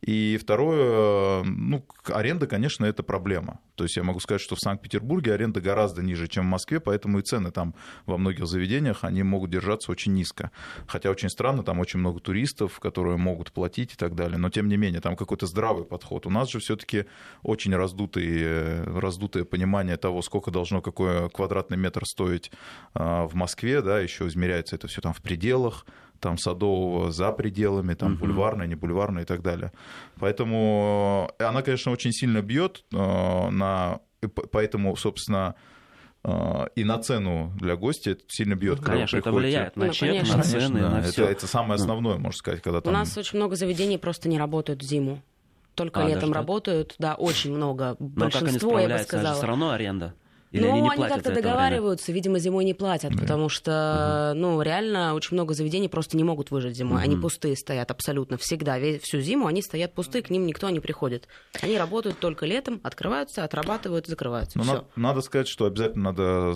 И 0.00 0.38
второе, 0.40 1.44
ну, 1.44 1.84
аренда, 2.06 2.46
конечно, 2.46 2.84
это 2.84 3.02
проблема. 3.02 3.60
То 3.76 3.84
есть 3.84 3.96
я 3.96 4.02
могу 4.02 4.20
сказать, 4.20 4.40
что 4.40 4.56
в 4.56 4.60
Санкт-Петербурге 4.60 5.34
аренда 5.34 5.60
гораздо 5.60 6.02
ниже, 6.02 6.28
чем 6.28 6.44
в 6.44 6.48
Москве, 6.48 6.80
поэтому 6.80 7.18
и 7.18 7.22
цены 7.22 7.50
там 7.50 7.74
во 8.06 8.18
многих 8.18 8.46
заведениях, 8.46 9.04
они 9.04 9.22
могут 9.22 9.50
держаться 9.50 9.92
очень 9.92 10.14
низко. 10.14 10.50
Хотя 10.86 11.10
очень 11.10 11.28
странно, 11.28 11.62
там 11.62 11.78
очень 11.78 12.00
много 12.00 12.20
туристов, 12.20 12.80
которые 12.80 13.16
могут 13.16 13.52
платить 13.52 13.92
и 13.92 13.96
так 13.96 14.14
далее, 14.14 14.38
но 14.38 14.50
тем 14.50 14.68
не 14.68 14.76
менее, 14.76 15.00
там 15.00 15.16
какой-то 15.16 15.46
здравый 15.46 15.84
подход. 15.84 16.26
У 16.26 16.30
нас 16.30 16.50
же 16.50 16.58
все-таки 16.58 17.04
очень 17.42 17.76
раздутые, 17.76 18.82
раздутое 18.84 19.44
понимание 19.44 19.65
того, 19.96 20.22
сколько 20.22 20.50
должно 20.50 20.80
какой 20.80 21.30
квадратный 21.30 21.76
метр 21.76 22.04
стоить 22.04 22.50
а, 22.94 23.26
в 23.26 23.34
Москве, 23.34 23.82
да, 23.82 24.00
еще 24.00 24.26
измеряется 24.26 24.76
это 24.76 24.88
все 24.88 25.00
там 25.00 25.12
в 25.12 25.22
пределах, 25.22 25.86
там 26.20 26.38
Садового 26.38 27.10
за 27.10 27.32
пределами, 27.32 27.94
там 27.94 28.14
угу. 28.14 28.26
бульварная, 28.26 28.66
не 28.66 28.74
бульварная 28.74 29.22
и 29.22 29.26
так 29.26 29.42
далее. 29.42 29.72
Поэтому 30.18 31.30
э, 31.38 31.44
она, 31.44 31.62
конечно, 31.62 31.92
очень 31.92 32.12
сильно 32.12 32.42
бьет 32.42 32.84
э, 32.92 33.50
на... 33.50 34.00
Поэтому, 34.50 34.96
собственно, 34.96 35.54
э, 36.24 36.66
и 36.74 36.84
на 36.84 36.98
цену 36.98 37.52
для 37.56 37.76
гостя 37.76 38.12
это 38.12 38.22
сильно 38.28 38.54
бьет. 38.54 38.80
Ну, 38.80 38.86
конечно, 38.86 39.16
это 39.18 39.32
влияет 39.32 39.76
на 39.76 39.86
ну, 39.86 39.92
чек, 39.92 40.08
конечно. 40.10 40.36
на 40.38 40.42
цены, 40.42 40.80
да, 40.80 40.90
на 40.90 40.98
это, 41.00 41.12
все. 41.12 41.26
Это 41.26 41.46
самое 41.46 41.74
основное, 41.74 42.16
можно 42.16 42.36
сказать, 42.36 42.62
когда 42.62 42.80
там... 42.80 42.92
У 42.92 42.96
нас 42.96 43.16
очень 43.16 43.38
много 43.38 43.56
заведений 43.56 43.98
просто 43.98 44.28
не 44.28 44.38
работают 44.38 44.82
в 44.82 44.84
зиму. 44.84 45.22
Только 45.76 46.02
а, 46.02 46.08
летом 46.08 46.32
работают, 46.32 46.94
да, 46.98 47.14
очень 47.14 47.54
много. 47.54 47.96
Большинство, 48.00 48.70
Но 48.72 48.76
как 48.76 48.84
они 48.84 48.92
я 48.92 48.98
бы 48.98 49.04
сказала. 49.04 49.36
все 49.36 49.46
равно 49.46 49.70
аренда. 49.70 50.14
Или 50.52 50.62
ну, 50.62 50.76
они, 50.76 50.88
они 50.90 51.08
как-то 51.08 51.34
договариваются, 51.34 52.06
время? 52.06 52.16
видимо, 52.16 52.38
зимой 52.38 52.64
не 52.64 52.72
платят, 52.72 53.12
да. 53.12 53.20
потому 53.20 53.48
что, 53.48 54.30
угу. 54.32 54.40
ну, 54.40 54.62
реально 54.62 55.14
очень 55.14 55.34
много 55.34 55.54
заведений 55.54 55.88
просто 55.88 56.16
не 56.16 56.24
могут 56.24 56.50
выжить 56.50 56.76
зимой. 56.76 56.98
Угу. 56.98 57.04
Они 57.04 57.16
пустые 57.16 57.56
стоят 57.56 57.90
абсолютно 57.90 58.38
всегда. 58.38 58.78
Всю 59.02 59.20
зиму 59.20 59.46
они 59.46 59.60
стоят 59.60 59.92
пустые, 59.94 60.22
к 60.22 60.30
ним 60.30 60.46
никто 60.46 60.70
не 60.70 60.80
приходит. 60.80 61.28
Они 61.60 61.76
работают 61.76 62.20
только 62.20 62.46
летом, 62.46 62.80
открываются, 62.84 63.44
отрабатывают, 63.44 64.06
закрываются. 64.06 64.58
Ну, 64.58 64.64
надо, 64.64 64.84
надо 64.96 65.20
сказать, 65.20 65.48
что 65.48 65.66
обязательно 65.66 66.12
надо 66.12 66.54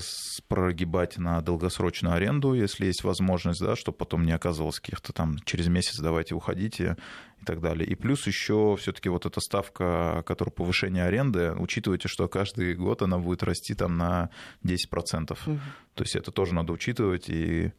прогибать 0.48 1.18
на 1.18 1.40
долгосрочную 1.42 2.14
аренду, 2.14 2.54
если 2.54 2.86
есть 2.86 3.04
возможность, 3.04 3.60
да, 3.60 3.76
чтобы 3.76 3.98
потом 3.98 4.24
не 4.24 4.32
оказывалось 4.32 4.80
каких-то 4.80 5.12
там 5.12 5.38
через 5.44 5.66
месяц 5.68 5.98
давайте 5.98 6.34
уходите 6.34 6.96
и 7.40 7.44
так 7.44 7.60
далее. 7.60 7.86
И 7.86 7.94
плюс 7.94 8.26
еще 8.26 8.76
все-таки 8.78 9.08
вот 9.08 9.26
эта 9.26 9.40
ставка, 9.40 10.22
которая 10.26 10.52
повышение 10.52 11.04
аренды, 11.04 11.52
учитывайте, 11.52 12.08
что 12.08 12.28
каждый 12.28 12.74
год 12.74 13.02
она 13.02 13.18
будет 13.18 13.42
расти 13.42 13.74
там 13.74 13.96
на 13.96 14.30
10%. 14.64 15.32
Угу. 15.32 15.60
То 15.94 16.04
есть 16.04 16.16
это 16.16 16.30
тоже 16.30 16.54
надо 16.54 16.72
учитывать. 16.72 17.28
И... 17.28 17.72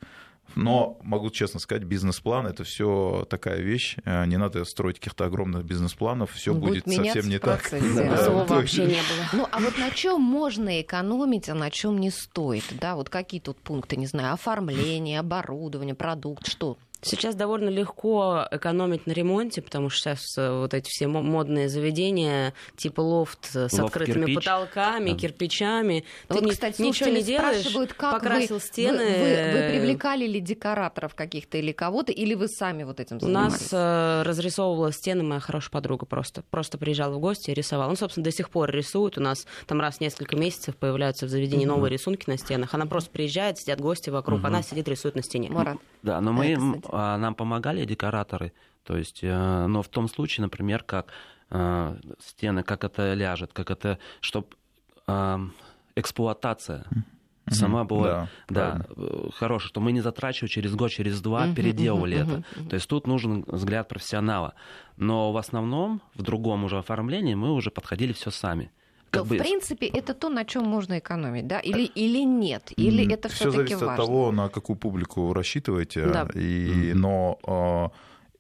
Но 0.55 0.99
могу 1.03 1.29
честно 1.29 1.59
сказать, 1.59 1.83
бизнес-план 1.83 2.47
это 2.47 2.63
все 2.63 3.25
такая 3.29 3.61
вещь. 3.61 3.95
Э, 4.03 4.25
не 4.25 4.37
надо 4.37 4.65
строить 4.65 4.99
каких-то 4.99 5.25
огромных 5.25 5.63
бизнес-планов, 5.63 6.31
все 6.33 6.53
будет, 6.53 6.83
будет 6.83 6.95
совсем 6.95 7.29
не 7.29 7.39
так. 7.39 7.71
Вообще 7.71 8.85
не 8.85 8.93
было. 8.95 9.29
Ну, 9.33 9.47
а 9.49 9.59
вот 9.59 9.77
на 9.77 9.91
чем 9.91 10.21
можно 10.21 10.81
экономить, 10.81 11.47
а 11.47 11.53
на 11.53 11.69
чем 11.69 11.99
не 11.99 12.09
стоит? 12.09 12.65
Да, 12.71 12.95
вот 12.95 13.09
какие 13.09 13.39
тут 13.39 13.59
пункты, 13.59 13.95
не 13.95 14.07
знаю, 14.07 14.33
оформление, 14.33 15.19
оборудование, 15.19 15.95
продукт, 15.95 16.47
что? 16.47 16.77
Сейчас 17.01 17.35
довольно 17.35 17.69
легко 17.69 18.47
экономить 18.51 19.07
на 19.07 19.11
ремонте, 19.11 19.61
потому 19.61 19.89
что 19.89 20.01
сейчас 20.01 20.37
э, 20.37 20.59
вот 20.59 20.73
эти 20.73 20.89
все 20.89 21.07
модные 21.07 21.67
заведения, 21.67 22.53
типа 22.75 23.01
лофт 23.01 23.51
с 23.51 23.73
лофт 23.73 23.95
открытыми 23.95 24.25
кирпич. 24.25 24.35
потолками, 24.35 25.11
да. 25.11 25.17
кирпичами. 25.17 26.05
Ты 26.27 26.35
вот, 26.35 26.51
кстати, 26.51 26.81
ничего 26.81 27.09
не 27.09 27.23
делаешь, 27.23 27.67
как 27.97 28.19
покрасил 28.19 28.55
вы, 28.55 28.61
стены. 28.61 28.97
Вы, 28.97 29.05
вы, 29.05 29.61
вы 29.61 29.69
привлекали 29.71 30.27
ли 30.27 30.39
декораторов 30.39 31.15
каких-то 31.15 31.57
или 31.57 31.71
кого-то, 31.71 32.11
или 32.11 32.35
вы 32.35 32.47
сами 32.47 32.83
вот 32.83 32.99
этим 32.99 33.19
занимались? 33.19 33.53
У 33.53 33.59
нас 33.61 33.69
э, 33.71 34.21
разрисовывала 34.23 34.91
стены 34.91 35.23
моя 35.23 35.39
хорошая 35.39 35.71
подруга 35.71 36.05
просто. 36.05 36.43
Просто 36.49 36.77
приезжала 36.77 37.15
в 37.15 37.19
гости 37.19 37.51
и 37.51 37.53
рисовала. 37.53 37.89
Он, 37.89 37.97
собственно, 37.97 38.23
до 38.23 38.31
сих 38.31 38.49
пор 38.49 38.69
рисует. 38.69 39.17
У 39.17 39.21
нас 39.21 39.45
там 39.65 39.81
раз 39.81 39.97
в 39.97 40.01
несколько 40.01 40.35
месяцев 40.35 40.75
появляются 40.75 41.25
в 41.25 41.29
заведении 41.29 41.65
угу. 41.65 41.75
новые 41.75 41.91
рисунки 41.91 42.29
на 42.29 42.37
стенах. 42.37 42.73
Она 42.73 42.85
просто 42.85 43.09
приезжает, 43.09 43.57
сидят 43.57 43.81
гости 43.81 44.09
вокруг, 44.09 44.39
угу. 44.39 44.47
она 44.47 44.61
сидит, 44.61 44.87
рисует 44.87 45.15
на 45.15 45.23
стене. 45.23 45.49
Марат. 45.49 45.77
Да, 46.03 46.19
но 46.21 46.33
мы, 46.33 46.81
а, 46.89 47.17
нам 47.17 47.35
помогали 47.35 47.85
декораторы, 47.85 48.53
то 48.83 48.97
есть, 48.97 49.19
э, 49.21 49.65
но 49.67 49.83
в 49.83 49.87
том 49.87 50.07
случае, 50.07 50.43
например, 50.43 50.83
как 50.83 51.13
э, 51.51 51.97
стены, 52.19 52.63
как 52.63 52.83
это 52.83 53.13
ляжет, 53.13 53.53
как 53.53 53.69
это, 53.69 53.99
чтобы 54.19 54.47
э, 55.07 55.39
эксплуатация 55.95 56.85
сама 57.47 57.83
была, 57.83 58.29
да, 58.49 58.85
да 58.95 59.05
хорошая, 59.35 59.67
что 59.67 59.81
мы 59.81 59.91
не 59.91 60.01
затрачивали 60.01 60.49
через 60.49 60.75
год, 60.75 60.91
через 60.91 61.21
два, 61.21 61.45
mm-hmm, 61.45 61.55
переделывали 61.55 62.17
mm-hmm, 62.17 62.23
это. 62.23 62.59
Mm-hmm. 62.59 62.69
То 62.69 62.73
есть 62.75 62.87
тут 62.87 63.07
нужен 63.07 63.43
взгляд 63.47 63.87
профессионала. 63.87 64.53
Но 64.97 65.31
в 65.31 65.37
основном 65.37 66.01
в 66.15 66.21
другом 66.21 66.63
уже 66.63 66.77
оформлении 66.77 67.35
мы 67.35 67.51
уже 67.51 67.71
подходили 67.71 68.13
все 68.13 68.31
сами 68.31 68.71
как 69.11 69.25
бы... 69.25 69.35
в 69.35 69.39
принципе, 69.39 69.87
это 69.87 70.13
то, 70.13 70.29
на 70.29 70.45
чем 70.45 70.63
можно 70.63 70.97
экономить, 70.97 71.47
да? 71.47 71.59
Или, 71.59 71.83
или 71.83 72.25
нет? 72.25 72.71
Или 72.77 73.05
mm, 73.05 73.13
это 73.13 73.29
все 73.29 73.51
зависит 73.51 73.81
важно? 73.81 73.93
от 73.93 73.97
того, 73.97 74.31
на 74.31 74.49
какую 74.49 74.77
публику 74.77 75.33
рассчитываете. 75.33 76.05
Да. 76.05 76.27
И, 76.33 76.37
mm-hmm. 76.37 76.93
Но 76.95 77.91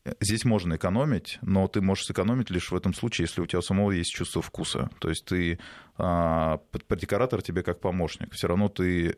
э, 0.05 0.13
здесь 0.21 0.45
можно 0.45 0.75
экономить, 0.75 1.39
но 1.41 1.67
ты 1.67 1.81
можешь 1.81 2.05
сэкономить 2.05 2.49
лишь 2.49 2.71
в 2.71 2.75
этом 2.75 2.93
случае, 2.93 3.25
если 3.25 3.41
у 3.41 3.45
тебя 3.45 3.61
самого 3.61 3.91
есть 3.91 4.11
чувство 4.11 4.41
вкуса. 4.41 4.89
То 4.99 5.09
есть 5.09 5.25
ты 5.25 5.59
э, 5.97 6.57
декоратор 6.89 7.41
тебе 7.41 7.63
как 7.63 7.81
помощник. 7.81 8.33
Все 8.33 8.47
равно 8.47 8.69
ты 8.69 9.17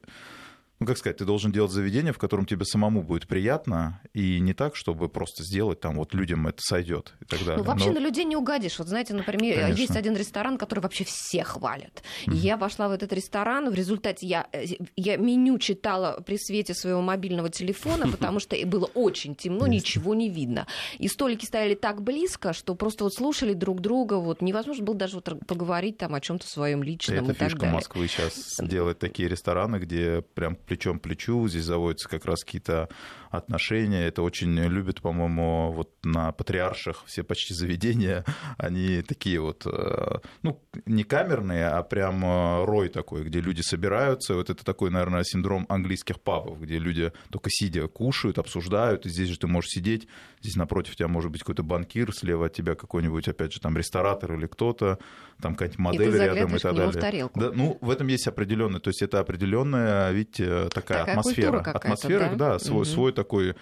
ну, 0.83 0.87
как 0.87 0.97
сказать, 0.97 1.15
ты 1.15 1.23
должен 1.23 1.53
делать 1.53 1.71
заведение, 1.71 2.11
в 2.11 2.17
котором 2.17 2.45
тебе 2.45 2.65
самому 2.65 3.03
будет 3.03 3.25
приятно, 3.25 4.01
и 4.13 4.41
не 4.41 4.53
так, 4.53 4.75
чтобы 4.75 5.07
просто 5.07 5.41
сделать 5.41 5.79
там, 5.79 5.95
вот 5.95 6.13
людям 6.13 6.45
это 6.45 6.59
сойдет 6.59 7.13
и 7.21 7.25
так 7.25 7.39
далее. 7.39 7.57
Ну, 7.59 7.63
вообще 7.63 7.87
Но... 7.87 7.93
на 7.93 7.99
людей 7.99 8.25
не 8.25 8.35
угадишь. 8.35 8.77
Вот 8.79 8.89
знаете, 8.89 9.13
например, 9.13 9.61
Конечно. 9.61 9.81
есть 9.81 9.95
один 9.95 10.17
ресторан, 10.17 10.57
который 10.57 10.81
вообще 10.81 11.05
все 11.05 11.45
хвалят. 11.45 12.03
Mm-hmm. 12.25 12.35
Я 12.35 12.57
вошла 12.57 12.89
в 12.89 12.91
этот 12.91 13.13
ресторан, 13.13 13.69
в 13.69 13.73
результате 13.73 14.27
я, 14.27 14.45
э, 14.51 14.65
я 14.97 15.15
меню 15.15 15.57
читала 15.57 16.21
при 16.25 16.37
свете 16.37 16.73
своего 16.73 17.01
мобильного 17.01 17.49
телефона, 17.49 18.05
потому 18.11 18.41
что 18.41 18.57
было 18.65 18.89
очень 18.93 19.35
темно, 19.35 19.65
ничего 19.65 20.13
не 20.13 20.29
видно. 20.29 20.67
И 20.99 21.07
столики 21.07 21.45
стояли 21.45 21.75
так 21.75 22.01
близко, 22.01 22.51
что 22.51 22.75
просто 22.75 23.05
вот 23.05 23.13
слушали 23.13 23.53
друг 23.53 23.79
друга, 23.79 24.15
вот 24.15 24.41
невозможно 24.41 24.83
было 24.83 24.97
даже 24.97 25.15
вот 25.15 25.47
поговорить 25.47 25.97
там 25.97 26.13
о 26.13 26.19
чем-то 26.19 26.45
своем 26.45 26.83
личном 26.83 27.23
это 27.23 27.31
и 27.31 27.35
так 27.35 27.47
фишка 27.47 27.59
далее. 27.61 27.75
Москвы 27.75 28.07
сейчас 28.09 28.59
делать 28.61 28.99
такие 28.99 29.29
рестораны, 29.29 29.77
где 29.77 30.21
прям 30.33 30.57
плечом 30.73 30.99
к 30.99 31.03
плечу, 31.03 31.47
здесь 31.47 31.65
заводятся 31.65 32.09
как 32.09 32.25
раз 32.25 32.43
какие-то 32.43 32.89
отношения. 33.29 34.07
Это 34.07 34.21
очень 34.23 34.57
любят, 34.57 35.01
по-моему, 35.01 35.71
вот 35.71 35.91
на 36.03 36.31
патриарших 36.31 37.03
все 37.05 37.23
почти 37.23 37.53
заведения. 37.53 38.25
Они 38.57 39.01
такие 39.01 39.39
вот, 39.39 39.65
э, 39.65 40.17
ну, 40.41 40.61
не 40.85 41.03
камерные, 41.03 41.67
а 41.67 41.83
прям 41.83 42.23
э, 42.25 42.65
рой 42.65 42.89
такой, 42.89 43.23
где 43.23 43.39
люди 43.39 43.61
собираются. 43.61 44.35
Вот 44.35 44.49
это 44.49 44.63
такой, 44.63 44.89
наверное, 44.89 45.23
синдром 45.23 45.65
английских 45.69 46.21
пабов, 46.21 46.59
где 46.61 46.79
люди 46.79 47.11
только 47.29 47.49
сидя 47.51 47.87
кушают, 47.87 48.37
обсуждают, 48.39 49.05
и 49.05 49.09
здесь 49.09 49.29
же 49.29 49.37
ты 49.37 49.47
можешь 49.47 49.71
сидеть, 49.71 50.07
здесь 50.41 50.55
напротив 50.55 50.95
тебя 50.95 51.07
может 51.07 51.31
быть 51.31 51.41
какой-то 51.41 51.63
банкир, 51.63 52.13
слева 52.13 52.47
от 52.47 52.53
тебя 52.53 52.75
какой-нибудь, 52.75 53.27
опять 53.27 53.53
же, 53.53 53.59
там 53.59 53.77
ресторатор 53.77 54.33
или 54.33 54.47
кто-то, 54.47 54.99
там 55.41 55.53
какая-нибудь 55.53 55.79
модель 55.79 56.15
и 56.15 56.19
рядом 56.19 56.55
и 56.55 56.59
так 56.59 56.75
далее. 56.75 57.29
Да, 57.35 57.51
ну, 57.53 57.77
в 57.81 57.89
этом 57.89 58.07
есть 58.07 58.27
определенный, 58.27 58.79
то 58.79 58.89
есть 58.89 59.01
это 59.01 59.19
определенная, 59.19 60.11
видите, 60.11 60.45
такая, 60.73 60.99
такая 60.99 61.17
атмосфера. 61.17 61.59
Атмосфера, 61.59 62.29
да, 62.35 62.53
да 62.53 62.59
свой, 62.59 62.81
угу. 62.81 62.85
свой 62.85 63.11
такой. 63.13 63.55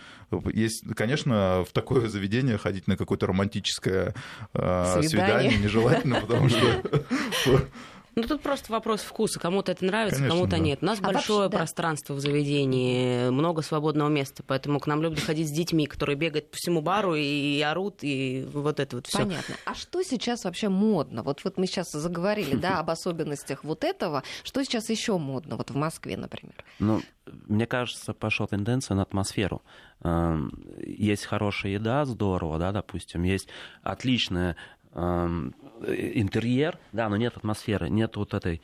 Есть, 0.54 0.84
конечно, 0.96 1.66
в 1.68 1.74
такое 1.74 2.08
заведение 2.08 2.58
ходить 2.58 2.88
на 2.88 2.96
какое-то 2.96 3.28
романтическое 3.28 4.14
э, 4.54 5.02
свидание 5.04 5.58
нежелательно, 5.58 6.22
потому 6.22 6.50
что 6.50 6.84
ну, 8.16 8.24
тут 8.24 8.42
просто 8.42 8.72
вопрос 8.72 9.02
вкуса. 9.02 9.40
Кому-то 9.40 9.72
это 9.72 9.86
нравится, 9.86 10.28
кому-то 10.28 10.52
да. 10.52 10.58
нет. 10.58 10.80
У 10.82 10.86
нас 10.86 11.00
а 11.00 11.04
большое 11.04 11.44
вообще, 11.44 11.58
пространство 11.58 12.16
да. 12.16 12.20
в 12.20 12.22
заведении, 12.22 13.30
много 13.30 13.62
свободного 13.62 14.10
места, 14.10 14.44
поэтому 14.46 14.80
к 14.80 14.88
нам 14.88 15.02
любят 15.02 15.20
ходить 15.20 15.48
с 15.48 15.52
детьми, 15.52 15.86
которые 15.86 16.18
бегают 16.18 16.52
по 16.52 16.58
всему 16.58 16.82
бару 16.82 17.16
и 17.16 17.62
орут, 17.62 18.00
и 18.02 18.46
вот 18.52 18.80
это 18.80 18.98
вот 18.98 19.08
все. 19.08 19.20
Понятно. 19.20 19.56
А 19.66 19.76
что 19.76 20.04
сейчас 20.04 20.44
вообще 20.44 20.68
модно? 20.68 21.24
Вот, 21.24 21.44
вот 21.44 21.58
мы 21.58 21.68
сейчас 21.68 21.92
заговорили, 21.92 22.56
да, 22.56 22.80
об 22.80 22.90
особенностях 22.90 23.64
вот 23.64 23.84
этого. 23.84 24.24
Что 24.44 24.64
сейчас 24.64 24.90
еще 24.90 25.18
модно, 25.18 25.56
вот 25.56 25.72
в 25.72 25.76
Москве, 25.76 26.18
например? 26.18 26.56
Ну, 26.80 27.02
мне 27.48 27.66
кажется, 27.66 28.14
пошла 28.14 28.48
тенденция 28.48 28.96
на 28.96 29.04
атмосферу. 29.04 29.62
Эм, 30.04 30.52
есть 30.86 31.26
хорошая 31.26 31.74
еда, 31.74 32.04
здорово, 32.06 32.60
да, 32.60 32.72
допустим, 32.72 33.24
есть 33.24 33.48
отличная 33.84 34.58
эм, 34.94 35.56
интерьер, 35.88 36.78
да, 36.92 37.10
но 37.10 37.18
нет 37.18 37.38
атмосферы, 37.38 37.90
нет 37.90 38.16
вот 38.16 38.34
этой 38.34 38.62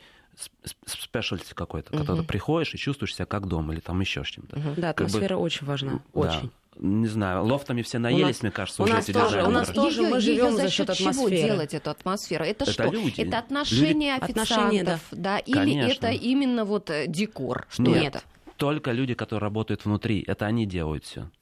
спешлти 0.86 1.52
какой-то, 1.54 1.90
угу. 1.90 1.98
когда 1.98 2.20
ты 2.20 2.26
приходишь 2.26 2.74
и 2.74 2.78
чувствуешь 2.78 3.14
себя 3.14 3.26
как 3.26 3.46
дома 3.46 3.72
или 3.72 3.80
там 3.80 4.00
еще 4.00 4.24
с 4.24 4.28
чем-то. 4.28 4.56
Угу. 4.56 4.68
Да, 4.76 4.90
атмосфера 4.90 5.28
как 5.28 5.38
бы, 5.38 5.42
очень 5.42 5.66
важна, 5.66 6.00
очень. 6.12 6.50
не 6.76 7.08
знаю, 7.08 7.44
лофтами 7.44 7.82
все 7.82 7.98
наелись, 7.98 8.36
нас, 8.36 8.42
мне 8.42 8.50
кажется, 8.52 8.82
у 8.82 8.84
уже 8.84 8.94
нас 8.94 9.06
тоже, 9.06 9.42
У 9.42 9.50
нас 9.50 9.68
тоже 9.68 10.02
мы 10.02 10.20
живем 10.20 10.56
за 10.56 10.70
счет 10.70 10.90
атмосферы. 10.90 11.36
чего 11.36 11.46
делать 11.46 11.74
эту 11.74 11.90
атмосферу? 11.90 12.44
Это, 12.44 12.64
это 12.64 12.72
что? 12.72 12.84
Люди. 12.84 13.20
Это 13.20 13.38
отношения 13.38 14.14
люди... 14.14 14.24
официантов, 14.24 14.50
отношения, 14.50 14.84
да. 14.84 14.98
да? 15.12 15.38
Или 15.38 15.54
Конечно. 15.54 16.06
это 16.06 16.10
именно 16.10 16.64
вот 16.64 16.90
э, 16.90 17.06
декор? 17.08 17.66
Что 17.68 17.82
Нет, 17.82 18.16
это? 18.16 18.22
только 18.58 18.92
люди, 18.92 19.14
которые 19.14 19.40
работают 19.46 19.84
внутри, 19.84 20.22
это 20.26 20.46
они 20.46 20.66
делают 20.66 21.04
все 21.04 21.22
э, 21.22 21.37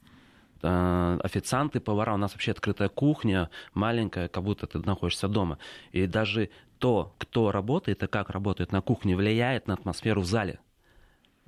официанты, 0.61 1.79
повара. 1.79 2.13
У 2.13 2.17
нас 2.17 2.33
вообще 2.33 2.51
открытая 2.51 2.89
кухня, 2.89 3.49
маленькая, 3.73 4.27
как 4.27 4.43
будто 4.43 4.67
ты 4.67 4.79
находишься 4.79 5.27
дома. 5.27 5.57
И 5.91 6.07
даже 6.07 6.49
то, 6.79 7.15
кто 7.17 7.51
работает 7.51 8.03
и 8.03 8.07
как 8.07 8.29
работает 8.29 8.71
на 8.71 8.81
кухне, 8.81 9.15
влияет 9.15 9.67
на 9.67 9.73
атмосферу 9.73 10.21
в 10.21 10.25
зале. 10.25 10.59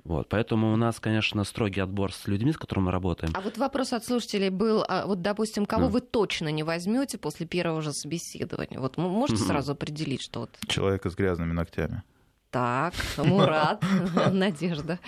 Вот, 0.04 0.28
поэтому 0.30 0.72
у 0.72 0.76
нас, 0.76 0.98
конечно, 0.98 1.44
строгий 1.44 1.80
отбор 1.80 2.12
с 2.12 2.26
людьми, 2.26 2.52
с 2.52 2.56
которыми 2.56 2.86
мы 2.86 2.92
работаем. 2.92 3.32
А 3.36 3.40
вот 3.42 3.58
вопрос 3.58 3.92
от 3.92 4.04
слушателей 4.04 4.48
был, 4.48 4.82
а 4.88 5.06
вот, 5.06 5.20
допустим, 5.20 5.66
кого 5.66 5.86
mm. 5.86 5.90
вы 5.90 6.00
точно 6.00 6.48
не 6.48 6.62
возьмете 6.62 7.18
после 7.18 7.46
первого 7.46 7.82
же 7.82 7.92
собеседования? 7.92 8.80
Вот 8.80 8.96
можете 8.96 9.42
mm-hmm. 9.42 9.46
сразу 9.46 9.72
определить, 9.72 10.22
что 10.22 10.40
вот... 10.40 10.58
Человека 10.66 11.10
с 11.10 11.14
грязными 11.14 11.52
ногтями. 11.52 12.02
Так, 12.50 12.94
Мурат, 13.18 13.84
Надежда. 14.32 14.98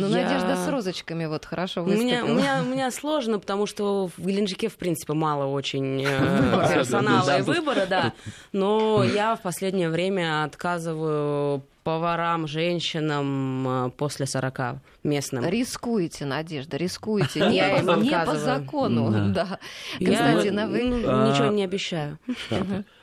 Ну, 0.00 0.08
я... 0.08 0.24
Надежда 0.24 0.56
с 0.56 0.68
розочками 0.68 1.26
вот 1.26 1.44
хорошо 1.44 1.82
выступила. 1.82 2.04
У 2.04 2.06
меня, 2.06 2.24
у, 2.24 2.34
меня, 2.34 2.62
у 2.62 2.64
меня 2.64 2.90
сложно, 2.90 3.38
потому 3.38 3.66
что 3.66 4.08
в 4.16 4.26
Геленджике, 4.26 4.68
в 4.68 4.76
принципе, 4.76 5.12
мало 5.12 5.46
очень 5.46 6.04
э, 6.04 6.68
персонала 6.74 7.38
и 7.38 7.42
выбора, 7.42 7.86
да. 7.86 8.12
Но 8.52 9.04
я 9.04 9.36
в 9.36 9.40
последнее 9.42 9.90
время 9.90 10.44
отказываю 10.44 11.62
поварам, 11.84 12.46
женщинам 12.46 13.86
э, 13.86 13.90
после 13.90 14.26
40 14.26 14.76
местным. 15.02 15.44
Рискуете, 15.44 16.24
Надежда, 16.24 16.76
рискуете. 16.76 17.40
Не, 17.50 18.02
не 18.02 18.24
по 18.24 18.36
закону. 18.36 19.32
Да. 19.32 19.58
Константин, 19.98 20.58
а 20.58 20.66
вы? 20.66 20.84
Ну, 20.84 21.30
ничего 21.30 21.48
не 21.48 21.64
обещаю. 21.64 22.18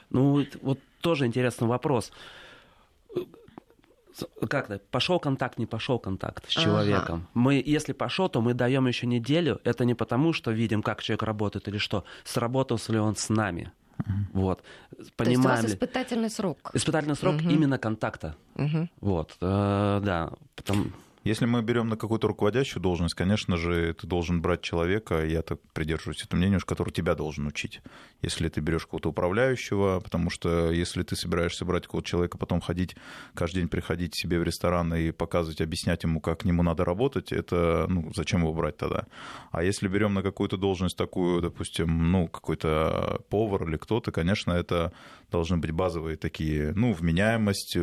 Ну, 0.09 0.45
вот 0.61 0.79
тоже 1.01 1.27
интересный 1.27 1.67
вопрос 1.67 2.11
как-то 4.49 4.79
пошел 4.91 5.19
контакт, 5.19 5.57
не 5.57 5.65
пошел 5.65 5.99
контакт 5.99 6.49
с 6.49 6.53
человеком. 6.53 7.15
Ага. 7.15 7.27
Мы, 7.33 7.63
если 7.65 7.93
пошел, 7.93 8.29
то 8.29 8.41
мы 8.41 8.53
даем 8.53 8.87
еще 8.87 9.07
неделю. 9.07 9.59
Это 9.63 9.85
не 9.85 9.93
потому, 9.93 10.33
что 10.33 10.51
видим, 10.51 10.81
как 10.81 11.01
человек 11.01 11.23
работает 11.23 11.67
или 11.67 11.77
что, 11.77 12.03
сработался 12.23 12.91
ли 12.93 12.99
он 12.99 13.15
с 13.15 13.29
нами. 13.29 13.71
Угу. 13.99 14.41
Вот. 14.41 14.63
Понимаем 15.15 15.15
то 15.15 15.29
есть 15.29 15.45
у 15.45 15.47
вас 15.47 15.65
испытательный 15.65 16.29
срок. 16.29 16.71
Испытательный 16.73 17.15
срок 17.15 17.35
угу. 17.35 17.49
именно 17.49 17.77
контакта. 17.77 18.35
Угу. 18.55 18.89
Вот, 19.01 19.37
э, 19.41 20.01
да. 20.03 20.31
Потом... 20.55 20.93
Если 21.29 21.45
мы 21.45 21.61
берем 21.61 21.89
на 21.89 21.95
какую-то 21.95 22.27
руководящую 22.27 22.81
должность, 22.81 23.13
конечно 23.13 23.55
же, 23.55 23.93
ты 23.93 24.07
должен 24.07 24.41
брать 24.41 24.63
человека, 24.63 25.23
я 25.23 25.43
так 25.43 25.59
придерживаюсь 25.73 26.23
этого 26.23 26.39
мнения, 26.39 26.57
который 26.57 26.89
тебя 26.91 27.13
должен 27.13 27.45
учить. 27.45 27.81
Если 28.23 28.49
ты 28.49 28.61
берешь 28.61 28.85
какого-то 28.85 29.09
управляющего, 29.09 29.99
потому 29.99 30.31
что 30.31 30.71
если 30.71 31.03
ты 31.03 31.15
собираешься 31.15 31.65
брать 31.65 31.83
какого-то 31.83 32.09
человека, 32.09 32.39
потом 32.39 32.61
ходить, 32.61 32.95
каждый 33.35 33.59
день 33.59 33.67
приходить 33.67 34.15
себе 34.15 34.39
в 34.39 34.43
ресторан 34.43 34.91
и 34.95 35.11
показывать, 35.11 35.61
объяснять 35.61 36.01
ему, 36.01 36.19
как 36.19 36.39
к 36.39 36.45
нему 36.45 36.63
надо 36.63 36.83
работать, 36.83 37.31
это, 37.31 37.85
ну, 37.87 38.11
зачем 38.15 38.41
его 38.41 38.53
брать 38.53 38.77
тогда? 38.77 39.05
А 39.51 39.61
если 39.61 39.87
берем 39.87 40.15
на 40.15 40.23
какую-то 40.23 40.57
должность 40.57 40.97
такую, 40.97 41.41
допустим, 41.41 42.11
ну, 42.11 42.27
какой-то 42.27 43.21
повар 43.29 43.69
или 43.69 43.77
кто-то, 43.77 44.11
конечно, 44.11 44.51
это 44.51 44.93
должны 45.31 45.57
быть 45.57 45.71
базовые 45.71 46.17
такие, 46.17 46.73
ну, 46.73 46.91
вменяемость, 46.91 47.77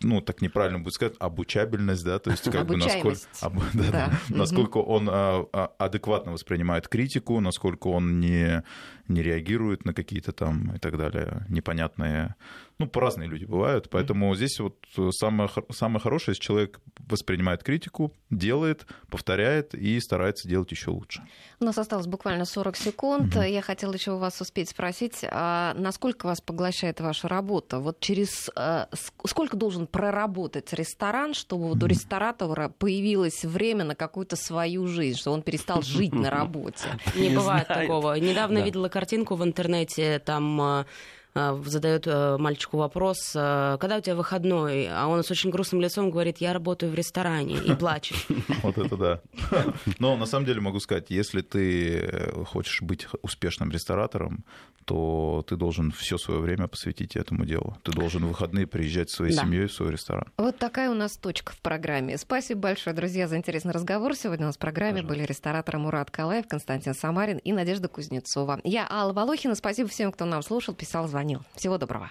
ну, 0.00 0.20
так 0.20 0.42
неправильно 0.42 0.78
будет 0.78 0.94
сказать, 0.94 1.14
обучабельность, 1.18 2.04
да, 2.04 2.18
то 2.18 2.30
есть 2.30 2.50
как 2.50 2.66
бы 2.66 2.76
насколько, 2.76 3.18
об, 3.40 3.58
да, 3.74 3.90
да. 3.90 4.12
насколько 4.28 4.78
он 4.78 5.08
а, 5.10 5.46
а, 5.52 5.72
адекватно 5.78 6.32
воспринимает 6.32 6.88
критику, 6.88 7.40
насколько 7.40 7.88
он 7.88 8.20
не, 8.20 8.62
не 9.08 9.22
реагирует 9.22 9.84
на 9.84 9.92
какие-то 9.92 10.32
там 10.32 10.74
и 10.74 10.78
так 10.78 10.96
далее 10.96 11.46
непонятные 11.48 12.34
ну, 12.78 12.90
разные 12.92 13.28
люди 13.28 13.44
бывают, 13.44 13.88
поэтому 13.88 14.32
mm-hmm. 14.32 14.36
здесь 14.36 14.58
вот 14.58 14.76
самое, 15.14 15.48
самое 15.70 16.00
хорошее, 16.00 16.32
если 16.32 16.42
человек 16.42 16.80
воспринимает 16.98 17.62
критику, 17.62 18.12
делает, 18.30 18.86
повторяет 19.08 19.74
и 19.74 20.00
старается 20.00 20.48
делать 20.48 20.72
еще 20.72 20.90
лучше. 20.90 21.22
У 21.60 21.64
нас 21.64 21.78
осталось 21.78 22.06
буквально 22.06 22.44
40 22.44 22.76
секунд. 22.76 23.36
Mm-hmm. 23.36 23.50
Я 23.50 23.62
хотела 23.62 23.92
еще 23.92 24.12
у 24.12 24.18
вас 24.18 24.40
успеть 24.40 24.70
спросить, 24.70 25.20
а 25.30 25.74
насколько 25.74 26.26
вас 26.26 26.40
поглощает 26.40 27.00
ваша 27.00 27.28
работа? 27.28 27.78
Вот 27.78 28.00
через 28.00 28.50
а, 28.56 28.88
сколько 29.24 29.56
должен 29.56 29.86
проработать 29.86 30.72
ресторан, 30.72 31.34
чтобы 31.34 31.68
вот 31.68 31.82
у 31.82 31.86
ресторатора 31.86 32.70
появилось 32.70 33.44
время 33.44 33.84
на 33.84 33.94
какую-то 33.94 34.34
свою 34.34 34.88
жизнь, 34.88 35.18
что 35.18 35.30
он 35.30 35.42
перестал 35.42 35.82
жить 35.82 36.12
на 36.12 36.28
работе? 36.28 36.88
Не 37.14 37.28
бывает 37.28 37.68
такого. 37.68 38.18
Недавно 38.18 38.58
видела 38.58 38.88
картинку 38.88 39.36
в 39.36 39.44
интернете, 39.44 40.18
там 40.18 40.60
а, 40.60 40.86
задает 41.34 42.06
э, 42.06 42.36
мальчику 42.38 42.76
вопрос, 42.76 43.32
э, 43.34 43.76
когда 43.80 43.96
у 43.96 44.00
тебя 44.00 44.14
выходной, 44.14 44.88
а 44.88 45.08
он 45.08 45.24
с 45.24 45.30
очень 45.30 45.50
грустным 45.50 45.80
лицом 45.80 46.10
говорит, 46.10 46.38
я 46.38 46.52
работаю 46.52 46.92
в 46.92 46.94
ресторане 46.94 47.56
и 47.56 47.74
плачет. 47.74 48.16
Вот 48.62 48.78
это 48.78 48.96
да. 48.96 49.20
Но 49.98 50.16
на 50.16 50.26
самом 50.26 50.46
деле 50.46 50.60
могу 50.60 50.80
сказать, 50.80 51.06
если 51.10 51.42
ты 51.42 51.98
э, 51.98 52.44
хочешь 52.44 52.82
быть 52.82 53.06
успешным 53.22 53.70
ресторатором, 53.70 54.44
то 54.84 55.44
ты 55.48 55.56
должен 55.56 55.90
все 55.92 56.18
свое 56.18 56.40
время 56.40 56.68
посвятить 56.68 57.16
этому 57.16 57.44
делу. 57.44 57.76
Ты 57.82 57.92
должен 57.92 58.24
в 58.24 58.28
выходные 58.28 58.66
приезжать 58.66 59.10
со 59.10 59.16
своей 59.16 59.34
да. 59.34 59.42
семьей 59.42 59.66
в 59.66 59.72
свой 59.72 59.92
ресторан. 59.92 60.26
Вот 60.36 60.58
такая 60.58 60.90
у 60.90 60.94
нас 60.94 61.16
точка 61.16 61.52
в 61.52 61.60
программе. 61.60 62.18
Спасибо 62.18 62.60
большое, 62.60 62.94
друзья, 62.94 63.28
за 63.28 63.36
интересный 63.36 63.72
разговор. 63.72 64.14
Сегодня 64.14 64.46
у 64.46 64.48
нас 64.48 64.56
в 64.56 64.58
программе 64.58 65.02
Пожалуйста. 65.02 65.14
были 65.14 65.26
рестораторы 65.26 65.78
Мурат 65.78 66.10
Калаев, 66.10 66.46
Константин 66.46 66.94
Самарин 66.94 67.38
и 67.38 67.52
Надежда 67.52 67.88
Кузнецова. 67.88 68.60
Я 68.64 68.86
Алла 68.88 69.12
Волохина. 69.12 69.54
Спасибо 69.54 69.88
всем, 69.88 70.12
кто 70.12 70.24
нам 70.24 70.42
слушал, 70.42 70.74
писал, 70.74 71.08
звонил. 71.24 71.42
Всего 71.54 71.78
доброго. 71.78 72.10